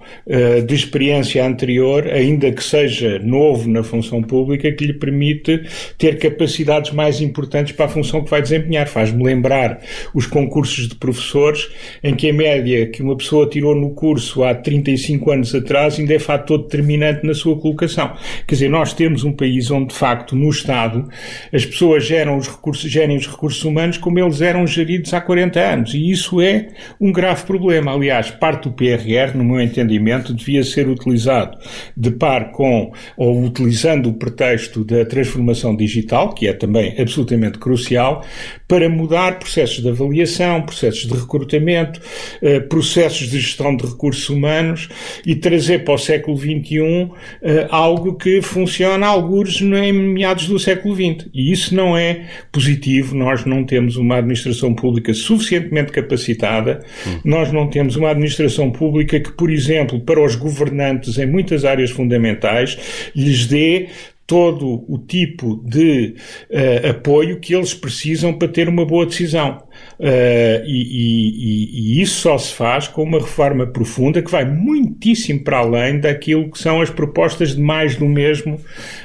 de 0.66 0.74
experiência 0.74 1.44
anterior, 1.44 2.06
ainda 2.06 2.50
que 2.50 2.62
seja 2.62 3.18
novo 3.18 3.68
na 3.68 3.82
função 3.82 4.22
pública, 4.22 4.72
que 4.72 4.86
lhe 4.86 4.94
permite 4.94 5.62
ter 5.98 6.18
capacidades 6.18 6.92
mais 6.92 7.20
importantes 7.20 7.72
para 7.72 7.86
a 7.86 7.88
função 7.88 8.22
que 8.22 8.30
vai 8.30 8.42
desempenhar. 8.42 8.86
Faz-me 8.86 9.22
lembrar 9.22 9.80
os 10.14 10.26
concursos 10.26 10.88
de 10.88 10.94
professores, 10.94 11.68
em 12.02 12.14
que 12.14 12.30
a 12.30 12.32
média 12.32 12.86
que 12.86 13.02
uma 13.02 13.16
pessoa 13.16 13.48
tirou 13.48 13.74
no 13.74 13.90
curso 13.90 14.44
há 14.44 14.54
35 14.54 15.30
anos 15.30 15.54
atrás 15.54 15.98
ainda 15.98 16.14
é 16.14 16.18
fator 16.18 16.58
determinante 16.58 17.26
na 17.26 17.34
sua 17.34 17.58
colocação. 17.58 18.12
Quer 18.46 18.54
dizer, 18.54 18.68
nós 18.68 18.92
temos 18.92 19.24
um 19.24 19.32
país 19.32 19.70
onde, 19.70 19.88
de 19.88 19.94
facto, 19.94 20.36
no 20.36 20.48
Estado, 20.48 21.08
as 21.52 21.64
pessoas 21.64 22.04
geram 22.04 22.36
os 22.36 22.48
recursos, 22.48 22.90
gerem 22.90 23.16
os 23.16 23.26
recursos 23.26 23.64
humanos 23.64 23.98
como 23.98 24.18
eles 24.18 24.40
eram 24.40 24.66
geridos 24.66 25.12
há 25.14 25.20
40 25.20 25.60
anos. 25.60 25.94
E 25.94 26.10
isso 26.10 26.40
é 26.40 26.68
um 27.00 27.12
grave 27.12 27.44
problema. 27.44 27.94
Aliás, 27.94 28.30
parte 28.30 28.64
do 28.64 28.72
PRR, 28.72 29.36
no 29.36 29.44
meu 29.44 29.60
entendimento, 29.94 30.34
devia 30.34 30.62
ser 30.62 30.88
utilizado 30.88 31.58
de 31.96 32.10
par 32.10 32.50
com, 32.50 32.92
ou 33.16 33.44
utilizando 33.44 34.08
o 34.08 34.14
pretexto 34.14 34.84
da 34.84 35.04
transformação 35.04 35.76
digital, 35.76 36.32
que 36.32 36.46
é 36.46 36.52
também 36.52 36.94
absolutamente 36.98 37.58
crucial, 37.58 38.24
para 38.66 38.88
mudar 38.88 39.38
processos 39.38 39.82
de 39.82 39.88
avaliação, 39.88 40.62
processos 40.62 41.06
de 41.06 41.14
recrutamento, 41.14 42.00
eh, 42.42 42.60
processos 42.60 43.28
de 43.28 43.38
gestão 43.38 43.76
de 43.76 43.86
recursos 43.86 44.28
humanos 44.28 44.88
e 45.24 45.34
trazer 45.34 45.84
para 45.84 45.94
o 45.94 45.98
século 45.98 46.36
XXI 46.36 47.10
eh, 47.42 47.66
algo 47.70 48.14
que 48.14 48.40
funciona 48.42 49.06
alguns 49.06 49.60
em 49.60 49.92
meados 49.92 50.46
do 50.46 50.58
século 50.58 50.94
XX. 50.94 51.28
E 51.32 51.52
isso 51.52 51.74
não 51.74 51.96
é 51.96 52.26
positivo. 52.50 53.14
Nós 53.14 53.44
não 53.44 53.64
temos 53.64 53.96
uma 53.96 54.16
administração 54.16 54.74
pública 54.74 55.12
suficientemente 55.12 55.92
capacitada, 55.92 56.80
hum. 57.06 57.20
nós 57.24 57.52
não 57.52 57.68
temos 57.68 57.96
uma 57.96 58.10
administração 58.10 58.70
pública 58.70 59.20
que, 59.20 59.32
por 59.32 59.50
exemplo, 59.50 59.83
para 59.86 60.24
os 60.24 60.34
governantes 60.34 61.18
em 61.18 61.26
muitas 61.26 61.64
áreas 61.64 61.90
fundamentais, 61.90 63.10
lhes 63.14 63.46
dê 63.46 63.88
todo 64.26 64.84
o 64.88 64.98
tipo 64.98 65.62
de 65.64 66.14
uh, 66.50 66.90
apoio 66.90 67.40
que 67.40 67.54
eles 67.54 67.74
precisam 67.74 68.32
para 68.32 68.48
ter 68.48 68.68
uma 68.68 68.86
boa 68.86 69.06
decisão. 69.06 69.62
Uh, 69.98 70.64
e, 70.66 70.82
e, 70.90 71.98
e, 71.98 72.02
isso 72.02 72.20
só 72.20 72.36
se 72.36 72.52
faz 72.52 72.88
com 72.88 73.02
uma 73.02 73.18
reforma 73.18 73.66
profunda 73.66 74.20
que 74.20 74.30
vai 74.30 74.44
muitíssimo 74.44 75.44
para 75.44 75.58
além 75.58 76.00
daquilo 76.00 76.50
que 76.50 76.58
são 76.58 76.80
as 76.80 76.90
propostas 76.90 77.54
de 77.54 77.62
mais 77.62 77.94
do 77.94 78.06
mesmo 78.06 78.60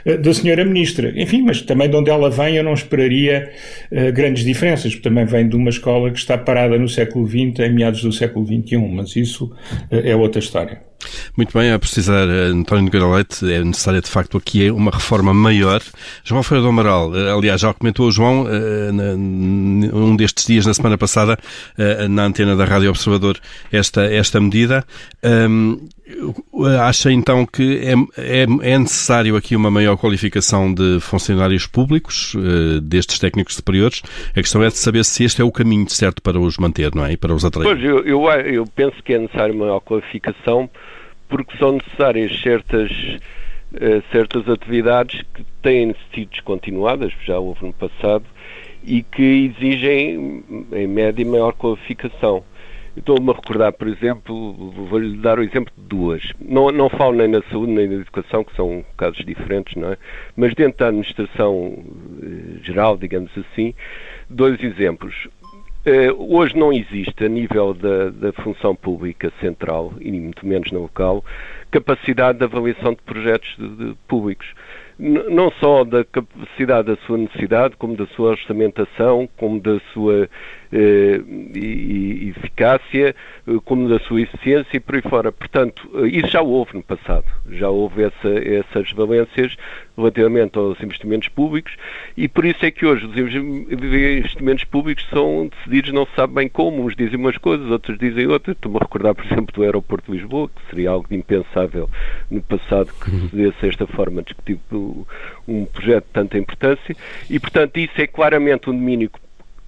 uh, 0.06 0.18
da 0.18 0.34
senhora 0.34 0.66
Ministra. 0.66 1.14
Enfim, 1.16 1.44
mas 1.44 1.62
também 1.62 1.90
de 1.90 1.96
onde 1.96 2.10
ela 2.10 2.30
vem 2.30 2.56
eu 2.56 2.64
não 2.64 2.74
esperaria 2.74 3.52
uh, 3.92 4.12
grandes 4.12 4.44
diferenças, 4.44 4.94
porque 4.96 5.08
também 5.08 5.26
vem 5.26 5.48
de 5.48 5.56
uma 5.56 5.70
escola 5.70 6.10
que 6.12 6.18
está 6.18 6.38
parada 6.38 6.78
no 6.78 6.90
século 6.90 7.28
XX, 7.28 7.60
em 7.60 7.74
meados 7.74 8.02
do 8.02 8.12
século 8.12 8.46
XXI, 8.46 8.78
mas 8.78 9.16
isso 9.16 9.52
é 9.92 10.16
outra 10.16 10.40
história. 10.40 10.89
Muito 11.36 11.58
bem, 11.58 11.72
a 11.72 11.80
precisar, 11.80 12.28
António 12.28 12.86
Nogueira 12.86 13.08
Leite, 13.08 13.52
é 13.52 13.64
necessária 13.64 14.02
de 14.02 14.10
facto 14.10 14.38
aqui 14.38 14.70
uma 14.72 14.92
reforma 14.92 15.34
maior. 15.34 15.82
João 16.24 16.44
Feira 16.44 16.62
do 16.62 16.70
Amaral, 16.70 17.12
aliás, 17.36 17.62
já 17.62 17.74
comentou 17.74 18.08
o 18.08 18.12
João, 18.12 18.46
um 19.94 20.16
destes 20.16 20.46
dias 20.46 20.66
na 20.66 20.74
semana 20.74 20.98
passada 20.98 21.38
eh, 21.78 22.08
na 22.08 22.26
antena 22.26 22.56
da 22.56 22.66
Rádio 22.66 22.90
Observador 22.90 23.38
esta, 23.72 24.04
esta 24.06 24.40
medida. 24.40 24.86
Acha 26.82 27.12
então 27.12 27.46
que 27.46 27.80
é, 27.80 27.94
é, 28.18 28.46
é, 28.74 28.80
necessário 28.80 29.36
aqui 29.36 29.56
uma 29.56 29.70
maior 29.70 29.96
qualificação 29.96 30.74
de 30.74 31.00
funcionários 31.00 31.68
públicos, 31.68 32.36
destes 32.82 33.20
técnicos 33.20 33.56
superiores? 33.56 34.02
A 34.32 34.42
questão 34.42 34.64
é 34.64 34.68
de 34.68 34.78
saber 34.78 35.06
se 35.06 35.24
este 35.24 35.42
é 35.42 35.46
o 35.46 35.52
caminho 35.52 35.88
certo 35.90 36.22
para 36.22 36.40
os 36.40 36.58
manter, 36.58 36.94
não 36.96 37.06
é? 37.06 37.14
E 37.14 37.18
para 37.18 37.34
os 37.34 37.46
atrair. 37.46 37.66
Pois, 37.66 37.84
eu, 37.84 38.04
eu, 38.06 38.28
eu 38.28 38.66
penso 38.76 38.96
que 39.04 39.14
é 39.14 39.20
necessário 39.20 39.54
uma 39.54 39.66
maior 39.66 39.80
qualificação 39.82 40.70
porque 41.30 41.56
são 41.58 41.74
necessárias 41.74 42.38
certas, 42.42 42.92
uh, 42.92 44.04
certas 44.12 44.50
atividades 44.50 45.22
que 45.34 45.46
têm 45.62 45.96
sido 46.14 46.32
descontinuadas, 46.32 47.14
já 47.26 47.40
houve 47.40 47.68
no 47.68 47.74
passado, 47.74 48.26
e 48.84 49.04
que 49.04 49.54
exigem, 49.56 50.44
em 50.74 50.88
média, 50.88 51.26
maior 51.26 51.54
qualificação. 51.54 52.44
Estou-me 52.98 53.30
a 53.30 53.34
recordar, 53.34 53.72
por 53.74 53.88
exemplo, 53.88 54.72
vou-lhe 54.90 55.16
dar 55.18 55.40
o 55.40 55.44
exemplo 55.44 55.72
de 55.78 55.84
duas. 55.84 56.34
Não, 56.40 56.72
não 56.72 56.90
falo 56.90 57.16
nem 57.16 57.28
na 57.28 57.42
saúde 57.44 57.72
nem 57.72 57.88
na 57.88 57.96
educação, 57.96 58.44
que 58.44 58.54
são 58.56 58.84
casos 58.98 59.24
diferentes, 59.24 59.76
não 59.76 59.94
é? 59.94 59.98
Mas 60.36 60.54
dentro 60.54 60.80
da 60.80 60.88
administração 60.88 61.78
eh, 62.22 62.64
geral, 62.64 62.98
digamos 62.98 63.32
assim, 63.38 63.74
dois 64.30 64.62
exemplos. 64.62 65.30
Uh, 65.90 66.36
hoje 66.38 66.56
não 66.56 66.72
existe, 66.72 67.26
a 67.26 67.28
nível 67.28 67.74
da, 67.74 68.12
da, 68.12 68.32
função 68.44 68.76
pública 68.76 69.34
central, 69.42 69.92
e 70.00 70.12
muito 70.12 70.46
menos 70.46 70.72
na 70.72 70.78
local, 70.78 71.26
capacidade 71.72 72.38
de 72.38 72.44
avaliação 72.44 72.92
de 72.92 73.02
projetos 73.02 73.56
de, 73.58 73.68
de 73.68 73.96
públicos. 74.08 74.46
Não 75.00 75.50
só 75.60 75.84
da 75.84 76.06
capacidade 76.06 76.90
da 76.90 76.98
sua 77.08 77.18
necessidade, 77.18 77.76
como 77.76 77.96
da 77.96 78.06
sua 78.08 78.32
orçamentação, 78.32 79.28
como 79.36 79.60
da 79.60 79.80
sua 79.92 80.30
eh, 80.72 81.22
eficácia, 82.30 83.16
eh, 83.48 83.52
como 83.66 83.90
da 83.90 84.00
sua 84.00 84.22
eficiência 84.22 84.78
e 84.78 84.80
por 84.80 84.96
aí 84.96 85.02
fora. 85.02 85.32
Portanto, 85.32 85.90
eh, 85.96 86.08
isso 86.08 86.28
já 86.28 86.42
houve 86.42 86.76
no 86.76 86.84
passado. 86.84 87.26
Já 87.50 87.70
houve 87.70 88.04
essa, 88.04 88.30
essas 88.30 88.92
valências 88.92 89.56
relativamente 89.98 90.58
aos 90.58 90.82
investimentos 90.82 91.28
públicos 91.28 91.76
e 92.16 92.28
por 92.28 92.46
isso 92.46 92.66
é 92.66 92.72
que 92.72 92.86
hoje 92.86 93.06
os 93.06 93.16
investimentos 93.16 94.64
públicos 94.64 95.06
são 95.10 95.50
decididos 95.50 95.92
não 95.92 96.06
se 96.06 96.16
sabe 96.16 96.34
bem 96.34 96.48
como. 96.48 96.86
Uns 96.86 96.96
dizem 96.96 97.18
umas 97.18 97.38
coisas, 97.38 97.70
outros 97.70 97.98
dizem 97.98 98.28
outras. 98.28 98.56
Estou-me 98.56 98.78
a 98.78 98.82
recordar, 98.82 99.16
por 99.16 99.26
exemplo, 99.26 99.54
do 99.54 99.64
aeroporto 99.64 100.12
de 100.12 100.18
Lisboa, 100.18 100.50
que 100.50 100.70
seria 100.70 100.92
algo 100.92 101.08
impensável 101.12 101.90
no 102.30 102.42
passado 102.42 102.92
que 103.04 103.10
se 103.10 103.36
desse 103.36 103.68
esta 103.68 103.88
forma 103.88 104.22
discutir 104.22 104.60
um 105.48 105.66
projeto 105.66 106.06
de 106.06 106.12
tanta 106.12 106.38
importância 106.38 106.96
e, 107.30 107.40
portanto, 107.40 107.78
isso 107.78 108.00
é 108.00 108.08
claramente 108.08 108.70
um 108.70 108.74
domínio 108.74 109.10
que 109.10 109.20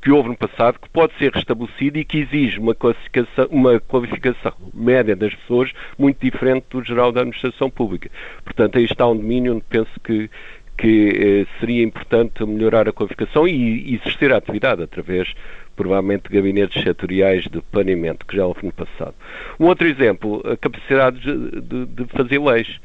houve 0.10 0.30
no 0.30 0.38
passado, 0.38 0.80
que 0.80 0.90
pode 0.90 1.14
ser 1.20 1.32
restabelecido 1.32 2.00
e 2.00 2.06
que 2.06 2.20
exige 2.20 2.58
uma 2.58 2.74
qualificação, 2.74 3.48
uma 3.52 3.80
qualificação 3.80 4.54
média 4.74 5.16
das 5.16 5.36
pessoas 5.36 5.72
muito 5.98 6.20
diferente 6.20 6.66
do 6.70 6.84
geral 6.84 7.12
da 7.12 7.22
administração 7.22 7.70
pública. 7.70 8.10
Portanto, 8.44 8.78
aí 8.78 8.86
está 8.86 9.08
um 9.08 9.16
domínio 9.16 9.54
onde 9.54 9.64
penso 9.70 9.92
que, 10.04 10.30
que 10.78 11.10
eh, 11.10 11.60
seria 11.60 11.84
importante 11.84 12.44
melhorar 12.46 12.90
a 12.90 12.94
qualificação 12.94 13.48
e, 13.48 13.92
e 13.92 13.96
exercer 13.96 14.34
a 14.34 14.38
atividade 14.38 14.82
através, 14.82 15.32
provavelmente, 15.76 16.30
de 16.30 16.36
gabinetes 16.36 16.82
setoriais 16.82 17.44
de 17.44 17.62
planeamento, 17.62 18.26
que 18.26 18.38
já 18.38 18.46
houve 18.46 18.66
no 18.66 18.72
passado. 18.72 19.14
Um 19.60 19.68
outro 19.68 19.88
exemplo, 19.88 20.42
a 20.46 20.58
capacidade 20.58 21.20
de, 21.20 21.62
de, 21.62 21.86
de 21.86 22.06
fazer 22.06 22.40
leis. 22.40 22.80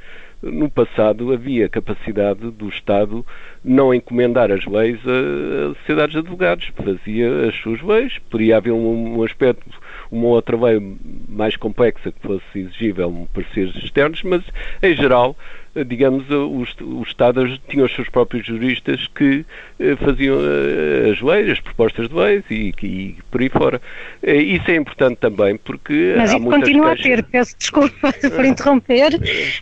No 0.52 0.70
passado 0.70 1.32
havia 1.32 1.68
capacidade 1.68 2.50
do 2.50 2.68
Estado 2.68 3.24
não 3.64 3.92
encomendar 3.92 4.50
as 4.50 4.64
leis 4.64 4.98
a 5.06 5.74
sociedades 5.80 6.12
de 6.12 6.18
advogados, 6.18 6.72
fazia 6.76 7.48
as 7.48 7.54
suas 7.56 7.82
leis, 7.82 8.18
poderia 8.30 8.56
haver 8.56 8.72
um, 8.72 9.18
um 9.18 9.22
aspecto, 9.22 9.64
uma 10.10 10.28
outra 10.28 10.56
lei 10.56 10.80
mais 11.28 11.56
complexa 11.56 12.12
que 12.12 12.20
fosse 12.20 12.44
exigível 12.54 13.08
um 13.08 13.26
pareceres 13.26 13.74
externos, 13.76 14.22
mas 14.22 14.42
em 14.82 14.94
geral 14.94 15.36
digamos, 15.84 16.28
os, 16.30 16.74
os 16.80 17.08
Estados 17.08 17.60
tinham 17.68 17.86
os 17.86 17.94
seus 17.94 18.08
próprios 18.08 18.46
juristas 18.46 19.06
que 19.14 19.44
eh, 19.78 19.96
faziam 19.96 20.38
eh, 20.40 21.10
as 21.10 21.20
leis, 21.20 21.50
as 21.50 21.60
propostas 21.60 22.08
de 22.08 22.14
leis 22.14 22.44
e, 22.50 22.72
e 22.82 23.16
por 23.30 23.40
aí 23.40 23.48
fora. 23.48 23.80
Eh, 24.22 24.36
isso 24.36 24.70
é 24.70 24.76
importante 24.76 25.18
também 25.18 25.56
porque. 25.56 26.14
Mas 26.16 26.32
há 26.32 26.40
continua 26.40 26.94
queixas. 26.96 27.06
a 27.06 27.16
ter, 27.16 27.22
peço 27.24 27.58
desculpa 27.58 28.12
por 28.34 28.44
interromper, 28.44 29.12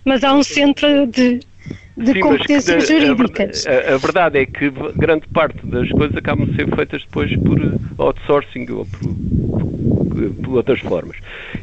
mas 0.04 0.22
há 0.22 0.34
um 0.34 0.42
centro 0.42 1.06
de 1.06 1.40
de 1.96 2.12
Sim, 2.12 2.20
competências 2.20 2.88
jurídicas. 2.88 3.66
A, 3.66 3.94
a, 3.94 3.98
verdade 3.98 4.38
é 4.38 4.46
que 4.46 4.70
grande 4.96 5.28
parte 5.28 5.64
das 5.66 5.88
coisas 5.90 6.16
acabam 6.16 6.46
de 6.46 6.56
ser 6.56 6.74
feitas 6.74 7.02
depois 7.04 7.34
por 7.36 7.58
outsourcing 7.98 8.66
ou 8.70 8.84
por, 8.86 10.34
por 10.42 10.56
outras 10.56 10.80
formas. 10.80 11.16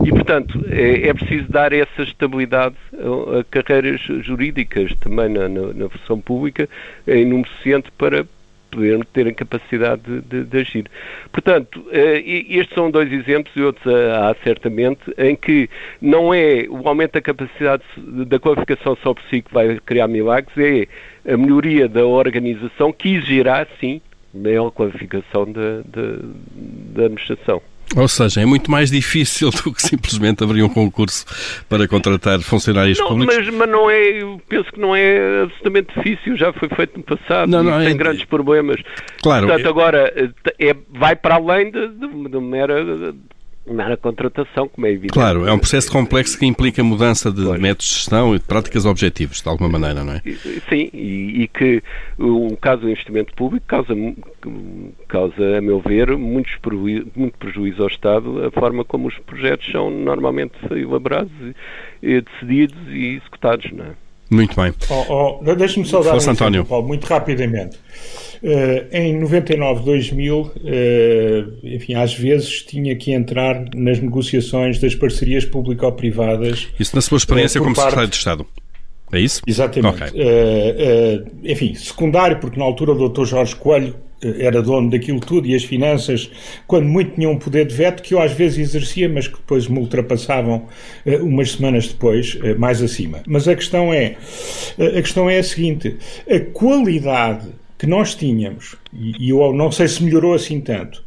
E, 0.06 0.10
portanto, 0.10 0.64
é, 0.70 1.10
é, 1.10 1.14
preciso 1.14 1.52
dar 1.52 1.74
essa 1.74 2.04
estabilidade 2.04 2.76
a, 2.94 3.40
a 3.40 3.44
carreiras 3.44 4.02
jurídicas 4.02 4.94
também 5.02 5.30
na, 5.30 5.50
na, 5.50 5.74
na 5.74 5.90
função 5.90 6.20
pública 6.20 6.70
em 7.08 7.26
número 7.26 7.50
suficiente 7.50 7.92
para 7.98 8.26
poderem 8.72 9.02
terem 9.14 9.34
capacidade 9.34 10.02
de, 10.02 10.22
de, 10.22 10.44
de, 10.46 10.58
agir. 10.58 10.86
Portanto, 11.32 11.86
eh, 11.92 12.24
estes 12.50 12.74
são 12.74 12.90
dois 12.90 13.12
exemplos 13.12 13.54
e 13.56 13.62
outros 13.62 13.86
há 13.94 14.36
certamente 14.44 15.02
em 15.18 15.36
que 15.36 15.70
não 16.02 16.34
é 16.34 16.66
o 16.70 16.88
aumento 16.88 17.14
da 17.14 17.22
capacidade 17.22 17.84
da 17.98 18.40
qualificação 18.40 18.98
só 19.04 19.14
por 19.14 19.24
si 19.30 19.42
que 19.42 19.54
vai 19.54 19.78
criar 19.86 20.08
milagres, 20.08 20.58
é 20.58 21.34
a 21.34 21.38
melhoria 21.38 21.88
da 21.88 22.06
organização 22.06 22.92
que 22.92 23.16
exigirá, 23.16 23.68
sim, 23.80 24.02
maior 24.34 24.72
qualificação 24.72 25.52
da, 25.52 25.82
da, 25.86 26.20
da 26.96 27.06
administração. 27.06 27.62
Ou 27.96 28.08
seja, 28.08 28.42
é 28.42 28.46
muito 28.46 28.70
mais 28.72 28.90
difícil 28.90 29.50
do 29.64 29.74
que 29.74 29.82
simplesmente 29.82 30.44
abrir 30.44 30.64
um 30.64 30.70
concurso 30.70 31.26
para 31.68 31.88
contratar 31.88 32.40
funcionários 32.42 33.00
não, 33.00 33.08
públicos. 33.08 33.36
Mas, 33.36 33.50
mas 33.50 33.70
não 33.70 33.90
é, 33.90 34.22
eu 34.22 34.42
penso 34.48 34.72
que 34.72 34.80
não 34.80 34.96
é 34.96 35.44
absolutamente 35.44 35.94
difícil, 35.96 36.38
já 36.38 36.54
foi 36.54 36.70
feito 36.70 36.98
no 36.98 37.04
passado 37.04 37.50
não, 37.50 37.64
não, 37.64 37.80
tem 37.80 37.90
é, 37.90 37.94
grandes 37.94 38.26
problemas. 38.26 38.82
Claro. 39.22 39.48
Portanto, 39.48 39.70
agora 39.70 40.14
é, 40.60 40.76
vai 40.90 41.16
para 41.16 41.36
além 41.36 41.72
de, 41.72 41.88
de, 41.88 42.30
de 42.30 42.40
mera 42.40 43.14
na 43.66 43.96
contratação, 43.96 44.68
como 44.68 44.88
é 44.88 44.92
evidente. 44.92 45.14
Claro, 45.14 45.48
é 45.48 45.54
um 45.54 45.60
processo 45.60 45.92
complexo 45.92 46.38
que 46.38 46.46
implica 46.46 46.84
mudança 46.84 47.32
de 47.32 47.44
pois. 47.44 47.60
métodos 47.60 47.88
de 47.88 47.94
gestão 47.94 48.36
e 48.36 48.40
de 48.40 48.46
práticas 48.46 48.86
objetivos, 48.86 49.42
de 49.42 49.48
alguma 49.48 49.70
maneira, 49.70 50.04
não 50.04 50.14
é? 50.14 50.22
Sim, 50.70 50.90
e, 50.94 51.44
e 51.44 51.48
que 51.48 51.84
o 52.18 52.58
caso 52.58 52.82
do 52.82 52.90
investimento 52.90 53.34
público 53.36 53.66
causa, 53.68 53.94
causa 55.08 55.58
a 55.58 55.62
meu 55.62 55.80
ver, 55.80 56.18
muitos 56.18 56.56
prejuízo, 56.56 57.08
muito 57.16 57.38
prejuízo 57.38 57.82
ao 57.84 57.88
Estado 57.88 58.46
a 58.46 58.52
forma 58.52 58.84
como 58.84 59.08
os 59.08 59.18
projetos 59.20 59.72
são 59.72 59.90
normalmente 59.92 60.54
elaborados, 60.72 61.32
decididos 62.02 62.82
e 62.88 63.18
executados, 63.18 63.72
não 63.72 63.86
é? 63.86 63.92
Muito 64.32 64.56
bem. 64.56 64.74
Oh, 64.90 65.40
oh, 65.44 65.56
Deixe-me 65.56 65.86
só 65.86 66.02
dar 66.02 66.14
um 66.14 66.18
exemplo, 66.18 66.66
Paulo, 66.66 66.88
muito 66.88 67.06
rapidamente. 67.06 67.78
Uh, 68.44 68.88
em 68.92 69.20
99, 69.20 69.84
2000, 69.84 70.40
uh, 70.42 70.52
enfim, 71.64 71.94
às 71.94 72.14
vezes 72.16 72.64
tinha 72.64 72.96
que 72.96 73.12
entrar 73.12 73.66
nas 73.76 74.00
negociações 74.00 74.80
das 74.80 74.96
parcerias 74.96 75.46
público-privadas. 75.46 76.68
Isso 76.80 76.96
na 76.96 77.02
sua 77.02 77.18
experiência 77.18 77.62
uh, 77.62 77.64
como 77.64 77.76
parte... 77.76 77.90
secretário 77.90 78.10
de 78.10 78.16
Estado? 78.16 78.48
É 79.12 79.20
isso? 79.20 79.42
Exatamente. 79.46 80.04
Okay. 80.04 81.26
enfim, 81.44 81.76
secundário, 81.76 82.40
porque 82.40 82.58
na 82.58 82.64
altura 82.64 82.94
o 82.94 83.10
Dr. 83.10 83.26
Jorge 83.26 83.56
Coelho 83.56 83.94
era 84.22 84.62
dono 84.62 84.90
daquilo 84.90 85.20
tudo 85.20 85.48
e 85.48 85.56
as 85.56 85.64
finanças, 85.64 86.30
quando 86.68 86.88
muito 86.88 87.16
tinham 87.16 87.32
um 87.32 87.40
poder 87.40 87.66
de 87.66 87.76
veto, 87.76 88.04
que 88.04 88.14
eu 88.14 88.22
às 88.22 88.32
vezes 88.32 88.60
exercia, 88.60 89.10
mas 89.10 89.28
que 89.28 89.36
depois 89.36 89.68
me 89.68 89.80
ultrapassavam 89.80 90.68
uh, 91.06 91.26
umas 91.26 91.54
semanas 91.54 91.88
depois, 91.88 92.36
uh, 92.36 92.58
mais 92.60 92.82
acima. 92.82 93.22
Mas 93.28 93.48
a 93.48 93.56
questão 93.56 93.94
é, 93.94 94.16
uh, 94.78 94.98
a 94.98 95.02
questão 95.02 95.30
é 95.30 95.40
a 95.40 95.44
seguinte, 95.44 95.98
a 96.30 96.40
qualidade 96.40 97.50
que 97.82 97.88
nós 97.88 98.14
tínhamos, 98.14 98.76
e, 98.94 99.26
e 99.26 99.30
eu 99.32 99.52
não 99.54 99.72
sei 99.72 99.88
se 99.88 100.04
melhorou 100.04 100.36
assim 100.36 100.62
tanto, 100.62 101.04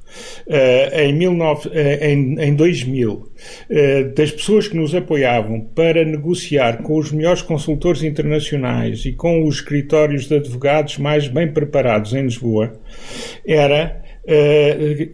Uh, 0.46 0.96
em, 0.96 1.18
19, 1.18 1.68
uh, 1.68 1.72
em, 2.00 2.40
em 2.40 2.54
2000, 2.54 3.10
uh, 3.12 4.14
das 4.14 4.30
pessoas 4.30 4.68
que 4.68 4.76
nos 4.76 4.94
apoiavam 4.94 5.60
para 5.60 6.04
negociar 6.04 6.84
com 6.84 6.98
os 6.98 7.10
melhores 7.10 7.42
consultores 7.42 8.04
internacionais 8.04 9.04
e 9.06 9.12
com 9.12 9.44
os 9.44 9.56
escritórios 9.56 10.28
de 10.28 10.36
advogados 10.36 10.98
mais 10.98 11.26
bem 11.26 11.52
preparados 11.52 12.14
em 12.14 12.22
Lisboa, 12.22 12.74
era 13.44 14.04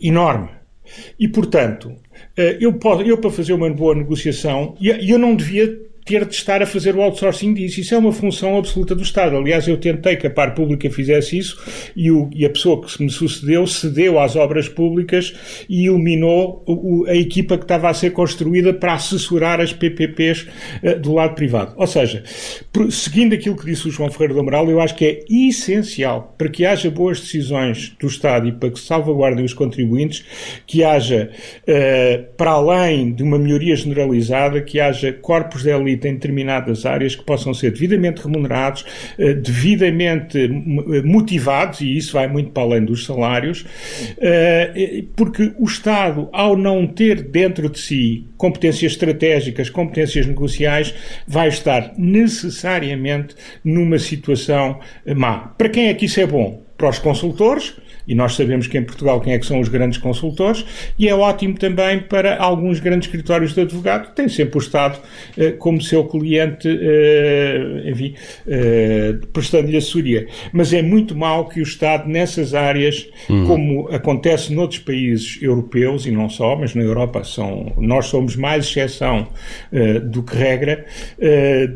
enorme. 0.03 0.51
E, 1.19 1.27
portanto, 1.29 1.97
eu, 2.37 2.75
posso, 2.75 3.01
eu, 3.01 3.17
para 3.17 3.31
fazer 3.31 3.55
uma 3.55 3.71
boa 3.71 3.95
negociação, 3.95 4.77
eu 4.83 5.19
não 5.19 5.35
devia 5.35 5.90
ter 6.11 6.25
de 6.25 6.35
estar 6.35 6.61
a 6.61 6.67
fazer 6.67 6.97
o 6.97 7.03
outsourcing 7.03 7.55
disso. 7.55 7.81
Isso 7.81 7.95
é 7.95 7.99
uma 7.99 8.13
função 8.13 8.59
absoluta 8.59 8.97
do 8.97 9.03
Estado. 9.03 9.37
Aliás, 9.37 9.69
eu 9.69 9.77
tentei 9.77 10.17
que 10.17 10.27
a 10.27 10.31
par 10.31 10.55
pública 10.55 10.91
fizesse 10.91 11.39
isso 11.39 11.57
e, 11.95 12.11
o, 12.11 12.29
e 12.35 12.45
a 12.45 12.51
pessoa 12.51 12.81
que 12.81 13.01
me 13.01 13.11
sucedeu 13.11 13.65
cedeu 13.65 14.19
às 14.19 14.35
obras 14.35 14.69
públicas 14.69 15.33
e 15.69 15.87
eliminou 15.87 16.65
o, 16.67 17.07
a 17.07 17.15
equipa 17.15 17.57
que 17.57 17.63
estava 17.63 17.89
a 17.89 17.95
ser 17.95 18.11
construída 18.11 18.75
para 18.75 18.95
assessorar 18.95 19.61
as 19.61 19.73
PPPs 19.73 20.43
uh, 20.43 20.49
eh, 20.83 20.95
do 20.97 21.15
lado 21.15 21.37
privado. 21.37 21.75
Ou 21.77 21.87
seja, 21.87 22.25
seguindo 22.91 23.33
aquilo 23.33 23.57
que 23.57 23.67
disse 23.67 23.87
o 23.87 23.91
João 23.91 24.11
Ferreira 24.11 24.35
do 24.35 24.41
Amaral, 24.41 24.69
eu 24.69 24.81
acho 24.81 24.97
que 24.97 25.05
é 25.05 25.25
essencial 25.31 26.35
para 26.37 26.49
que 26.49 26.67
haja 26.67 26.91
boas 26.91 27.21
decisões 27.21 27.95
do 28.01 28.09
Estado 28.09 28.49
e 28.49 28.53
para 28.53 28.71
que 28.71 28.81
salvaguardem 28.81 29.45
os 29.45 29.55
contribuintes, 29.55 30.25
que 30.67 30.83
haja, 30.83 31.31
uh, 31.63 32.25
para 32.37 32.51
além 32.51 33.13
de 33.13 33.23
uma 33.23 33.39
melhoria 33.39 33.77
generalizada, 33.77 34.61
que 34.61 34.81
haja 34.81 35.13
corpos 35.13 35.63
de 35.63 35.71
elite 35.71 36.00
em 36.07 36.15
determinadas 36.15 36.87
áreas 36.87 37.15
que 37.15 37.25
possam 37.25 37.53
ser 37.55 37.73
devidamente 37.73 38.23
remunerados, 38.23 38.85
eh, 39.19 39.35
devidamente 39.35 40.39
eh, 40.39 41.03
motivados, 41.03 41.81
e 41.81 41.97
isso 41.97 42.13
vai 42.13 42.29
muito 42.29 42.51
para 42.51 42.63
além 42.63 42.85
dos 42.85 43.05
salários, 43.05 43.65
eh, 44.19 45.05
porque 45.17 45.53
o 45.59 45.65
Estado, 45.65 46.29
ao 46.33 46.57
não 46.57 46.87
ter 46.87 47.23
dentro 47.23 47.69
de 47.69 47.79
si 47.79 48.27
competências 48.37 48.93
estratégicas, 48.93 49.69
competências 49.69 50.27
negociais, 50.27 50.95
vai 51.27 51.49
estar 51.49 51.93
necessariamente 51.99 53.35
numa 53.65 53.99
situação 53.99 54.81
má. 55.17 55.55
Para 55.59 55.69
quem 55.69 55.89
é 55.89 55.95
que 55.95 56.07
isso 56.07 56.21
é 56.21 56.27
bom? 56.27 56.63
Para 56.77 56.89
os 56.89 56.99
consultores, 56.99 57.75
e 58.11 58.15
nós 58.15 58.35
sabemos 58.35 58.67
que 58.67 58.77
em 58.77 58.83
Portugal 58.83 59.21
quem 59.21 59.33
é 59.33 59.39
que 59.39 59.47
são 59.47 59.61
os 59.61 59.69
grandes 59.69 59.97
consultores, 59.99 60.65
e 60.99 61.09
é 61.09 61.15
ótimo 61.15 61.55
também 61.57 62.01
para 62.01 62.37
alguns 62.37 62.81
grandes 62.81 63.07
escritórios 63.07 63.55
de 63.55 63.61
advogado, 63.61 64.13
têm 64.15 64.29
sempre 64.29 64.59
o 64.59 64.61
Estado 64.61 64.99
eh, 65.39 65.53
como 65.53 65.81
seu 65.81 66.05
cliente, 66.05 66.69
eh, 66.69 67.85
enfim, 67.87 68.15
eh, 68.49 69.15
prestando-lhe 69.33 69.77
assessoria. 69.77 70.27
Mas 70.53 70.73
é 70.73 70.83
muito 70.83 71.17
mal 71.17 71.49
que 71.49 71.61
o 71.61 71.63
Estado, 71.63 72.09
nessas 72.09 72.53
áreas, 72.53 73.09
uhum. 73.29 73.47
como 73.47 73.89
acontece 73.95 74.53
noutros 74.53 74.81
países 74.81 75.41
europeus, 75.41 76.05
e 76.05 76.11
não 76.11 76.29
só, 76.29 76.57
mas 76.57 76.75
na 76.75 76.83
Europa 76.83 77.23
são, 77.23 77.73
nós 77.77 78.07
somos 78.07 78.35
mais 78.35 78.65
exceção 78.65 79.29
eh, 79.73 80.01
do 80.01 80.25
que 80.25 80.37
regra, 80.37 80.85
eh, 81.21 81.71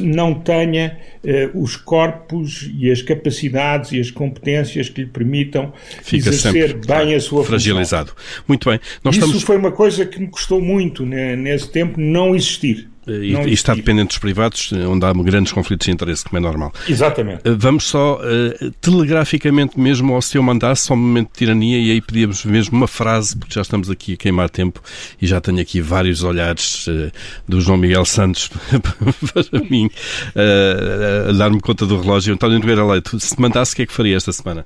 não 0.00 0.34
tenha 0.34 0.98
eh, 1.24 1.50
os 1.54 1.76
corpos 1.76 2.70
e 2.74 2.90
as 2.90 3.02
capacidades 3.02 3.92
e 3.92 4.00
as 4.00 4.10
competências 4.10 4.88
que 4.88 5.02
lhe 5.02 5.06
permitam 5.06 5.72
Fica 6.02 6.28
exercer 6.28 6.74
bem 6.86 7.14
a 7.14 7.20
sua 7.20 7.44
fragilizado. 7.44 8.10
Função. 8.10 8.44
Muito 8.48 8.70
bem. 8.70 8.80
Nós 9.02 9.16
Isso 9.16 9.24
estamos... 9.24 9.42
foi 9.42 9.56
uma 9.56 9.72
coisa 9.72 10.06
que 10.06 10.20
me 10.20 10.28
custou 10.28 10.60
muito 10.60 11.04
né, 11.04 11.36
nesse 11.36 11.70
tempo 11.70 12.00
não 12.00 12.34
existir. 12.34 12.91
E, 13.06 13.34
e 13.34 13.52
está 13.52 13.74
dependente 13.74 14.08
dos 14.08 14.18
privados, 14.18 14.72
onde 14.72 15.04
há 15.04 15.12
grandes 15.12 15.52
conflitos 15.52 15.86
de 15.86 15.90
interesse, 15.90 16.24
como 16.24 16.38
é 16.38 16.40
normal. 16.40 16.72
Exatamente. 16.88 17.40
Eh, 17.44 17.54
vamos 17.56 17.84
só, 17.84 18.20
uh, 18.20 18.70
telegraficamente 18.80 19.78
mesmo, 19.78 20.14
ao 20.14 20.22
seu 20.22 20.42
mandato, 20.42 20.76
só 20.76 20.94
um 20.94 20.98
momento 20.98 21.32
de 21.32 21.38
tirania, 21.38 21.78
e 21.78 21.90
aí 21.90 22.00
pedíamos 22.00 22.44
mesmo 22.44 22.76
uma 22.76 22.86
frase, 22.86 23.36
porque 23.36 23.54
já 23.54 23.62
estamos 23.62 23.90
aqui 23.90 24.14
a 24.14 24.16
queimar 24.16 24.48
tempo 24.48 24.80
e 25.20 25.26
já 25.26 25.40
tenho 25.40 25.60
aqui 25.60 25.80
vários 25.80 26.22
olhares 26.22 26.86
uh, 26.86 27.10
do 27.48 27.60
João 27.60 27.76
Miguel 27.76 28.04
Santos 28.04 28.48
para 29.50 29.60
mim, 29.68 29.86
uh, 29.86 31.30
a 31.30 31.32
dar-me 31.32 31.60
conta 31.60 31.84
do 31.84 32.00
relógio. 32.00 32.34
António 32.34 32.60
Nogueira 32.60 32.84
Leite, 32.84 33.18
se 33.18 33.40
mandasse, 33.40 33.72
o 33.72 33.76
que 33.76 33.82
é 33.82 33.86
que 33.86 33.92
faria 33.92 34.16
esta 34.16 34.32
semana? 34.32 34.64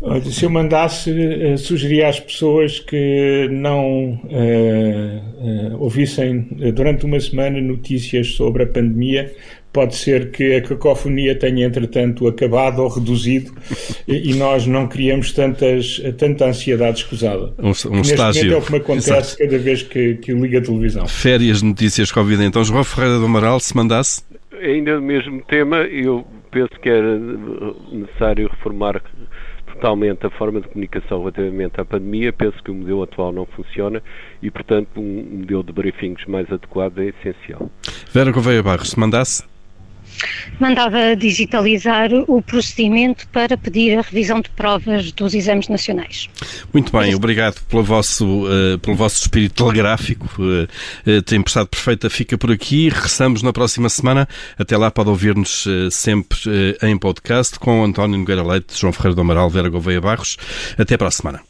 Olha, 0.00 0.22
se 0.24 0.44
eu 0.44 0.50
mandasse, 0.50 1.10
uh, 1.10 1.56
sugeria 1.56 2.08
às 2.08 2.20
pessoas 2.20 2.78
que 2.78 3.48
não 3.50 4.20
uh, 4.24 5.74
uh, 5.74 5.82
ouvissem 5.82 6.48
durante 6.74 7.06
uma 7.06 7.18
semana 7.18 7.60
notícias 7.60 8.32
sobre 8.34 8.64
a 8.64 8.66
pandemia. 8.66 9.32
Pode 9.72 9.94
ser 9.96 10.30
que 10.30 10.54
a 10.54 10.62
cacofonia 10.62 11.38
tenha, 11.38 11.66
entretanto, 11.66 12.26
acabado 12.26 12.78
ou 12.82 12.88
reduzido 12.88 13.52
e, 14.08 14.30
e 14.30 14.34
nós 14.34 14.66
não 14.66 14.86
criamos 14.86 15.32
tantas, 15.32 16.00
tanta 16.16 16.46
ansiedade 16.46 17.00
escusada. 17.00 17.52
Um, 17.58 17.72
um 17.94 18.00
estágio. 18.00 18.54
é 18.54 18.56
o 18.56 18.62
que 18.62 18.72
me 18.72 18.78
acontece 18.78 19.10
Exato. 19.10 19.38
cada 19.38 19.58
vez 19.58 19.82
que, 19.82 20.14
que 20.14 20.32
ligo 20.32 20.56
a 20.56 20.62
televisão. 20.62 21.06
Férias, 21.06 21.60
notícias 21.60 22.10
Covid. 22.10 22.42
Então, 22.42 22.64
João 22.64 22.84
Ferreira 22.84 23.18
do 23.18 23.26
Amaral, 23.26 23.60
se 23.60 23.76
mandasse? 23.76 24.22
Ainda 24.62 24.94
no 24.94 25.02
mesmo 25.02 25.42
tema, 25.42 25.78
eu 25.82 26.24
penso 26.50 26.80
que 26.80 26.88
era 26.88 27.18
necessário 27.92 28.48
reformar 28.48 29.02
totalmente 29.76 30.26
a 30.26 30.30
forma 30.30 30.60
de 30.60 30.68
comunicação 30.68 31.18
relativamente 31.20 31.80
à 31.80 31.84
pandemia. 31.84 32.32
Penso 32.32 32.62
que 32.62 32.70
o 32.70 32.74
modelo 32.74 33.02
atual 33.02 33.32
não 33.32 33.46
funciona 33.46 34.02
e, 34.42 34.50
portanto, 34.50 34.88
um 34.98 35.38
modelo 35.38 35.62
de 35.62 35.72
briefings 35.72 36.24
mais 36.26 36.50
adequado 36.50 36.98
é 36.98 37.06
essencial. 37.06 37.70
Vera 38.12 38.32
Gouveia 38.32 38.62
Barros, 38.62 38.90
se 38.90 38.98
mandasse? 38.98 39.55
Mandava 40.60 41.14
digitalizar 41.16 42.10
o 42.26 42.40
procedimento 42.42 43.26
para 43.28 43.56
pedir 43.56 43.98
a 43.98 44.02
revisão 44.02 44.40
de 44.40 44.50
provas 44.50 45.12
dos 45.12 45.34
exames 45.34 45.68
nacionais. 45.68 46.28
Muito 46.72 46.92
bem, 46.96 47.14
obrigado 47.14 47.60
pelo 47.68 47.82
vosso, 47.82 48.44
uh, 48.46 48.78
pelo 48.78 48.96
vosso 48.96 49.22
espírito 49.22 49.64
telegráfico. 49.64 50.28
Uh, 50.38 50.68
uh, 51.10 51.22
tempestade 51.22 51.68
perfeita 51.68 52.08
fica 52.10 52.38
por 52.38 52.50
aqui. 52.50 52.88
Regressamos 52.88 53.42
na 53.42 53.52
próxima 53.52 53.88
semana. 53.88 54.28
Até 54.58 54.76
lá 54.76 54.90
pode 54.90 55.10
ouvir-nos 55.10 55.66
sempre 55.90 56.38
em 56.82 56.96
podcast 56.96 57.58
com 57.58 57.84
António 57.84 58.18
Nogueira 58.18 58.42
Leite, 58.42 58.78
João 58.78 58.92
Ferreira 58.92 59.14
do 59.14 59.20
Amaral, 59.20 59.50
Vera 59.50 59.68
Gouveia 59.68 60.00
Barros. 60.00 60.36
Até 60.78 60.96
para 60.96 61.08
a 61.08 61.10
semana. 61.10 61.45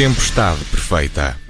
Tempestade 0.00 0.64
perfeita. 0.70 1.49